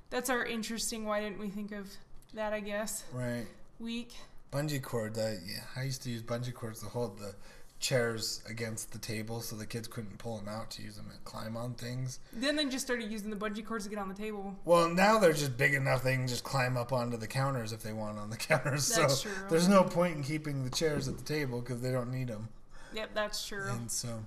that's 0.09 0.29
our 0.29 0.45
interesting. 0.45 1.05
Why 1.05 1.19
didn't 1.19 1.39
we 1.39 1.49
think 1.49 1.71
of 1.73 1.89
that? 2.33 2.53
I 2.53 2.59
guess 2.61 3.03
right. 3.11 3.45
week. 3.79 4.13
Bungee 4.53 4.81
cord. 4.81 5.17
Uh, 5.17 5.31
yeah, 5.45 5.63
I 5.75 5.83
used 5.83 6.03
to 6.03 6.09
use 6.09 6.21
bungee 6.21 6.53
cords 6.53 6.79
to 6.81 6.85
hold 6.85 7.17
the 7.19 7.33
chairs 7.79 8.41
against 8.49 8.93
the 8.93 8.97
table 8.97 9.41
so 9.41 9.57
the 9.57 9.65
kids 9.65 9.89
couldn't 9.89 10.17
pull 10.17 10.37
them 10.37 10.47
out 10.47 10.71
to 10.71 10.81
use 10.81 10.95
them 10.95 11.07
and 11.11 11.21
climb 11.25 11.57
on 11.57 11.73
things. 11.73 12.19
Then 12.31 12.55
they 12.55 12.63
just 12.65 12.85
started 12.85 13.11
using 13.11 13.29
the 13.29 13.35
bungee 13.35 13.65
cords 13.65 13.83
to 13.83 13.89
get 13.89 13.99
on 13.99 14.07
the 14.07 14.13
table. 14.15 14.55
Well, 14.63 14.87
now 14.87 15.19
they're 15.19 15.33
just 15.33 15.57
big 15.57 15.73
enough 15.73 16.01
they 16.03 16.13
can 16.15 16.27
just 16.27 16.45
climb 16.45 16.77
up 16.77 16.93
onto 16.93 17.17
the 17.17 17.27
counters 17.27 17.73
if 17.73 17.83
they 17.83 17.91
want 17.91 18.17
on 18.19 18.29
the 18.29 18.37
counters. 18.49 18.87
That's 18.87 19.21
so 19.21 19.29
true. 19.29 19.37
there's 19.49 19.67
no 19.67 19.83
point 19.83 20.15
in 20.15 20.23
keeping 20.23 20.63
the 20.63 20.69
chairs 20.69 21.07
at 21.09 21.17
the 21.17 21.23
table 21.25 21.59
because 21.59 21.81
they 21.81 21.91
don't 21.91 22.09
need 22.09 22.29
them. 22.29 22.47
Yep, 22.93 23.09
that's 23.13 23.45
true. 23.45 23.69
And 23.69 23.91
so 23.91 24.23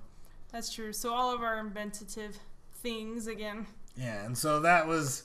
That's 0.52 0.72
true. 0.72 0.92
So 0.92 1.14
all 1.14 1.32
of 1.32 1.40
our 1.42 1.58
inventive 1.58 2.36
things 2.74 3.26
again. 3.26 3.66
Yeah, 3.96 4.24
and 4.26 4.36
so 4.36 4.60
that 4.60 4.86
was 4.86 5.22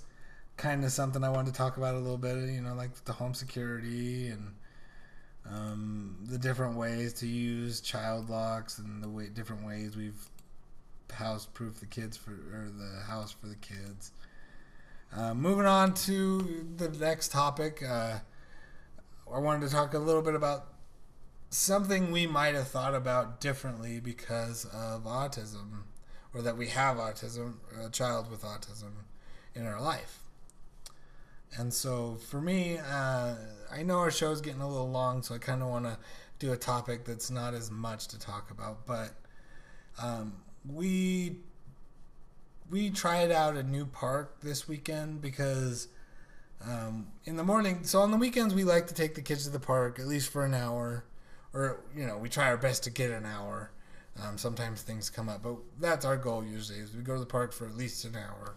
kind 0.56 0.86
of 0.86 0.91
something 0.91 1.22
I 1.24 1.30
wanted 1.30 1.54
to 1.54 1.58
talk 1.58 1.76
about 1.76 1.95
a 1.95 1.99
little 1.99 2.18
bit. 2.18 2.38
You 2.49 2.62
know, 2.62 2.76
like 2.76 3.04
the 3.04 3.14
home 3.14 3.34
security 3.34 4.28
and 4.30 4.54
um, 5.49 6.17
the 6.25 6.37
different 6.37 6.77
ways 6.77 7.13
to 7.13 7.27
use 7.27 7.81
child 7.81 8.29
locks 8.29 8.77
and 8.77 9.03
the 9.03 9.09
way 9.09 9.27
different 9.27 9.65
ways 9.65 9.95
we've 9.95 10.29
house 11.11 11.45
proof 11.45 11.79
the 11.79 11.85
kids 11.85 12.15
for 12.15 12.31
or 12.31 12.69
the 12.69 13.01
house 13.03 13.31
for 13.31 13.47
the 13.47 13.55
kids. 13.55 14.11
Uh, 15.15 15.33
moving 15.33 15.65
on 15.65 15.93
to 15.93 16.65
the 16.77 16.87
next 16.87 17.31
topic, 17.31 17.83
uh, 17.83 18.19
I 19.31 19.39
wanted 19.39 19.67
to 19.67 19.73
talk 19.73 19.93
a 19.93 19.99
little 19.99 20.21
bit 20.21 20.35
about 20.35 20.67
something 21.49 22.11
we 22.11 22.25
might 22.25 22.55
have 22.55 22.69
thought 22.69 22.95
about 22.95 23.41
differently 23.41 23.99
because 23.99 24.65
of 24.65 25.03
autism, 25.03 25.83
or 26.33 26.41
that 26.41 26.57
we 26.57 26.67
have 26.67 26.95
autism, 26.95 27.55
a 27.85 27.89
child 27.89 28.31
with 28.31 28.43
autism 28.43 28.91
in 29.53 29.65
our 29.65 29.81
life. 29.81 30.20
And 31.58 31.74
so 31.74 32.18
for 32.28 32.39
me, 32.41 32.78
uh, 32.78 33.36
I 33.72 33.84
know 33.84 33.99
our 33.99 34.12
show's 34.12 34.41
getting 34.41 34.62
a 34.62 34.68
little 34.68 34.89
long, 34.89 35.22
so 35.22 35.36
I 35.36 35.38
kind 35.38 35.62
of 35.62 35.70
want 35.70 35.86
to 35.86 35.97
do 36.39 36.54
a 36.54 36.58
topic 36.58 37.06
that's 37.06 37.30
not 37.30 37.54
as 37.54 37.70
much 37.70 38.08
to 38.10 38.20
talk 38.20 38.52
about. 38.52 38.86
But 38.86 39.12
um, 40.02 40.34
we 40.68 41.38
we 42.70 42.89
tried 42.89 43.32
out 43.32 43.58
a 43.58 43.64
new 43.64 43.86
park 43.86 44.39
this 44.41 44.68
weekend 44.68 45.22
because 45.22 45.89
um, 46.66 47.08
in 47.26 47.36
the 47.36 47.43
morning, 47.43 47.84
so 47.84 47.99
on 47.99 48.12
the 48.12 48.18
weekends 48.18 48.54
we 48.54 48.64
like 48.64 48.88
to 48.88 48.93
take 48.93 49.16
the 49.16 49.22
kids 49.22 49.43
to 49.43 49.49
the 49.49 49.60
park 49.60 49.99
at 49.99 50.08
least 50.08 50.32
for 50.32 50.45
an 50.45 50.54
hour, 50.54 51.04
or 51.54 51.82
you 51.95 52.08
know 52.08 52.18
we 52.18 52.30
try 52.30 52.47
our 52.47 52.58
best 52.58 52.84
to 52.84 52.89
get 52.89 53.12
an 53.12 53.26
hour. 53.26 53.72
Um, 54.22 54.38
sometimes 54.38 54.82
things 54.82 55.10
come 55.10 55.30
up, 55.30 55.41
but 55.41 55.56
that's 55.80 56.06
our 56.06 56.18
goal 56.18 56.43
usually 56.43 56.80
is 56.80 56.93
we 56.93 57.02
go 57.02 57.14
to 57.14 57.20
the 57.20 57.26
park 57.26 57.54
for 57.54 57.66
at 57.66 57.76
least 57.76 58.04
an 58.04 58.16
hour. 58.16 58.56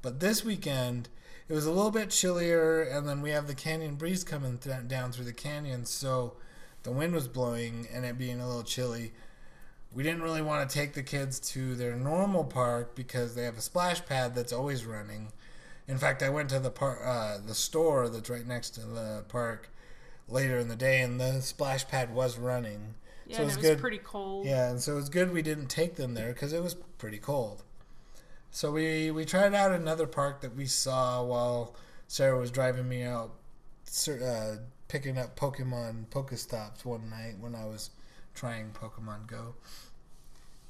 But 0.00 0.20
this 0.20 0.44
weekend 0.44 1.08
it 1.48 1.52
was 1.54 1.66
a 1.66 1.70
little 1.72 1.90
bit 1.90 2.10
chillier, 2.10 2.82
and 2.82 3.08
then 3.08 3.20
we 3.22 3.30
have 3.30 3.46
the 3.46 3.54
canyon 3.54 3.94
breeze 3.94 4.24
coming 4.24 4.58
th- 4.58 4.88
down 4.88 5.12
through 5.12 5.24
the 5.26 5.32
canyon, 5.32 5.84
so 5.86 6.34
the 6.82 6.90
wind 6.90 7.14
was 7.14 7.28
blowing 7.28 7.86
and 7.92 8.04
it 8.04 8.18
being 8.18 8.40
a 8.40 8.46
little 8.46 8.62
chilly. 8.62 9.12
We 9.92 10.02
didn't 10.02 10.22
really 10.22 10.42
want 10.42 10.68
to 10.68 10.74
take 10.78 10.92
the 10.94 11.02
kids 11.02 11.38
to 11.52 11.74
their 11.74 11.96
normal 11.96 12.44
park 12.44 12.94
because 12.94 13.34
they 13.34 13.44
have 13.44 13.56
a 13.56 13.62
splash 13.62 14.04
pad 14.04 14.34
that's 14.34 14.52
always 14.52 14.84
running. 14.84 15.32
In 15.88 15.98
fact, 15.98 16.22
I 16.22 16.28
went 16.30 16.50
to 16.50 16.58
the 16.58 16.70
par- 16.70 17.04
uh, 17.04 17.38
the 17.44 17.54
store 17.54 18.08
that's 18.08 18.28
right 18.28 18.46
next 18.46 18.70
to 18.70 18.80
the 18.80 19.24
park 19.28 19.70
later 20.28 20.58
in 20.58 20.68
the 20.68 20.76
day, 20.76 21.00
and 21.00 21.20
the 21.20 21.40
splash 21.40 21.86
pad 21.86 22.12
was 22.14 22.38
running. 22.38 22.94
Yeah, 23.26 23.36
So 23.36 23.42
and 23.42 23.50
it's 23.50 23.56
it 23.56 23.60
was 23.60 23.70
good. 23.70 23.80
pretty 23.80 23.98
cold. 23.98 24.46
Yeah, 24.46 24.68
and 24.70 24.80
so 24.80 24.92
it 24.92 24.96
was 24.96 25.08
good 25.08 25.32
we 25.32 25.42
didn't 25.42 25.68
take 25.68 25.94
them 25.96 26.14
there 26.14 26.32
because 26.32 26.52
it 26.52 26.62
was 26.62 26.74
pretty 26.98 27.18
cold. 27.18 27.62
So 28.56 28.72
we 28.72 29.10
we 29.10 29.26
tried 29.26 29.52
out 29.52 29.72
another 29.72 30.06
park 30.06 30.40
that 30.40 30.56
we 30.56 30.64
saw 30.64 31.22
while 31.22 31.74
Sarah 32.08 32.38
was 32.38 32.50
driving 32.50 32.88
me 32.88 33.02
out, 33.02 33.32
uh, 34.08 34.52
picking 34.88 35.18
up 35.18 35.38
Pokemon 35.38 36.06
Pokestops 36.06 36.82
one 36.82 37.10
night 37.10 37.34
when 37.38 37.54
I 37.54 37.66
was 37.66 37.90
trying 38.34 38.70
Pokemon 38.70 39.26
Go. 39.26 39.56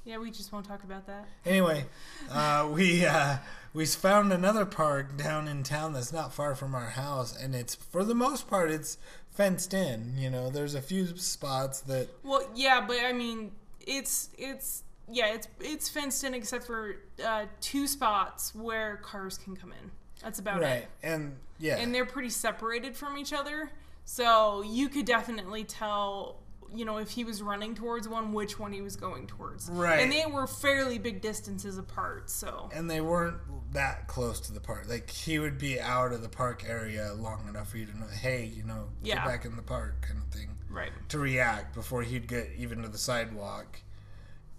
Yeah, 0.05 0.19
we 0.19 0.33
just 0.33 0.53
won't 0.53 0.67
talk 0.67 0.83
about 0.83 1.07
that. 1.07 1.29
Anyway, 1.45 1.85
uh, 2.33 2.69
we 2.69 3.07
uh, 3.07 3.37
we 3.73 3.87
found 3.87 4.33
another 4.33 4.67
park 4.67 5.17
down 5.17 5.47
in 5.47 5.63
town 5.63 5.93
that's 5.93 6.13
not 6.13 6.33
far 6.33 6.57
from 6.57 6.75
our 6.75 6.91
house, 6.91 7.41
and 7.41 7.55
it's 7.55 7.77
for 7.77 8.03
the 8.03 8.17
most 8.17 8.49
part 8.49 8.69
it's 8.69 8.99
fenced 9.31 9.73
in. 9.73 10.19
You 10.19 10.29
know, 10.29 10.51
there's 10.51 10.75
a 10.75 10.83
few 10.83 11.17
spots 11.17 11.83
that 11.83 12.09
Well, 12.25 12.51
yeah, 12.53 12.85
but 12.85 12.97
I 13.05 13.13
mean, 13.13 13.53
it's 13.87 14.31
it's 14.37 14.83
yeah, 15.11 15.35
it's 15.35 15.49
it's 15.61 15.89
fenced 15.89 16.25
in 16.25 16.35
except 16.35 16.65
for 16.65 16.97
uh, 17.25 17.47
two 17.61 17.87
spots 17.87 18.55
where 18.55 18.97
cars 18.99 19.39
can 19.39 19.57
come 19.57 19.73
in. 19.73 19.91
That's 20.23 20.39
about 20.39 20.61
right, 20.61 20.69
it. 20.69 20.71
Right, 20.75 20.89
and 21.03 21.37
yeah, 21.59 21.77
And 21.77 21.95
they're 21.95 22.07
pretty 22.07 22.31
separated 22.31 22.97
from 22.97 23.17
each 23.19 23.33
other, 23.33 23.71
so 24.05 24.63
you 24.63 24.89
could 24.89 25.07
definitely 25.07 25.65
tell. 25.65 26.41
You 26.75 26.85
know, 26.85 26.97
if 26.97 27.11
he 27.11 27.23
was 27.23 27.43
running 27.43 27.77
towards 27.77 28.09
one, 28.09 28.33
which 28.33 28.59
one 28.59 28.73
he 28.73 28.81
was 28.83 28.97
going 28.97 29.29
towards. 29.29 29.69
Right. 29.71 30.01
And 30.01 30.11
they 30.11 30.25
were 30.27 30.49
fairly 30.49 30.99
big 30.99 31.21
distances 31.21 31.79
apart, 31.79 32.29
so. 32.29 32.69
and 32.75 32.91
they 32.91 33.01
weren't 33.01 33.37
that 33.73 34.09
close 34.09 34.41
to 34.41 34.53
the 34.53 34.61
park. 34.61 34.87
Like 34.89 35.09
he 35.09 35.39
would 35.39 35.59
be 35.59 35.79
out 35.81 36.13
of 36.13 36.23
the 36.23 36.29
park 36.29 36.65
area 36.69 37.15
long 37.15 37.47
enough 37.49 37.71
for 37.71 37.79
you 37.79 37.87
to 37.87 37.97
know, 37.97 38.09
hey, 38.09 38.47
you 38.53 38.65
know, 38.65 38.89
get 39.05 39.25
back 39.25 39.45
in 39.45 39.55
the 39.55 39.63
park, 39.63 40.03
kind 40.03 40.19
of 40.21 40.25
thing, 40.37 40.49
Right. 40.69 40.91
to 41.11 41.19
react 41.21 41.73
before 41.73 42.03
he'd 42.03 42.27
get 42.27 42.51
even 42.59 42.83
to 42.83 42.89
the 42.89 42.99
sidewalk. 42.99 43.81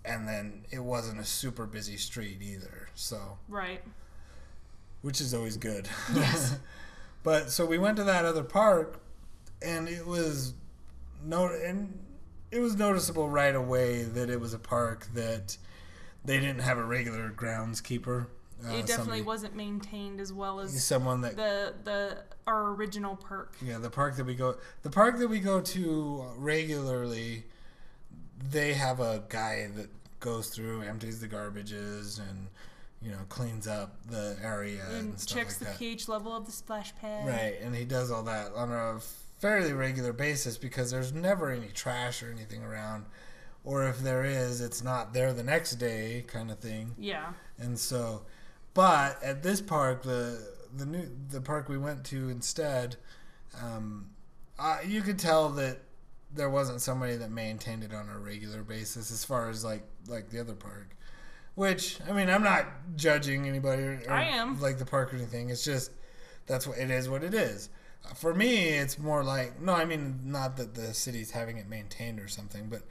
And 0.08 0.28
then 0.28 0.64
it 0.72 0.80
wasn't 0.80 1.20
a 1.20 1.26
super 1.26 1.66
busy 1.66 1.98
street 1.98 2.38
either, 2.42 2.88
so 2.96 3.38
Right. 3.50 3.84
which 5.02 5.20
is 5.22 5.34
always 5.34 5.58
good. 5.58 5.90
Yes. 6.16 6.58
but 7.24 7.52
so 7.52 7.66
we 7.66 7.78
went 7.78 7.98
to 7.98 8.04
that 8.06 8.24
other 8.26 8.44
park, 8.44 9.00
and 9.62 9.88
it 9.90 10.06
was 10.08 10.54
no, 11.24 11.48
and 11.48 12.00
it 12.52 12.60
was 12.60 12.76
noticeable 12.78 13.28
right 13.30 13.54
away 13.56 14.04
that 14.04 14.30
it 14.30 14.40
was 14.40 14.54
a 14.54 14.60
park 14.60 15.08
that 15.14 15.58
they 16.24 16.40
didn't 16.40 16.62
have 16.62 16.78
a 16.78 16.86
regular 16.86 17.30
groundskeeper. 17.30 18.28
Uh, 18.66 18.70
it 18.70 18.86
definitely 18.88 18.88
somebody- 18.96 19.22
wasn't 19.24 19.56
maintained 19.56 20.20
as 20.22 20.32
well 20.34 20.60
as 20.62 20.84
someone 20.84 21.22
that 21.22 21.36
the 21.36 21.74
the 21.84 22.24
our 22.48 22.70
original 22.74 23.16
park. 23.16 23.56
yeah 23.62 23.78
the 23.78 23.90
park 23.90 24.16
that 24.16 24.26
we 24.26 24.34
go 24.34 24.56
the 24.84 24.90
park 24.90 25.20
that 25.20 25.28
we 25.28 25.40
go 25.40 25.60
to 25.62 26.26
regularly 26.38 27.44
they 28.52 28.74
have 28.74 29.00
a 29.00 29.24
guy 29.30 29.68
that 29.76 29.90
goes 30.20 30.50
through 30.50 30.82
empties 30.82 31.20
the 31.20 31.28
garbages 31.28 32.20
and 32.20 32.48
you 33.02 33.12
know 33.12 33.20
cleans 33.30 33.68
up 33.68 33.96
the 34.10 34.36
area 34.44 34.84
and, 34.90 35.10
and 35.10 35.28
checks 35.28 35.54
like 35.54 35.60
the 35.60 35.66
that 35.66 35.78
pH 35.80 36.08
level 36.08 36.36
of 36.36 36.46
the 36.46 36.52
splash 36.52 36.96
pad. 36.96 37.28
right 37.28 37.56
and 37.62 37.76
he 37.76 37.86
does 37.86 38.10
all 38.12 38.24
that 38.24 38.52
on 38.56 38.72
a 38.72 39.00
fairly 39.40 39.74
regular 39.74 40.12
basis 40.14 40.58
because 40.58 40.90
there's 40.90 41.14
never 41.14 41.52
any 41.52 41.68
trash 41.68 42.24
or 42.24 42.32
anything 42.32 42.64
around 42.64 43.06
or 43.64 43.88
if 43.88 44.00
there 44.00 44.26
is 44.26 44.62
it's 44.62 44.84
not 44.84 45.14
there 45.14 45.32
the 45.34 45.44
next 45.44 45.74
day 45.76 46.24
kind 46.28 46.50
of 46.50 46.58
thing 46.60 46.96
Yeah. 46.98 47.34
and 47.60 47.78
so, 47.78 48.24
but 48.74 49.22
at 49.24 49.44
this 49.44 49.62
park, 49.62 50.04
the 50.04 50.48
the 50.76 50.86
new 50.86 51.08
the 51.30 51.42
park 51.42 51.68
we 51.70 51.78
went 51.78 52.04
to 52.06 52.30
instead, 52.30 52.96
Um, 53.62 54.10
uh, 54.60 54.78
you 54.86 55.02
could 55.02 55.18
tell 55.20 55.50
that 55.50 55.80
there 56.34 56.50
wasn't 56.50 56.82
somebody 56.82 57.16
that 57.18 57.32
maintained 57.32 57.84
it 57.84 57.94
on 57.94 58.10
a 58.10 58.18
regular 58.20 58.62
basis, 58.64 59.12
as 59.12 59.24
far 59.24 59.50
as 59.50 59.64
like 59.64 59.84
like 60.08 60.30
the 60.30 60.40
other 60.40 60.54
park. 60.54 60.96
Which 61.56 62.00
I 62.08 62.12
mean, 62.12 62.30
I'm 62.30 62.44
not 62.44 62.66
judging 62.96 63.48
anybody. 63.48 63.84
Or, 63.84 64.04
I 64.10 64.24
am. 64.26 64.60
like 64.62 64.78
the 64.78 64.86
park 64.86 65.14
or 65.14 65.18
anything. 65.18 65.50
It's 65.50 65.64
just 65.66 65.92
that's 66.46 66.68
what 66.68 66.78
it 66.78 66.92
is. 66.92 67.10
What 67.10 67.24
it 67.24 67.34
is. 67.34 67.70
Uh, 68.06 68.14
For 68.14 68.34
me, 68.34 68.70
it's 68.70 69.00
more 69.00 69.24
like 69.24 69.60
no. 69.62 69.74
I 69.74 69.86
mean, 69.86 70.20
not 70.26 70.58
that 70.58 70.76
the 70.76 70.94
city's 70.94 71.32
having 71.32 71.58
it 71.58 71.68
maintained 71.68 72.20
or 72.20 72.28
something, 72.28 72.68
but 72.70 72.84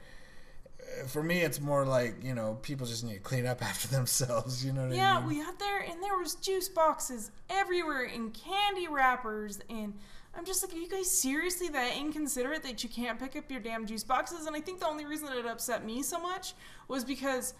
uh, 0.81 1.07
for 1.07 1.23
me, 1.23 1.41
it's 1.41 1.61
more 1.61 1.85
like 1.85 2.15
you 2.21 2.35
know 2.35 2.57
people 2.61 2.85
just 2.85 3.05
need 3.05 3.13
to 3.13 3.19
clean 3.19 3.45
up 3.45 3.61
after 3.65 3.87
themselves. 3.87 4.65
You 4.65 4.73
know 4.73 4.81
what 4.83 4.91
I 4.91 4.95
Yeah, 4.95 5.19
mean? 5.19 5.27
we 5.29 5.43
got 5.43 5.59
there 5.59 5.79
and 5.79 6.03
there 6.03 6.17
was 6.17 6.35
juice 6.35 6.67
boxes 6.67 7.31
everywhere 7.49 8.03
and 8.03 8.33
candy 8.33 8.87
wrappers 8.89 9.59
and 9.69 9.93
I'm 10.37 10.45
just 10.45 10.63
like, 10.63 10.75
are 10.75 10.77
you 10.77 10.87
guys 10.87 11.09
seriously 11.09 11.67
that 11.69 11.97
inconsiderate 11.97 12.61
that 12.61 12.83
you 12.83 12.89
can't 12.89 13.19
pick 13.19 13.35
up 13.35 13.49
your 13.49 13.59
damn 13.59 13.87
juice 13.87 14.03
boxes? 14.03 14.45
And 14.45 14.55
I 14.55 14.61
think 14.61 14.79
the 14.79 14.87
only 14.87 15.03
reason 15.03 15.25
that 15.27 15.37
it 15.37 15.47
upset 15.47 15.83
me 15.83 16.03
so 16.03 16.19
much 16.19 16.53
was 16.87 17.03
because 17.03 17.55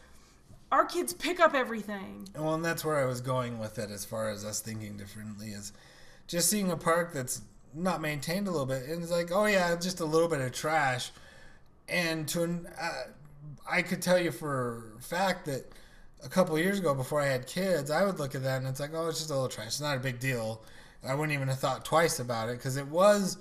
our 0.71 0.86
kids 0.86 1.11
pick 1.11 1.39
up 1.39 1.55
everything. 1.55 2.30
Well, 2.36 2.53
and 2.53 2.63
that's 2.63 2.86
where 2.86 2.97
I 2.97 3.05
was 3.05 3.19
going 3.19 3.57
with 3.57 3.80
it 3.80 3.89
as 3.89 4.05
far 4.05 4.30
as 4.30 4.45
us 4.45 4.59
thinking 4.59 4.95
differently 4.95 5.47
is 5.47 5.73
just 6.28 6.49
seeing 6.49 6.69
a 6.69 6.78
park 6.78 7.13
that's 7.13 7.41
not 7.73 7.99
maintained 7.99 8.47
a 8.47 8.51
little 8.51 8.67
bit 8.67 8.84
and 8.84 9.01
it's 9.01 9.11
like, 9.11 9.32
oh 9.32 9.45
yeah, 9.45 9.75
just 9.75 9.99
a 9.99 10.05
little 10.05 10.28
bit 10.28 10.41
of 10.41 10.51
trash. 10.51 11.09
And 11.89 12.28
to 12.28 12.43
an, 12.43 12.67
uh, 12.80 13.03
I 13.69 13.82
could 13.82 14.03
tell 14.03 14.19
you 14.19 14.32
for 14.32 14.84
fact 14.99 15.45
that 15.45 15.65
a 16.23 16.30
couple 16.30 16.57
years 16.59 16.78
ago 16.78 16.93
before 16.93 17.21
I 17.21 17.28
had 17.28 17.47
kids, 17.47 17.89
I 17.89 18.03
would 18.05 18.19
look 18.19 18.36
at 18.36 18.43
that 18.43 18.59
and 18.59 18.67
it's 18.67 18.80
like, 18.80 18.91
oh, 18.93 19.07
it's 19.07 19.17
just 19.17 19.32
a 19.32 19.34
little 19.34 19.49
trash. 19.49 19.67
It's 19.67 19.82
not 19.82 19.97
a 19.97 19.99
big 19.99 20.19
deal. 20.19 20.61
I 21.06 21.16
wouldn't 21.16 21.34
even 21.34 21.48
have 21.48 21.60
thought 21.60 21.86
twice 21.86 22.20
about 22.20 22.50
it 22.50 22.58
because 22.58 22.78
it 22.78 22.88
was 22.88 23.38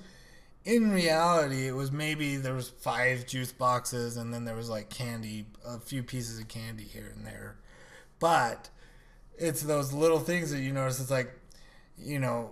in 0.66 0.90
reality, 0.90 1.68
it 1.68 1.74
was 1.74 1.92
maybe 1.92 2.36
there 2.36 2.54
was 2.54 2.68
five 2.68 3.24
juice 3.24 3.52
boxes 3.52 4.16
and 4.16 4.34
then 4.34 4.44
there 4.44 4.56
was 4.56 4.68
like 4.68 4.90
candy, 4.90 5.46
a 5.64 5.78
few 5.78 6.02
pieces 6.02 6.40
of 6.40 6.48
candy 6.48 6.82
here 6.82 7.12
and 7.14 7.24
there. 7.24 7.56
But 8.18 8.68
it's 9.38 9.62
those 9.62 9.92
little 9.92 10.18
things 10.18 10.50
that 10.50 10.58
you 10.58 10.72
notice. 10.72 11.00
It's 11.00 11.10
like, 11.10 11.32
you 11.96 12.18
know, 12.18 12.50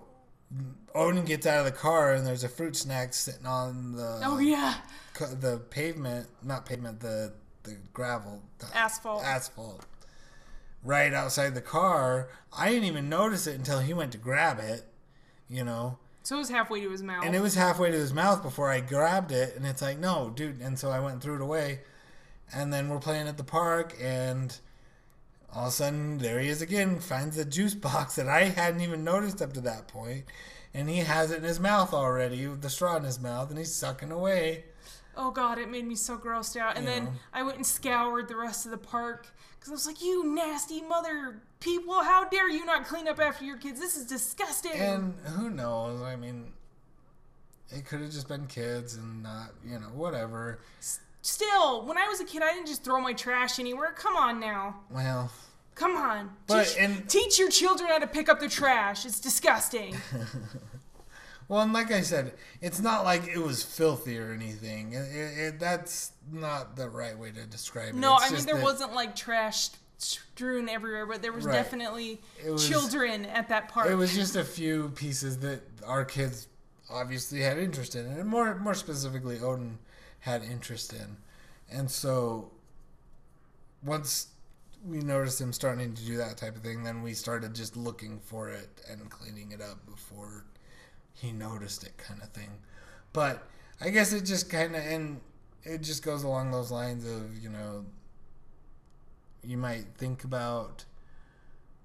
Odin 0.94 1.24
gets 1.24 1.44
out 1.44 1.58
of 1.58 1.64
the 1.64 1.72
car 1.72 2.12
and 2.12 2.24
there's 2.24 2.44
a 2.44 2.48
fruit 2.48 2.76
snack 2.76 3.14
sitting 3.14 3.46
on 3.46 3.96
the 3.96 4.20
Oh 4.22 4.38
yeah, 4.38 4.74
the 5.18 5.60
pavement, 5.70 6.28
not 6.42 6.66
pavement, 6.66 7.00
the 7.00 7.32
the 7.64 7.76
gravel, 7.92 8.42
the 8.58 8.66
asphalt. 8.76 9.24
asphalt, 9.24 9.86
right 10.84 11.12
outside 11.12 11.54
the 11.54 11.60
car. 11.60 12.28
I 12.56 12.68
didn't 12.68 12.84
even 12.84 13.08
notice 13.08 13.48
it 13.48 13.56
until 13.56 13.80
he 13.80 13.92
went 13.92 14.12
to 14.12 14.18
grab 14.18 14.60
it. 14.60 14.84
You 15.48 15.64
know, 15.64 15.98
so 16.22 16.36
it 16.36 16.38
was 16.38 16.48
halfway 16.48 16.80
to 16.80 16.90
his 16.90 17.02
mouth. 17.02 17.24
and 17.24 17.36
it 17.36 17.40
was 17.40 17.54
halfway 17.54 17.90
to 17.90 17.96
his 17.96 18.14
mouth 18.14 18.42
before 18.42 18.70
I 18.70 18.80
grabbed 18.80 19.30
it, 19.30 19.56
and 19.56 19.66
it's 19.66 19.82
like, 19.82 19.98
no, 19.98 20.32
dude. 20.34 20.60
And 20.60 20.78
so 20.78 20.90
I 20.90 21.00
went 21.00 21.14
and 21.14 21.22
threw 21.22 21.36
it 21.36 21.42
away. 21.42 21.80
And 22.52 22.72
then 22.72 22.88
we're 22.88 22.98
playing 22.98 23.28
at 23.28 23.36
the 23.36 23.44
park, 23.44 23.94
and 24.00 24.56
all 25.52 25.64
of 25.64 25.68
a 25.68 25.70
sudden, 25.72 26.18
there 26.18 26.40
he 26.40 26.48
is 26.48 26.62
again, 26.62 26.98
finds 26.98 27.36
the 27.36 27.44
juice 27.44 27.74
box 27.74 28.16
that 28.16 28.28
I 28.28 28.44
hadn't 28.44 28.80
even 28.80 29.04
noticed 29.04 29.42
up 29.42 29.52
to 29.54 29.60
that 29.62 29.88
point, 29.88 30.24
and 30.72 30.88
he 30.88 30.98
has 30.98 31.30
it 31.30 31.38
in 31.38 31.44
his 31.44 31.60
mouth 31.60 31.92
already, 31.92 32.46
with 32.46 32.62
the 32.62 32.70
straw 32.70 32.96
in 32.96 33.04
his 33.04 33.20
mouth, 33.20 33.50
and 33.50 33.58
he's 33.58 33.74
sucking 33.74 34.10
away. 34.10 34.64
Oh 35.16 35.30
god, 35.30 35.58
it 35.58 35.70
made 35.70 35.86
me 35.86 35.94
so 35.94 36.16
grossed 36.16 36.56
out. 36.58 36.76
And 36.76 36.84
You 36.86 36.90
then. 36.92 37.08
I 37.32 37.42
went 37.42 37.56
and 37.56 37.66
scoured 37.66 38.28
the 38.28 38.36
rest 38.36 38.64
of 38.64 38.70
the 38.70 38.78
park 38.78 39.26
because 39.58 39.70
I 39.70 39.72
was 39.72 39.86
like, 39.86 40.02
you 40.02 40.24
nasty 40.34 40.82
mother 40.82 41.40
people, 41.60 42.02
how 42.02 42.28
dare 42.28 42.48
you 42.50 42.64
not 42.66 42.84
clean 42.86 43.08
up 43.08 43.18
after 43.20 43.44
your 43.44 43.56
kids? 43.56 43.80
This 43.80 43.96
is 43.96 44.04
disgusting. 44.06 44.72
And 44.72 45.14
who 45.24 45.48
knows? 45.50 46.02
I 46.02 46.16
mean, 46.16 46.52
it 47.70 47.86
could 47.86 48.00
have 48.00 48.10
just 48.10 48.28
been 48.28 48.46
kids 48.46 48.94
and 48.96 49.22
not, 49.22 49.50
you 49.66 49.78
know, 49.78 49.86
whatever. 49.94 50.58
Still, 51.22 51.86
when 51.86 51.96
I 51.96 52.06
was 52.08 52.20
a 52.20 52.24
kid, 52.24 52.42
I 52.42 52.52
didn't 52.52 52.66
just 52.66 52.84
throw 52.84 53.00
my 53.00 53.14
trash 53.14 53.58
anywhere. 53.58 53.92
Come 53.96 54.16
on 54.16 54.38
now. 54.40 54.80
Well, 54.90 55.30
Come 55.74 55.96
on. 55.96 56.30
But- 56.46 56.66
teach, 56.68 56.76
and- 56.78 57.08
teach 57.08 57.38
your 57.38 57.48
children 57.50 57.88
how 57.90 57.98
to 57.98 58.06
pick 58.06 58.28
up 58.28 58.38
their 58.40 58.48
trash. 58.48 59.04
It's 59.06 59.18
disgusting. 59.20 59.96
well, 61.48 61.60
and 61.60 61.72
like 61.72 61.90
I 61.92 62.00
said, 62.00 62.32
it's 62.60 62.80
not 62.80 63.04
like 63.04 63.26
it 63.28 63.38
was 63.38 63.62
filthy 63.62 64.18
or 64.18 64.32
anything. 64.32 64.92
It, 64.92 65.14
it, 65.14 65.38
it, 65.46 65.60
that's 65.60 66.12
not 66.32 66.76
the 66.76 66.88
right 66.88 67.18
way 67.18 67.30
to 67.32 67.44
describe 67.46 67.90
it. 67.90 67.94
no, 67.96 68.16
It's 68.16 68.30
I 68.30 68.34
mean, 68.34 68.46
there 68.46 68.54
that- 68.56 68.64
wasn't 68.64 68.94
like 68.94 69.14
trash 69.16 69.70
strewn 69.98 70.68
everywhere, 70.68 71.06
but 71.06 71.22
there 71.22 71.32
was 71.32 71.44
Right. 71.44 71.52
definitely 71.54 72.20
was- 72.46 72.68
children 72.68 73.24
at 73.26 73.48
that 73.48 73.68
park. 73.68 73.88
It 73.88 73.94
was 73.94 74.14
just 74.14 74.36
a 74.36 74.44
few 74.44 74.88
pieces 74.90 75.38
that 75.40 75.60
our 75.86 76.04
kids 76.04 76.48
obviously 76.90 77.40
had 77.40 77.58
interest 77.58 77.94
in, 77.94 78.06
and 78.06 78.26
more 78.28 78.54
more 78.56 78.74
specifically, 78.74 79.38
Odin 79.40 79.78
had 80.20 80.42
interest 80.42 80.92
in, 80.92 81.16
and 81.70 81.90
so 81.90 82.50
once 83.82 84.28
we 84.84 84.98
noticed 85.00 85.40
him 85.40 85.52
starting 85.52 85.94
to 85.94 86.04
do 86.04 86.16
that 86.18 86.36
type 86.36 86.56
of 86.56 86.62
thing, 86.62 86.82
then 86.84 87.02
we 87.02 87.14
started 87.14 87.54
just 87.54 87.76
looking 87.76 88.20
for 88.20 88.50
it 88.50 88.68
and 88.90 89.08
cleaning 89.10 89.52
it 89.52 89.60
up 89.62 89.84
before 89.86 90.44
he 91.14 91.32
noticed 91.32 91.84
it, 91.84 91.96
kind 91.96 92.20
of 92.22 92.28
thing. 92.30 92.50
But 93.12 93.46
I 93.80 93.90
guess 93.90 94.12
it 94.12 94.24
just 94.24 94.50
kind 94.50 94.74
of 94.76 94.84
and 94.84 95.20
it 95.62 95.80
just 95.82 96.04
goes 96.04 96.22
along 96.24 96.50
those 96.50 96.70
lines 96.70 97.04
of 97.06 97.36
you 97.42 97.48
know 97.48 97.84
you 99.42 99.56
might 99.56 99.84
think 99.98 100.24
about 100.24 100.84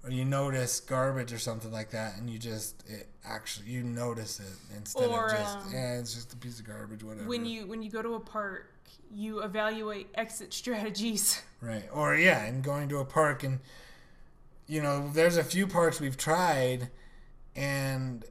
or 0.02 0.10
you 0.10 0.24
notice 0.24 0.80
garbage 0.80 1.30
or 1.32 1.38
something 1.38 1.70
like 1.70 1.90
that, 1.90 2.16
and 2.16 2.30
you 2.30 2.38
just 2.38 2.82
it 2.88 3.08
actually 3.24 3.66
you 3.68 3.82
notice 3.82 4.40
it 4.40 4.76
instead 4.76 5.08
Or, 5.10 5.26
of 5.26 5.32
just 5.38 5.58
um, 5.58 5.72
yeah, 5.72 5.98
it's 5.98 6.14
just 6.14 6.32
a 6.32 6.36
piece 6.36 6.58
of 6.58 6.66
garbage, 6.66 7.04
whatever. 7.04 7.28
when 7.28 7.44
you 7.44 7.66
when 7.66 7.82
you 7.82 7.90
go 7.90 8.00
to 8.00 8.14
a 8.14 8.20
park, 8.20 8.72
you 9.12 9.42
evaluate 9.42 10.08
exit 10.14 10.52
strategies. 10.62 11.42
right, 11.60 11.84
or 11.92 12.14
yeah, 12.16 12.44
and 12.44 12.62
going 12.64 12.88
to 12.88 12.98
a 12.98 13.04
park 13.04 13.42
and 13.44 13.60
you 14.66 14.80
know, 14.80 15.10
there's 15.12 15.36
a 15.36 15.42
few 15.44 15.66
parks 15.66 16.00
we've 16.00 16.16
tried, 16.16 16.88
and 17.56 18.24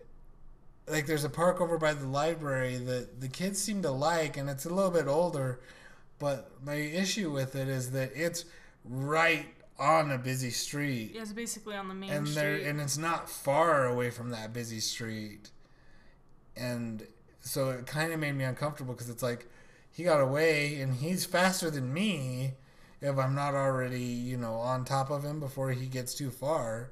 like 0.90 1.06
there's 1.06 1.24
a 1.24 1.30
park 1.30 1.62
over 1.62 1.78
by 1.78 1.94
the 1.94 2.08
library 2.08 2.78
that 2.78 3.22
the 3.22 3.28
kids 3.28 3.62
seem 3.62 3.82
to 3.84 3.92
like, 3.92 4.38
and 4.38 4.50
it's 4.50 4.66
a 4.66 4.74
little 4.74 4.92
bit 4.92 5.08
older, 5.08 5.60
but 6.20 6.52
my 6.64 6.76
issue 6.76 7.32
with 7.32 7.56
it 7.56 7.68
is 7.68 7.92
that 7.92 8.12
it's 8.16 8.46
right 8.86 9.46
on 9.78 10.12
a 10.12 10.18
busy 10.18 10.50
street. 10.50 11.12
yeah, 11.16 11.22
It's 11.22 11.32
basically 11.32 11.76
on 11.76 11.88
the 11.88 11.94
main 11.94 12.10
and 12.10 12.28
there 12.28 12.58
street. 12.58 12.68
and 12.70 12.82
it's 12.82 12.98
not 12.98 13.30
far 13.30 13.86
away 13.86 14.10
from 14.10 14.32
that 14.32 14.52
busy 14.52 14.80
street 14.82 15.52
and 16.58 17.08
so 17.40 17.70
it 17.70 17.86
kind 17.86 18.12
of 18.12 18.20
made 18.20 18.36
me 18.36 18.44
uncomfortable 18.44 18.94
because 18.94 19.10
it's 19.10 19.24
like 19.24 19.48
he 19.92 20.04
got 20.04 20.20
away 20.20 20.82
and 20.82 20.96
he's 20.96 21.24
faster 21.26 21.70
than 21.72 21.94
me 21.94 22.52
if 23.02 23.18
i'm 23.18 23.34
not 23.34 23.54
already 23.54 24.02
you 24.04 24.36
know 24.36 24.56
on 24.56 24.84
top 24.84 25.10
of 25.10 25.24
him 25.24 25.40
before 25.40 25.72
he 25.72 25.86
gets 25.86 26.14
too 26.14 26.30
far 26.30 26.92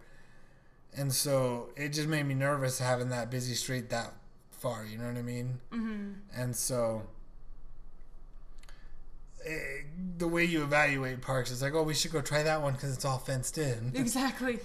and 0.96 1.12
so 1.14 1.70
it 1.76 1.90
just 1.90 2.08
made 2.08 2.24
me 2.26 2.34
nervous 2.34 2.80
having 2.80 3.10
that 3.10 3.30
busy 3.30 3.54
street 3.54 3.90
that 3.90 4.14
far 4.52 4.86
you 4.86 4.98
know 4.98 5.06
what 5.08 5.18
i 5.18 5.22
mean? 5.22 5.60
Hmm 5.72 6.12
and 6.36 6.56
so 6.56 7.04
eh, 9.46 9.82
the 10.18 10.28
way 10.28 10.44
you 10.44 10.64
evaluate 10.64 11.22
parks 11.22 11.52
is 11.52 11.62
like 11.62 11.74
oh 11.74 11.84
we 11.84 11.94
should 11.94 12.12
go 12.12 12.22
try 12.22 12.44
that 12.44 12.62
one 12.62 12.74
because 12.74 12.94
it's 12.94 13.06
all 13.06 13.18
fenced 13.20 13.58
in. 13.58 13.92
Exactly. 13.96 14.60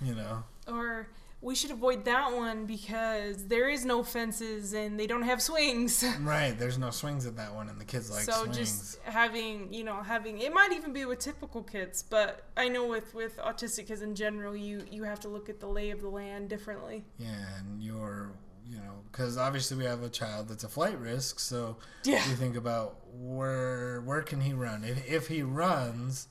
you 0.00 0.14
know? 0.14 0.44
Or 0.66 1.08
we 1.40 1.54
should 1.54 1.70
avoid 1.70 2.04
that 2.04 2.32
one 2.32 2.66
because 2.66 3.46
there 3.46 3.68
is 3.68 3.84
no 3.84 4.02
fences 4.02 4.72
and 4.72 4.98
they 4.98 5.06
don't 5.06 5.22
have 5.22 5.40
swings. 5.40 6.04
Right, 6.20 6.58
there's 6.58 6.78
no 6.78 6.90
swings 6.90 7.26
at 7.26 7.36
that 7.36 7.54
one, 7.54 7.68
and 7.68 7.80
the 7.80 7.84
kids 7.84 8.10
like 8.10 8.22
so 8.24 8.32
swings. 8.44 8.56
So 8.56 8.60
just 8.62 8.98
having, 9.04 9.72
you 9.72 9.84
know, 9.84 10.02
having 10.02 10.40
it 10.40 10.52
might 10.52 10.72
even 10.72 10.92
be 10.92 11.04
with 11.04 11.20
typical 11.20 11.62
kids, 11.62 12.02
but 12.02 12.42
I 12.56 12.68
know 12.68 12.86
with 12.86 13.14
with 13.14 13.36
autistic 13.38 13.86
kids 13.86 14.02
in 14.02 14.14
general, 14.16 14.56
you 14.56 14.84
you 14.90 15.04
have 15.04 15.20
to 15.20 15.28
look 15.28 15.48
at 15.48 15.60
the 15.60 15.68
lay 15.68 15.90
of 15.90 16.00
the 16.00 16.08
land 16.08 16.48
differently. 16.48 17.04
Yeah, 17.18 17.28
and 17.58 17.80
you're, 17.82 18.32
you 18.66 18.76
know, 18.78 18.94
because 19.12 19.38
obviously 19.38 19.76
we 19.76 19.84
have 19.84 20.02
a 20.02 20.08
child 20.10 20.48
that's 20.48 20.64
a 20.64 20.68
flight 20.68 20.98
risk, 20.98 21.38
so 21.38 21.76
Yeah. 22.04 22.16
you 22.28 22.34
think 22.34 22.56
about 22.56 22.96
where 23.14 24.00
where 24.00 24.22
can 24.22 24.40
he 24.40 24.52
run? 24.54 24.82
If 24.82 25.08
if 25.08 25.28
he 25.28 25.42
runs, 25.42 26.26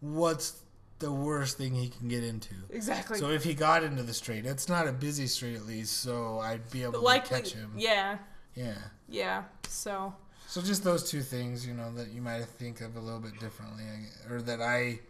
what's 0.00 0.62
the 0.98 1.12
worst 1.12 1.58
thing 1.58 1.74
he 1.74 1.88
can 1.88 2.08
get 2.08 2.24
into? 2.24 2.54
Exactly. 2.70 3.18
So 3.18 3.30
if 3.30 3.44
he 3.44 3.54
got 3.54 3.84
into 3.84 4.02
the 4.02 4.14
street, 4.14 4.44
it's 4.46 4.68
not 4.68 4.86
a 4.88 4.92
busy 4.92 5.26
street 5.26 5.56
at 5.56 5.66
least, 5.66 5.98
so 6.00 6.38
I'd 6.40 6.70
be 6.70 6.82
able 6.82 6.92
But 6.92 6.98
to 6.98 7.04
likely, 7.04 7.36
catch 7.42 7.52
him. 7.52 7.72
yeah, 7.76 8.18
Yeah. 8.54 8.74
yeah. 9.08 9.44
So 9.68 10.14
So 10.46 10.60
just 10.62 10.82
those 10.84 11.08
two 11.10 11.22
things, 11.22 11.66
you 11.66 11.74
know, 11.74 11.92
that 11.94 12.08
you 12.08 12.20
might 12.22 12.44
think 12.44 12.80
of 12.80 12.96
a 12.96 13.00
little 13.00 13.20
bit 13.20 13.38
differently, 13.38 13.84
or 14.30 14.40
that 14.42 14.60
I 14.60 15.00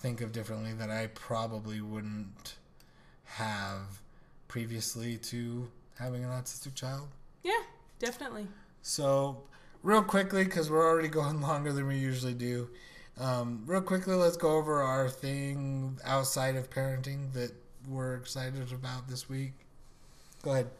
think 0.00 0.20
of 0.20 0.32
differently 0.32 0.72
that 0.74 0.90
I 0.90 1.06
probably 1.08 1.80
wouldn't 1.80 2.56
have 3.24 4.00
previously 4.48 5.16
to 5.18 5.68
having 5.98 6.24
an 6.24 6.30
autistic 6.30 6.74
child. 6.74 7.08
yeah, 7.42 7.62
definitely. 7.98 8.46
So 8.82 9.42
real 9.82 10.02
quickly, 10.02 10.44
because 10.44 10.70
we're 10.70 10.86
already 10.86 11.08
going 11.20 11.40
longer 11.40 11.72
than 11.72 11.86
we 11.86 11.96
usually 11.98 12.34
do. 12.34 12.68
Um, 13.18 13.62
real 13.66 13.80
quickly, 13.80 14.14
let's 14.14 14.36
go 14.36 14.56
over 14.56 14.82
our 14.82 15.08
thing 15.08 15.98
outside 16.04 16.56
of 16.56 16.68
parenting 16.70 17.32
that 17.32 17.52
we're 17.88 18.16
excited 18.16 18.72
about 18.72 19.08
this 19.08 19.28
week. 19.28 19.52
Go 20.42 20.52
ahead. 20.52 20.70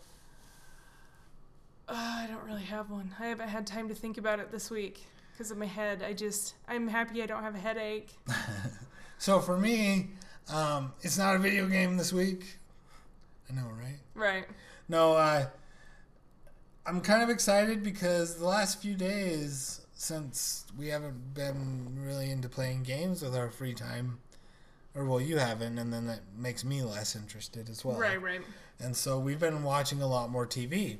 Uh, 1.89 1.93
I 1.97 2.27
don't 2.29 2.45
really 2.45 2.65
have 2.65 2.91
one. 2.91 3.15
I 3.21 3.27
haven't 3.27 3.49
had 3.49 3.67
time 3.67 3.89
to 3.89 3.95
think 3.95 4.19
about 4.19 4.41
it 4.41 4.51
this 4.51 4.71
week 4.71 5.05
because 5.33 5.51
of 5.51 5.59
my 5.59 5.67
head. 5.67 6.03
I 6.03 6.13
just, 6.13 6.55
I'm 6.67 6.89
happy 6.89 7.23
I 7.23 7.27
don't 7.27 7.43
have 7.43 7.55
a 7.55 7.59
headache. 7.59 8.09
So 9.19 9.41
for 9.41 9.57
me, 9.57 10.11
um, 10.53 10.93
it's 11.01 11.17
not 11.17 11.35
a 11.35 11.39
video 11.39 11.67
game 11.67 11.97
this 11.97 12.13
week. 12.13 12.59
I 13.49 13.55
know, 13.55 13.69
right? 13.81 13.99
Right. 14.15 14.47
No, 14.87 15.15
uh, 15.15 15.47
I'm 16.85 17.01
kind 17.01 17.23
of 17.23 17.31
excited 17.31 17.83
because 17.83 18.37
the 18.37 18.47
last 18.47 18.83
few 18.83 18.95
days, 18.95 19.81
since 19.95 20.67
we 20.77 20.89
haven't 20.89 21.35
been 21.35 21.97
really 21.99 22.31
into 22.31 22.49
playing 22.49 22.83
games 22.83 23.23
with 23.23 23.35
our 23.35 23.51
free 23.51 23.75
time, 23.75 24.19
or 24.95 25.05
well, 25.05 25.21
you 25.21 25.39
haven't, 25.39 25.79
and 25.79 25.93
then 25.93 26.07
that 26.07 26.21
makes 26.37 26.65
me 26.65 26.83
less 26.83 27.17
interested 27.17 27.69
as 27.69 27.85
well. 27.85 27.99
Right, 27.99 28.21
right. 28.21 28.41
And 28.81 28.97
so 28.97 29.19
we've 29.19 29.39
been 29.39 29.63
watching 29.63 30.03
a 30.03 30.07
lot 30.07 30.31
more 30.31 30.47
TV. 30.47 30.99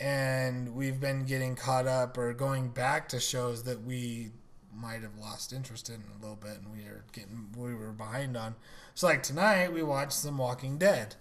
And 0.00 0.74
we've 0.74 0.98
been 0.98 1.24
getting 1.26 1.54
caught 1.54 1.86
up 1.86 2.16
or 2.16 2.32
going 2.32 2.70
back 2.70 3.08
to 3.10 3.20
shows 3.20 3.64
that 3.64 3.84
we 3.84 4.30
might 4.74 5.02
have 5.02 5.18
lost 5.18 5.52
interest 5.52 5.90
in 5.90 6.02
a 6.18 6.22
little 6.22 6.36
bit 6.36 6.52
and 6.52 6.72
we 6.74 6.84
are 6.84 7.04
getting 7.12 7.48
we 7.56 7.74
were 7.74 7.92
behind 7.92 8.36
on. 8.36 8.54
So 8.94 9.06
like 9.06 9.22
tonight 9.22 9.72
we 9.72 9.82
watched 9.82 10.14
some 10.14 10.38
Walking 10.38 10.78
Dead. 10.78 11.16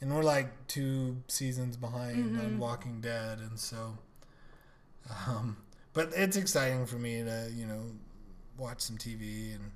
And 0.00 0.14
we're 0.14 0.22
like 0.22 0.66
two 0.66 1.22
seasons 1.28 1.76
behind 1.76 2.38
on 2.38 2.58
Walking 2.58 3.00
Dead 3.00 3.38
and 3.38 3.58
so 3.58 3.96
um 5.26 5.56
but 5.94 6.10
it's 6.14 6.36
exciting 6.36 6.86
for 6.86 6.96
me 6.96 7.22
to, 7.22 7.50
you 7.54 7.66
know, 7.66 7.82
watch 8.58 8.80
some 8.80 8.96
TV 8.96 9.54
and 9.54 9.70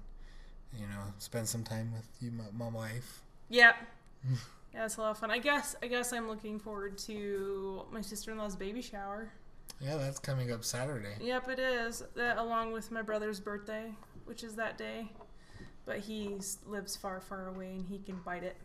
you 0.78 0.86
know, 0.86 1.02
spend 1.18 1.48
some 1.48 1.62
time 1.62 1.92
with 1.92 2.06
you 2.20 2.30
my, 2.30 2.44
my 2.52 2.70
wife. 2.70 3.22
Yeah. 3.48 3.72
yeah, 4.74 4.84
it's 4.84 4.96
a 4.96 5.00
lot 5.00 5.10
of 5.10 5.18
fun. 5.18 5.30
I 5.30 5.38
guess. 5.38 5.76
I 5.82 5.86
guess 5.86 6.12
I'm 6.12 6.28
looking 6.28 6.58
forward 6.58 6.98
to 6.98 7.82
my 7.90 8.00
sister-in-law's 8.00 8.56
baby 8.56 8.82
shower. 8.82 9.30
Yeah, 9.80 9.96
that's 9.96 10.18
coming 10.18 10.52
up 10.52 10.64
Saturday. 10.64 11.14
Yep, 11.20 11.48
it 11.50 11.58
is. 11.58 12.02
That 12.14 12.38
along 12.38 12.72
with 12.72 12.90
my 12.90 13.02
brother's 13.02 13.40
birthday, 13.40 13.92
which 14.24 14.42
is 14.42 14.54
that 14.56 14.78
day. 14.78 15.10
But 15.84 15.98
he 15.98 16.36
lives 16.66 16.96
far, 16.96 17.20
far 17.20 17.48
away, 17.48 17.72
and 17.72 17.86
he 17.86 17.98
can 17.98 18.16
bite 18.24 18.42
it. 18.42 18.56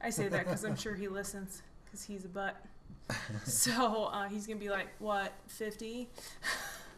I 0.00 0.10
say 0.10 0.28
that 0.28 0.44
because 0.44 0.64
I'm 0.64 0.76
sure 0.76 0.94
he 0.94 1.08
listens, 1.08 1.62
because 1.84 2.02
he's 2.02 2.24
a 2.24 2.28
butt. 2.28 2.56
So 3.44 4.10
uh, 4.12 4.28
he's 4.28 4.46
gonna 4.46 4.58
be 4.60 4.68
like, 4.68 4.88
what, 4.98 5.32
50? 5.48 6.08